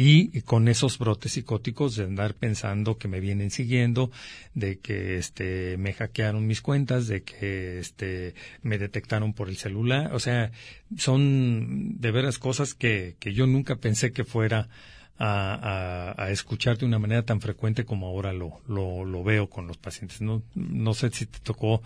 y 0.00 0.42
con 0.42 0.68
esos 0.68 0.98
brotes 0.98 1.32
psicóticos 1.32 1.96
de 1.96 2.04
andar 2.04 2.34
pensando 2.34 2.98
que 2.98 3.08
me 3.08 3.18
vienen 3.18 3.50
siguiendo, 3.50 4.12
de 4.54 4.78
que 4.78 5.16
este 5.18 5.76
me 5.78 5.92
hackearon 5.92 6.46
mis 6.46 6.60
cuentas, 6.60 7.08
de 7.08 7.24
que 7.24 7.77
este 7.78 8.34
me 8.62 8.78
detectaron 8.78 9.32
por 9.34 9.48
el 9.48 9.56
celular, 9.56 10.14
o 10.14 10.20
sea, 10.20 10.50
son 10.96 12.00
de 12.00 12.10
veras 12.10 12.38
cosas 12.38 12.74
que, 12.74 13.16
que 13.18 13.32
yo 13.32 13.46
nunca 13.46 13.76
pensé 13.76 14.12
que 14.12 14.24
fuera 14.24 14.68
a, 15.18 16.14
a, 16.16 16.30
escuchar 16.30 16.78
de 16.78 16.86
una 16.86 16.98
manera 17.00 17.24
tan 17.24 17.40
frecuente 17.40 17.84
como 17.84 18.06
ahora 18.06 18.32
lo, 18.32 18.60
lo, 18.68 19.04
lo 19.04 19.24
veo 19.24 19.50
con 19.50 19.66
los 19.66 19.76
pacientes. 19.76 20.20
No, 20.20 20.42
no 20.54 20.94
sé 20.94 21.10
si 21.10 21.26
te 21.26 21.40
tocó 21.40 21.82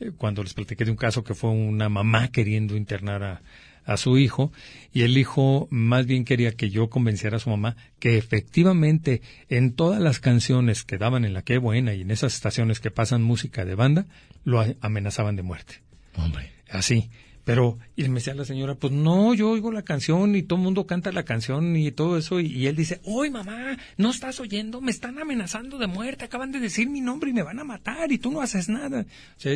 eh, 0.00 0.10
cuando 0.16 0.42
les 0.42 0.54
platiqué 0.54 0.84
de 0.84 0.90
un 0.90 0.96
caso 0.96 1.22
que 1.22 1.34
fue 1.34 1.50
una 1.50 1.88
mamá 1.88 2.28
queriendo 2.28 2.76
internar 2.76 3.22
a, 3.22 3.42
a 3.84 3.96
su 3.96 4.18
hijo 4.18 4.52
y 4.92 5.02
el 5.02 5.18
hijo 5.18 5.68
más 5.70 6.06
bien 6.06 6.24
quería 6.24 6.52
que 6.52 6.70
yo 6.70 6.88
convenciera 6.88 7.36
a 7.36 7.40
su 7.40 7.50
mamá 7.50 7.76
que 7.98 8.16
efectivamente 8.16 9.22
en 9.48 9.72
todas 9.72 10.00
las 10.00 10.20
canciones 10.20 10.84
que 10.84 10.98
daban 10.98 11.24
en 11.24 11.34
la 11.34 11.42
que 11.42 11.58
buena 11.58 11.94
y 11.94 12.02
en 12.02 12.10
esas 12.10 12.34
estaciones 12.34 12.80
que 12.80 12.90
pasan 12.90 13.22
música 13.22 13.64
de 13.64 13.74
banda 13.74 14.06
lo 14.44 14.64
amenazaban 14.80 15.36
de 15.36 15.42
muerte 15.42 15.82
Hombre. 16.16 16.50
así. 16.70 17.10
Pero, 17.44 17.78
y 17.94 18.08
me 18.08 18.14
decía 18.14 18.34
la 18.34 18.44
señora, 18.44 18.74
pues 18.74 18.92
no, 18.92 19.34
yo 19.34 19.50
oigo 19.50 19.70
la 19.70 19.82
canción 19.82 20.34
y 20.34 20.42
todo 20.42 20.58
el 20.58 20.64
mundo 20.64 20.86
canta 20.86 21.12
la 21.12 21.24
canción 21.24 21.76
y 21.76 21.92
todo 21.92 22.16
eso. 22.16 22.40
Y, 22.40 22.46
y 22.46 22.66
él 22.66 22.76
dice, 22.76 23.00
oye 23.04 23.30
mamá, 23.30 23.76
¿no 23.96 24.10
estás 24.10 24.40
oyendo? 24.40 24.80
Me 24.80 24.90
están 24.90 25.18
amenazando 25.18 25.78
de 25.78 25.86
muerte, 25.86 26.24
acaban 26.24 26.52
de 26.52 26.60
decir 26.60 26.88
mi 26.88 27.00
nombre 27.00 27.30
y 27.30 27.32
me 27.34 27.42
van 27.42 27.58
a 27.58 27.64
matar 27.64 28.10
y 28.12 28.18
tú 28.18 28.30
no 28.30 28.40
haces 28.40 28.68
nada. 28.68 29.02
O 29.36 29.40
sea, 29.40 29.52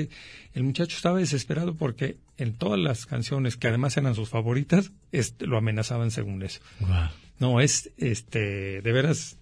el 0.55 0.63
muchacho 0.63 0.97
estaba 0.97 1.19
desesperado 1.19 1.75
porque 1.75 2.19
en 2.37 2.55
todas 2.55 2.79
las 2.79 3.07
canciones, 3.07 3.57
que 3.57 3.69
además 3.69 3.97
eran 3.97 4.15
sus 4.15 4.29
favoritas, 4.29 4.93
este, 5.13 5.47
lo 5.47 5.57
amenazaban 5.57 6.11
según 6.11 6.43
eso. 6.43 6.61
No, 7.39 7.61
es, 7.61 7.91
este, 7.97 8.83
de 8.83 8.93
veras, 8.93 9.39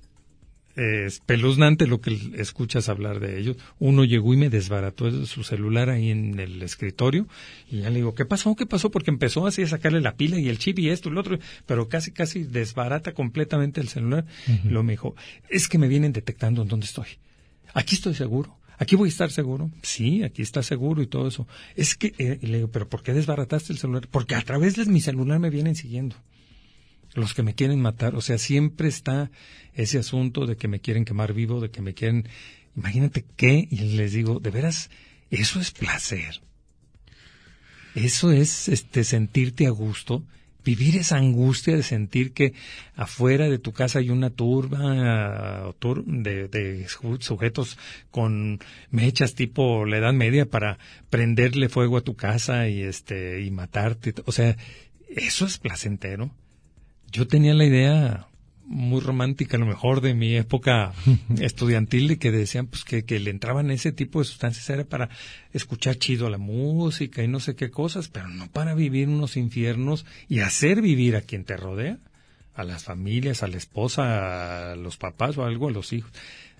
eh, 0.76 1.06
espeluznante 1.06 1.86
lo 1.86 2.00
que 2.00 2.18
escuchas 2.36 2.88
hablar 2.88 3.18
de 3.20 3.38
ellos. 3.38 3.56
Uno 3.78 4.04
llegó 4.04 4.34
y 4.34 4.36
me 4.36 4.50
desbarató 4.50 5.24
su 5.24 5.42
celular 5.42 5.88
ahí 5.88 6.10
en 6.10 6.38
el 6.38 6.62
escritorio 6.62 7.26
y 7.70 7.80
ya 7.80 7.90
le 7.90 7.96
digo, 7.96 8.14
¿qué 8.14 8.26
pasó? 8.26 8.54
¿Qué 8.54 8.66
pasó? 8.66 8.90
Porque 8.90 9.10
empezó 9.10 9.46
así 9.46 9.62
a 9.62 9.68
sacarle 9.68 10.00
la 10.00 10.16
pila 10.16 10.38
y 10.38 10.48
el 10.48 10.58
chip 10.58 10.78
y 10.78 10.90
esto 10.90 11.08
y 11.08 11.12
lo 11.12 11.20
otro, 11.20 11.38
pero 11.64 11.88
casi, 11.88 12.12
casi 12.12 12.44
desbarata 12.44 13.12
completamente 13.12 13.80
el 13.80 13.88
celular. 13.88 14.26
Y 14.46 14.68
luego 14.68 14.82
me 14.82 14.92
dijo, 14.92 15.16
es 15.48 15.68
que 15.68 15.78
me 15.78 15.88
vienen 15.88 16.12
detectando 16.12 16.62
en 16.62 16.68
dónde 16.68 16.86
estoy. 16.86 17.08
Aquí 17.72 17.94
estoy 17.94 18.14
seguro. 18.14 18.56
Aquí 18.78 18.96
voy 18.96 19.08
a 19.08 19.12
estar 19.12 19.30
seguro. 19.30 19.70
Sí, 19.82 20.22
aquí 20.22 20.42
está 20.42 20.62
seguro 20.62 21.00
y 21.00 21.06
todo 21.06 21.28
eso. 21.28 21.46
Es 21.74 21.94
que, 21.94 22.12
eh, 22.18 22.38
y 22.42 22.46
le 22.48 22.58
digo, 22.58 22.68
¿pero 22.70 22.88
por 22.88 23.02
qué 23.02 23.14
desbarataste 23.14 23.72
el 23.72 23.78
celular? 23.78 24.08
Porque 24.10 24.34
a 24.34 24.42
través 24.42 24.76
de 24.76 24.84
mi 24.84 25.00
celular 25.00 25.38
me 25.38 25.48
vienen 25.48 25.74
siguiendo 25.74 26.16
los 27.20 27.34
que 27.34 27.42
me 27.42 27.54
quieren 27.54 27.80
matar, 27.80 28.14
o 28.14 28.20
sea, 28.20 28.38
siempre 28.38 28.88
está 28.88 29.30
ese 29.74 29.98
asunto 29.98 30.46
de 30.46 30.56
que 30.56 30.68
me 30.68 30.80
quieren 30.80 31.04
quemar 31.04 31.32
vivo, 31.32 31.60
de 31.60 31.70
que 31.70 31.82
me 31.82 31.94
quieren, 31.94 32.28
imagínate 32.76 33.24
qué, 33.36 33.66
y 33.70 33.76
les 33.76 34.12
digo, 34.12 34.38
de 34.40 34.50
veras, 34.50 34.90
eso 35.30 35.60
es 35.60 35.70
placer. 35.70 36.40
Eso 37.94 38.30
es 38.30 38.68
este 38.68 39.04
sentirte 39.04 39.66
a 39.66 39.70
gusto, 39.70 40.22
vivir 40.64 40.96
esa 40.96 41.16
angustia 41.16 41.74
de 41.76 41.82
sentir 41.82 42.32
que 42.32 42.52
afuera 42.94 43.48
de 43.48 43.58
tu 43.58 43.72
casa 43.72 44.00
hay 44.00 44.10
una 44.10 44.30
turba 44.30 45.72
de, 46.06 46.48
de 46.48 46.88
su- 46.88 47.18
sujetos 47.20 47.78
con 48.10 48.58
mechas 48.90 49.34
tipo 49.34 49.86
la 49.86 49.98
edad 49.98 50.12
media 50.12 50.44
para 50.44 50.78
prenderle 51.08 51.68
fuego 51.68 51.96
a 51.96 52.00
tu 52.02 52.16
casa 52.16 52.68
y 52.68 52.82
este 52.82 53.42
y 53.42 53.50
matarte, 53.50 54.12
o 54.26 54.32
sea, 54.32 54.56
eso 55.08 55.46
es 55.46 55.58
placentero. 55.58 56.32
Yo 57.16 57.26
tenía 57.26 57.54
la 57.54 57.64
idea 57.64 58.26
muy 58.66 59.00
romántica, 59.00 59.56
a 59.56 59.60
lo 59.60 59.64
mejor 59.64 60.02
de 60.02 60.12
mi 60.12 60.36
época 60.36 60.92
estudiantil, 61.40 62.08
de 62.08 62.18
que 62.18 62.30
decían 62.30 62.66
pues 62.66 62.84
que, 62.84 63.06
que 63.06 63.18
le 63.18 63.30
entraban 63.30 63.70
ese 63.70 63.90
tipo 63.90 64.18
de 64.18 64.26
sustancias 64.26 64.68
era 64.68 64.84
para 64.84 65.08
escuchar 65.54 65.96
chido 65.96 66.28
la 66.28 66.36
música 66.36 67.22
y 67.22 67.28
no 67.28 67.40
sé 67.40 67.56
qué 67.56 67.70
cosas, 67.70 68.08
pero 68.08 68.28
no 68.28 68.50
para 68.50 68.74
vivir 68.74 69.08
unos 69.08 69.38
infiernos 69.38 70.04
y 70.28 70.40
hacer 70.40 70.82
vivir 70.82 71.16
a 71.16 71.22
quien 71.22 71.44
te 71.44 71.56
rodea, 71.56 71.96
a 72.54 72.64
las 72.64 72.84
familias, 72.84 73.42
a 73.42 73.48
la 73.48 73.56
esposa, 73.56 74.72
a 74.72 74.76
los 74.76 74.98
papás 74.98 75.38
o 75.38 75.46
algo, 75.46 75.68
a 75.68 75.72
los 75.72 75.94
hijos, 75.94 76.12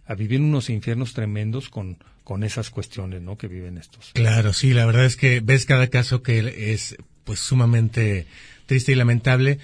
a 0.07 0.15
vivir 0.15 0.41
unos 0.41 0.71
infiernos 0.71 1.13
tremendos 1.13 1.69
con, 1.69 1.99
con 2.25 2.45
esas 2.45 2.71
cuestiones, 2.71 3.21
¿no? 3.21 3.37
Que 3.37 3.47
viven 3.47 3.77
estos. 3.77 4.13
Claro, 4.15 4.55
sí, 4.55 4.73
la 4.73 4.87
verdad 4.87 5.05
es 5.05 5.17
que 5.17 5.41
ves 5.41 5.67
cada 5.67 5.89
caso 5.89 6.23
que 6.23 6.73
es 6.73 6.97
pues 7.25 7.41
sumamente 7.41 8.27
triste 8.65 8.93
y 8.93 8.95
lamentable. 8.95 9.59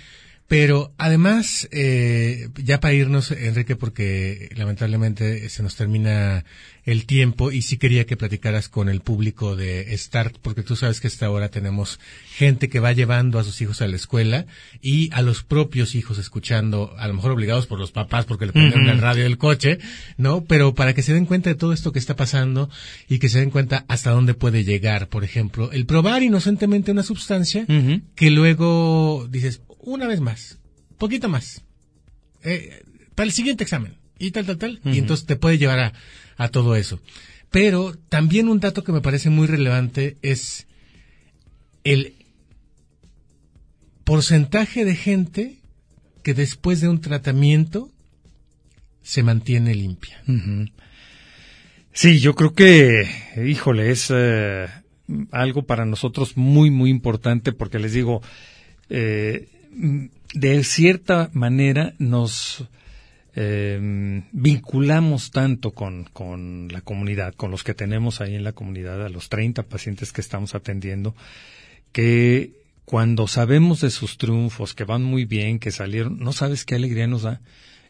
Pero 0.53 0.93
además, 0.99 1.67
eh, 1.73 2.51
ya 2.63 2.79
para 2.79 2.93
irnos, 2.93 3.31
Enrique, 3.31 3.75
porque 3.75 4.51
lamentablemente 4.55 5.49
se 5.49 5.63
nos 5.63 5.77
termina 5.77 6.45
el 6.85 7.07
tiempo 7.07 7.53
y 7.53 7.63
sí 7.63 7.79
quería 7.79 8.05
que 8.05 8.19
platicaras 8.19 8.69
con 8.69 8.91
el 8.91 9.01
público 9.01 9.57
de 9.57 9.97
Start, 9.97 10.37
porque 10.43 10.63
tú 10.63 10.77
sabes 10.77 11.01
que 11.01 11.07
hasta 11.07 11.25
ahora 11.25 11.49
tenemos 11.49 12.01
gente 12.37 12.69
que 12.69 12.81
va 12.81 12.93
llevando 12.93 13.39
a 13.39 13.45
sus 13.45 13.63
hijos 13.63 13.81
a 13.81 13.89
la 13.89 13.97
escuela 13.97 14.45
y 14.83 15.09
a 15.15 15.23
los 15.23 15.43
propios 15.43 15.95
hijos 15.95 16.19
escuchando, 16.19 16.95
a 16.99 17.09
lo 17.09 17.15
mejor 17.15 17.31
obligados 17.31 17.67
por 17.67 17.79
los 17.79 17.93
papás 17.93 18.27
porque 18.27 18.45
le 18.45 18.53
prenden 18.53 18.83
Ujú. 18.83 18.91
el 18.91 18.99
radio 19.01 19.23
del 19.23 19.39
coche, 19.39 19.79
¿no? 20.19 20.45
Pero 20.45 20.75
para 20.75 20.93
que 20.93 21.03
se 21.03 21.15
den 21.15 21.25
cuenta 21.25 21.49
de 21.49 21.57
todo 21.57 21.73
esto 21.73 21.93
que 21.93 21.99
está 21.99 22.15
pasando 22.15 22.69
y 23.09 23.21
que 23.21 23.31
se 23.31 23.39
den 23.39 23.51
cuenta 23.51 23.87
hasta 23.89 24.11
dónde 24.11 24.35
puede 24.35 24.65
llegar, 24.65 25.09
por 25.09 25.25
ejemplo, 25.25 25.73
el 25.73 25.87
probar 25.87 26.23
inocentemente 26.23 26.91
una 26.91 27.05
sustancia 27.05 27.65
que 28.17 28.31
luego 28.31 29.27
dices, 29.31 29.63
una 29.83 30.07
vez 30.07 30.21
más, 30.21 30.59
poquito 30.97 31.29
más, 31.29 31.63
eh, 32.43 32.83
para 33.15 33.27
el 33.27 33.33
siguiente 33.33 33.65
examen, 33.65 33.99
y 34.19 34.31
tal, 34.31 34.47
tal, 34.47 34.59
tal, 34.59 34.81
y 34.85 34.99
entonces 34.99 35.27
te 35.27 35.37
puede 35.37 35.59
llevar 35.59 35.79
a, 35.81 35.93
a 36.37 36.49
todo 36.49 36.77
eso. 36.77 37.01
Pero 37.51 37.95
también 38.09 38.49
un 38.49 38.61
dato 38.61 38.83
que 38.85 38.93
me 38.93 39.03
parece 39.03 39.29
muy 39.29 39.47
relevante 39.47 40.17
es 40.23 40.67
el 41.85 42.15
porcentaje 44.05 44.85
de 44.85 44.95
gente 44.95 45.59
que 46.23 46.35
después 46.35 46.81
de 46.81 46.89
un 46.89 47.01
tratamiento 47.01 47.91
se 49.03 49.23
mantiene 49.23 49.75
limpia. 49.75 50.23
Sí, 51.93 52.21
yo 52.21 52.35
creo 52.35 52.55
que, 52.55 53.07
híjole, 53.45 53.91
es 53.91 54.09
eh, 54.15 54.67
algo 55.31 55.65
para 55.65 55.85
nosotros 55.85 56.37
muy, 56.37 56.71
muy 56.71 56.91
importante 56.91 57.53
porque 57.53 57.79
les 57.79 57.93
digo, 57.93 58.23
eh, 58.89 59.49
de 60.35 60.65
cierta 60.65 61.31
manera 61.33 61.95
nos 61.99 62.67
eh, 63.35 64.23
vinculamos 64.33 65.31
tanto 65.31 65.71
con, 65.73 66.05
con 66.13 66.69
la 66.69 66.83
comunidad, 66.83 67.35
con 67.35 67.51
los 67.51 67.65
que 67.65 67.75
tenemos 67.75 68.21
ahí 68.21 68.35
en 68.35 68.45
la 68.45 68.53
comunidad, 68.53 69.05
a 69.05 69.09
los 69.09 69.29
30 69.29 69.63
pacientes 69.65 70.13
que 70.13 70.21
estamos 70.21 70.55
atendiendo, 70.55 71.15
que 71.93 72.53
cuando 72.85 73.27
sabemos 73.29 73.81
de 73.81 73.91
sus 73.91 74.19
triunfos, 74.19 74.75
que 74.75 74.85
van 74.85 75.03
muy 75.03 75.25
bien, 75.25 75.59
que 75.59 75.71
salieron, 75.71 76.19
no 76.19 76.33
sabes 76.33 76.65
qué 76.65 76.75
alegría 76.75 77.07
nos 77.07 77.23
da. 77.23 77.41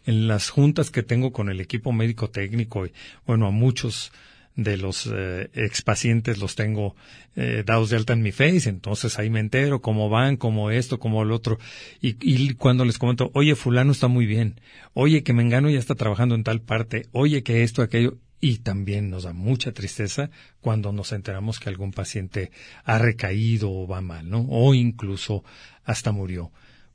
En 0.04 0.26
las 0.26 0.50
juntas 0.50 0.90
que 0.90 1.02
tengo 1.02 1.32
con 1.32 1.48
el 1.48 1.60
equipo 1.60 1.92
médico 1.92 2.28
técnico, 2.30 2.86
y 2.86 2.92
bueno, 3.26 3.46
a 3.46 3.50
muchos 3.50 4.12
de 4.56 4.76
los 4.76 5.08
eh, 5.12 5.50
expacientes 5.54 6.38
los 6.38 6.54
tengo 6.54 6.94
eh, 7.36 7.62
dados 7.64 7.90
de 7.90 7.96
alta 7.96 8.12
en 8.12 8.22
mi 8.22 8.32
face, 8.32 8.68
entonces 8.68 9.18
ahí 9.18 9.30
me 9.30 9.40
entero 9.40 9.80
cómo 9.80 10.08
van, 10.10 10.36
cómo 10.36 10.70
esto, 10.70 10.98
cómo 10.98 11.22
el 11.22 11.32
otro. 11.32 11.58
Y, 12.00 12.16
y 12.20 12.54
cuando 12.54 12.84
les 12.84 12.98
comento, 12.98 13.30
oye, 13.34 13.54
fulano 13.54 13.92
está 13.92 14.08
muy 14.08 14.26
bien, 14.26 14.60
oye, 14.94 15.22
que 15.22 15.32
Mengano 15.32 15.70
ya 15.70 15.78
está 15.78 15.94
trabajando 15.94 16.34
en 16.34 16.44
tal 16.44 16.60
parte, 16.60 17.06
oye, 17.12 17.42
que 17.42 17.62
esto, 17.62 17.82
aquello, 17.82 18.18
y 18.40 18.58
también 18.58 19.08
nos 19.08 19.22
da 19.22 19.32
mucha 19.32 19.72
tristeza 19.72 20.30
cuando 20.60 20.92
nos 20.92 21.12
enteramos 21.12 21.60
que 21.60 21.68
algún 21.68 21.92
paciente 21.92 22.50
ha 22.84 22.98
recaído 22.98 23.70
o 23.70 23.86
va 23.86 24.00
mal, 24.00 24.28
¿no? 24.28 24.44
O 24.50 24.74
incluso 24.74 25.44
hasta 25.84 26.10
murió 26.10 26.50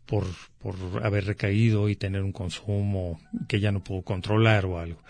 por, 0.06 0.26
por 0.60 0.76
haber 1.06 1.26
recaído 1.26 1.88
y 1.88 1.96
tener 1.96 2.22
un 2.22 2.34
consumo 2.34 3.22
que 3.48 3.62
ya 3.62 3.72
no 3.72 3.82
pudo 3.82 4.02
controlar 4.02 4.66
o 4.66 4.78
algo. 4.78 5.02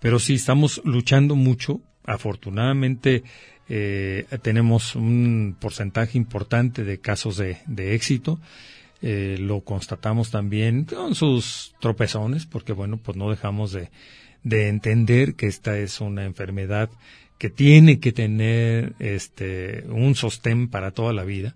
Pero 0.00 0.18
sí, 0.18 0.34
estamos 0.34 0.80
luchando 0.84 1.36
mucho. 1.36 1.80
Afortunadamente, 2.04 3.24
eh, 3.68 4.26
tenemos 4.42 4.94
un 4.94 5.56
porcentaje 5.58 6.18
importante 6.18 6.84
de 6.84 7.00
casos 7.00 7.36
de, 7.36 7.94
éxito. 7.94 8.40
Eh, 9.02 9.36
lo 9.38 9.60
constatamos 9.60 10.30
también 10.30 10.84
con 10.84 11.14
sus 11.14 11.74
tropezones, 11.80 12.46
porque 12.46 12.72
bueno, 12.72 12.98
pues 12.98 13.16
no 13.16 13.30
dejamos 13.30 13.72
de, 13.72 13.90
de 14.42 14.68
entender 14.68 15.34
que 15.34 15.46
esta 15.46 15.78
es 15.78 16.00
una 16.00 16.24
enfermedad 16.24 16.88
que 17.38 17.50
tiene 17.50 18.00
que 18.00 18.12
tener 18.12 18.94
este 18.98 19.84
un 19.88 20.14
sostén 20.14 20.68
para 20.68 20.90
toda 20.92 21.12
la 21.12 21.24
vida, 21.24 21.54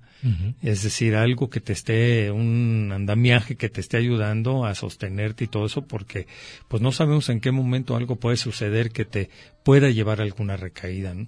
es 0.62 0.82
decir, 0.82 1.16
algo 1.16 1.48
que 1.48 1.60
te 1.60 1.72
esté 1.72 2.30
un 2.30 2.90
andamiaje 2.92 3.56
que 3.56 3.70
te 3.70 3.80
esté 3.80 3.96
ayudando 3.96 4.66
a 4.66 4.74
sostenerte 4.74 5.44
y 5.44 5.46
todo 5.46 5.64
eso 5.64 5.86
porque 5.86 6.26
pues 6.68 6.82
no 6.82 6.92
sabemos 6.92 7.30
en 7.30 7.40
qué 7.40 7.50
momento 7.50 7.96
algo 7.96 8.16
puede 8.16 8.36
suceder 8.36 8.90
que 8.90 9.06
te 9.06 9.30
pueda 9.62 9.88
llevar 9.88 10.20
a 10.20 10.24
alguna 10.24 10.58
recaída, 10.58 11.14
¿no? 11.14 11.26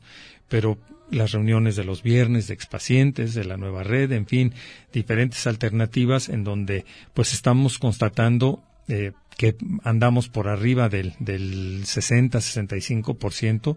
Pero 0.49 0.79
las 1.11 1.33
reuniones 1.33 1.77
de 1.77 1.85
los 1.85 2.03
viernes 2.03 2.49
de 2.49 2.55
expacientes, 2.55 3.33
de 3.35 3.45
la 3.45 3.57
nueva 3.57 3.83
red, 3.83 4.13
en 4.13 4.27
fin, 4.27 4.53
diferentes 4.93 5.47
alternativas 5.47 6.29
en 6.29 6.45
donde 6.45 6.85
pues 7.15 7.33
estamos 7.33 7.79
constatando 7.79 8.63
eh, 8.89 9.13
que 9.37 9.57
andamos 9.85 10.29
por 10.29 10.49
arriba 10.49 10.89
del, 10.89 11.15
del 11.19 11.85
60-65% 11.85 13.77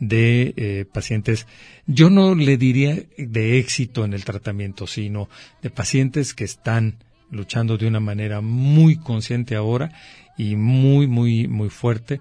de 0.00 0.54
eh, 0.56 0.84
pacientes, 0.90 1.46
yo 1.86 2.10
no 2.10 2.34
le 2.34 2.56
diría 2.56 3.04
de 3.16 3.58
éxito 3.58 4.04
en 4.04 4.14
el 4.14 4.24
tratamiento, 4.24 4.86
sino 4.86 5.28
de 5.62 5.70
pacientes 5.70 6.34
que 6.34 6.44
están 6.44 6.96
luchando 7.30 7.76
de 7.76 7.86
una 7.86 8.00
manera 8.00 8.40
muy 8.40 8.96
consciente 8.96 9.54
ahora 9.54 9.92
y 10.36 10.56
muy, 10.56 11.06
muy, 11.06 11.46
muy 11.46 11.68
fuerte 11.68 12.20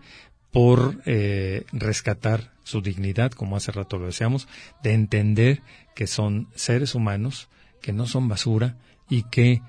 por 0.52 1.02
eh, 1.06 1.64
rescatar 1.72 2.52
su 2.64 2.82
dignidad, 2.82 3.32
como 3.32 3.56
hace 3.56 3.72
rato 3.72 3.98
lo 3.98 4.08
deseamos, 4.08 4.48
de 4.84 4.94
entender 4.94 5.62
que 5.96 6.06
son 6.06 6.50
seres 6.56 6.96
humanos, 6.96 7.50
que 7.82 7.94
no 7.94 8.06
son 8.06 8.28
basura 8.28 8.78
y 9.10 9.24
que, 9.24 9.62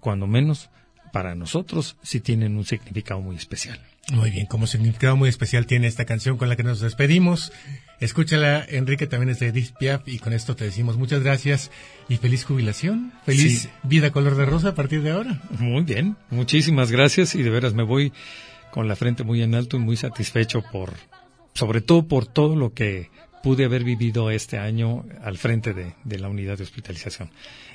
cuando 0.00 0.26
menos, 0.26 0.70
para 1.12 1.34
nosotros 1.34 1.96
sí 2.02 2.20
tienen 2.20 2.56
un 2.56 2.64
significado 2.64 3.20
muy 3.20 3.36
especial. 3.36 3.80
Muy 4.12 4.30
bien, 4.30 4.46
como 4.46 4.66
significado 4.66 5.16
muy 5.16 5.28
especial 5.28 5.66
tiene 5.66 5.86
esta 5.86 6.04
canción 6.04 6.36
con 6.36 6.48
la 6.48 6.56
que 6.56 6.64
nos 6.64 6.80
despedimos. 6.80 7.52
Escúchala, 8.00 8.64
Enrique, 8.68 9.06
también 9.06 9.30
es 9.30 9.38
de 9.38 9.48
Edith 9.48 9.72
Piaf 9.78 10.08
y 10.08 10.18
con 10.18 10.32
esto 10.32 10.56
te 10.56 10.64
decimos 10.64 10.96
muchas 10.96 11.22
gracias 11.22 11.70
y 12.08 12.16
feliz 12.16 12.44
jubilación, 12.44 13.12
feliz 13.24 13.68
vida 13.84 14.10
color 14.10 14.34
de 14.36 14.46
rosa 14.46 14.70
a 14.70 14.74
partir 14.74 15.02
de 15.02 15.12
ahora. 15.12 15.40
Muy 15.58 15.84
bien, 15.84 16.16
muchísimas 16.30 16.90
gracias 16.90 17.36
y 17.36 17.42
de 17.42 17.50
veras 17.50 17.74
me 17.74 17.84
voy 17.84 18.12
con 18.72 18.88
la 18.88 18.96
frente 18.96 19.22
muy 19.22 19.42
en 19.42 19.54
alto 19.54 19.76
y 19.76 19.80
muy 19.80 19.96
satisfecho 19.96 20.62
por, 20.72 20.94
sobre 21.54 21.80
todo 21.80 22.08
por 22.08 22.26
todo 22.26 22.56
lo 22.56 22.72
que 22.72 23.10
pude 23.44 23.64
haber 23.64 23.84
vivido 23.84 24.30
este 24.30 24.58
año 24.58 25.04
al 25.22 25.38
frente 25.38 25.72
de, 25.72 25.94
de 26.02 26.18
la 26.18 26.28
unidad 26.28 26.56
de 26.56 26.64
hospitalización. 26.64 27.30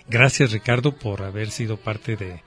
Gracias 0.09 0.51
Ricardo 0.51 0.97
por 0.97 1.23
haber 1.23 1.49
sido 1.49 1.77
parte 1.77 2.17
de, 2.17 2.41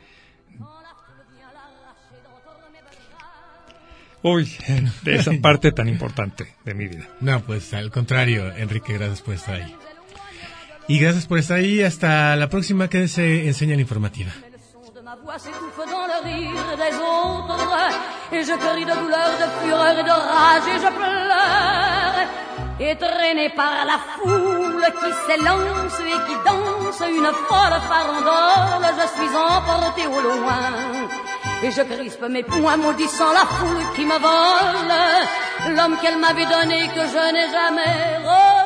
Uy, 4.23 4.51
de 5.03 5.17
esa 5.17 5.33
parte 5.41 5.73
tan 5.73 5.89
importante 5.89 6.55
de 6.65 6.75
mi 6.75 6.89
vida. 6.89 7.07
No, 7.21 7.41
pues 7.41 7.73
al 7.75 7.91
contrario, 7.91 8.53
Enrique, 8.57 8.95
gracias 8.95 9.23
por 9.23 9.35
estar 9.35 9.57
ahí. 9.57 9.75
Y 10.89 10.99
gracias 10.99 11.27
por 11.27 11.39
estar 11.39 11.59
ahí. 11.59 11.83
Hasta 11.83 12.35
la 12.37 12.49
próxima 12.49 12.89
que 12.89 13.09
se 13.09 13.47
enseña 13.47 13.75
la 13.75 13.83
informativa. 13.83 14.33
Et 18.31 18.45
je 18.45 18.53
crie 18.53 18.85
de 18.85 18.93
douleur, 18.93 19.31
de 19.41 19.47
fureur 19.59 19.99
et 19.99 20.03
de 20.03 20.11
rage 20.11 20.69
et 20.69 20.81
je 20.85 20.91
pleure. 20.99 22.29
Et 22.79 22.95
traîné 22.97 23.49
par 23.51 23.87
la 23.87 23.99
foule 24.15 24.85
qui 25.01 25.11
s'élance 25.27 25.99
et 26.01 26.19
qui 26.27 26.37
danse 26.45 27.03
une 27.09 27.31
folle 27.49 27.81
farandole, 27.89 28.87
je 29.01 29.07
suis 29.17 29.35
emporté 29.35 30.07
au 30.07 30.21
loin. 30.21 31.18
Et 31.63 31.71
je 31.73 31.83
crispe 31.83 32.25
mes 32.29 32.45
poings 32.45 32.77
maudissant 32.77 33.33
la 33.33 33.45
foule 33.57 33.85
qui 33.97 34.05
me 34.05 34.19
vole, 34.19 35.77
l'homme 35.77 35.97
qu'elle 36.01 36.19
m'avait 36.19 36.47
donné 36.47 36.87
que 36.95 37.01
je 37.01 37.33
n'ai 37.33 37.51
jamais 37.51 38.58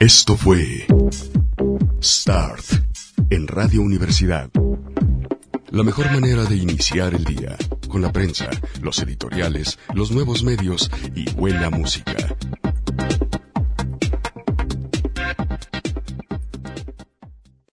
Esto 0.00 0.34
fue 0.34 0.86
Start 2.02 2.64
en 3.28 3.46
Radio 3.46 3.82
Universidad. 3.82 4.48
La 5.68 5.82
mejor 5.82 6.10
manera 6.10 6.44
de 6.44 6.56
iniciar 6.56 7.12
el 7.12 7.22
día, 7.22 7.54
con 7.86 8.00
la 8.00 8.10
prensa, 8.10 8.48
los 8.80 8.98
editoriales, 9.00 9.78
los 9.92 10.10
nuevos 10.10 10.42
medios 10.42 10.90
y 11.14 11.30
buena 11.32 11.68
música. 11.68 12.16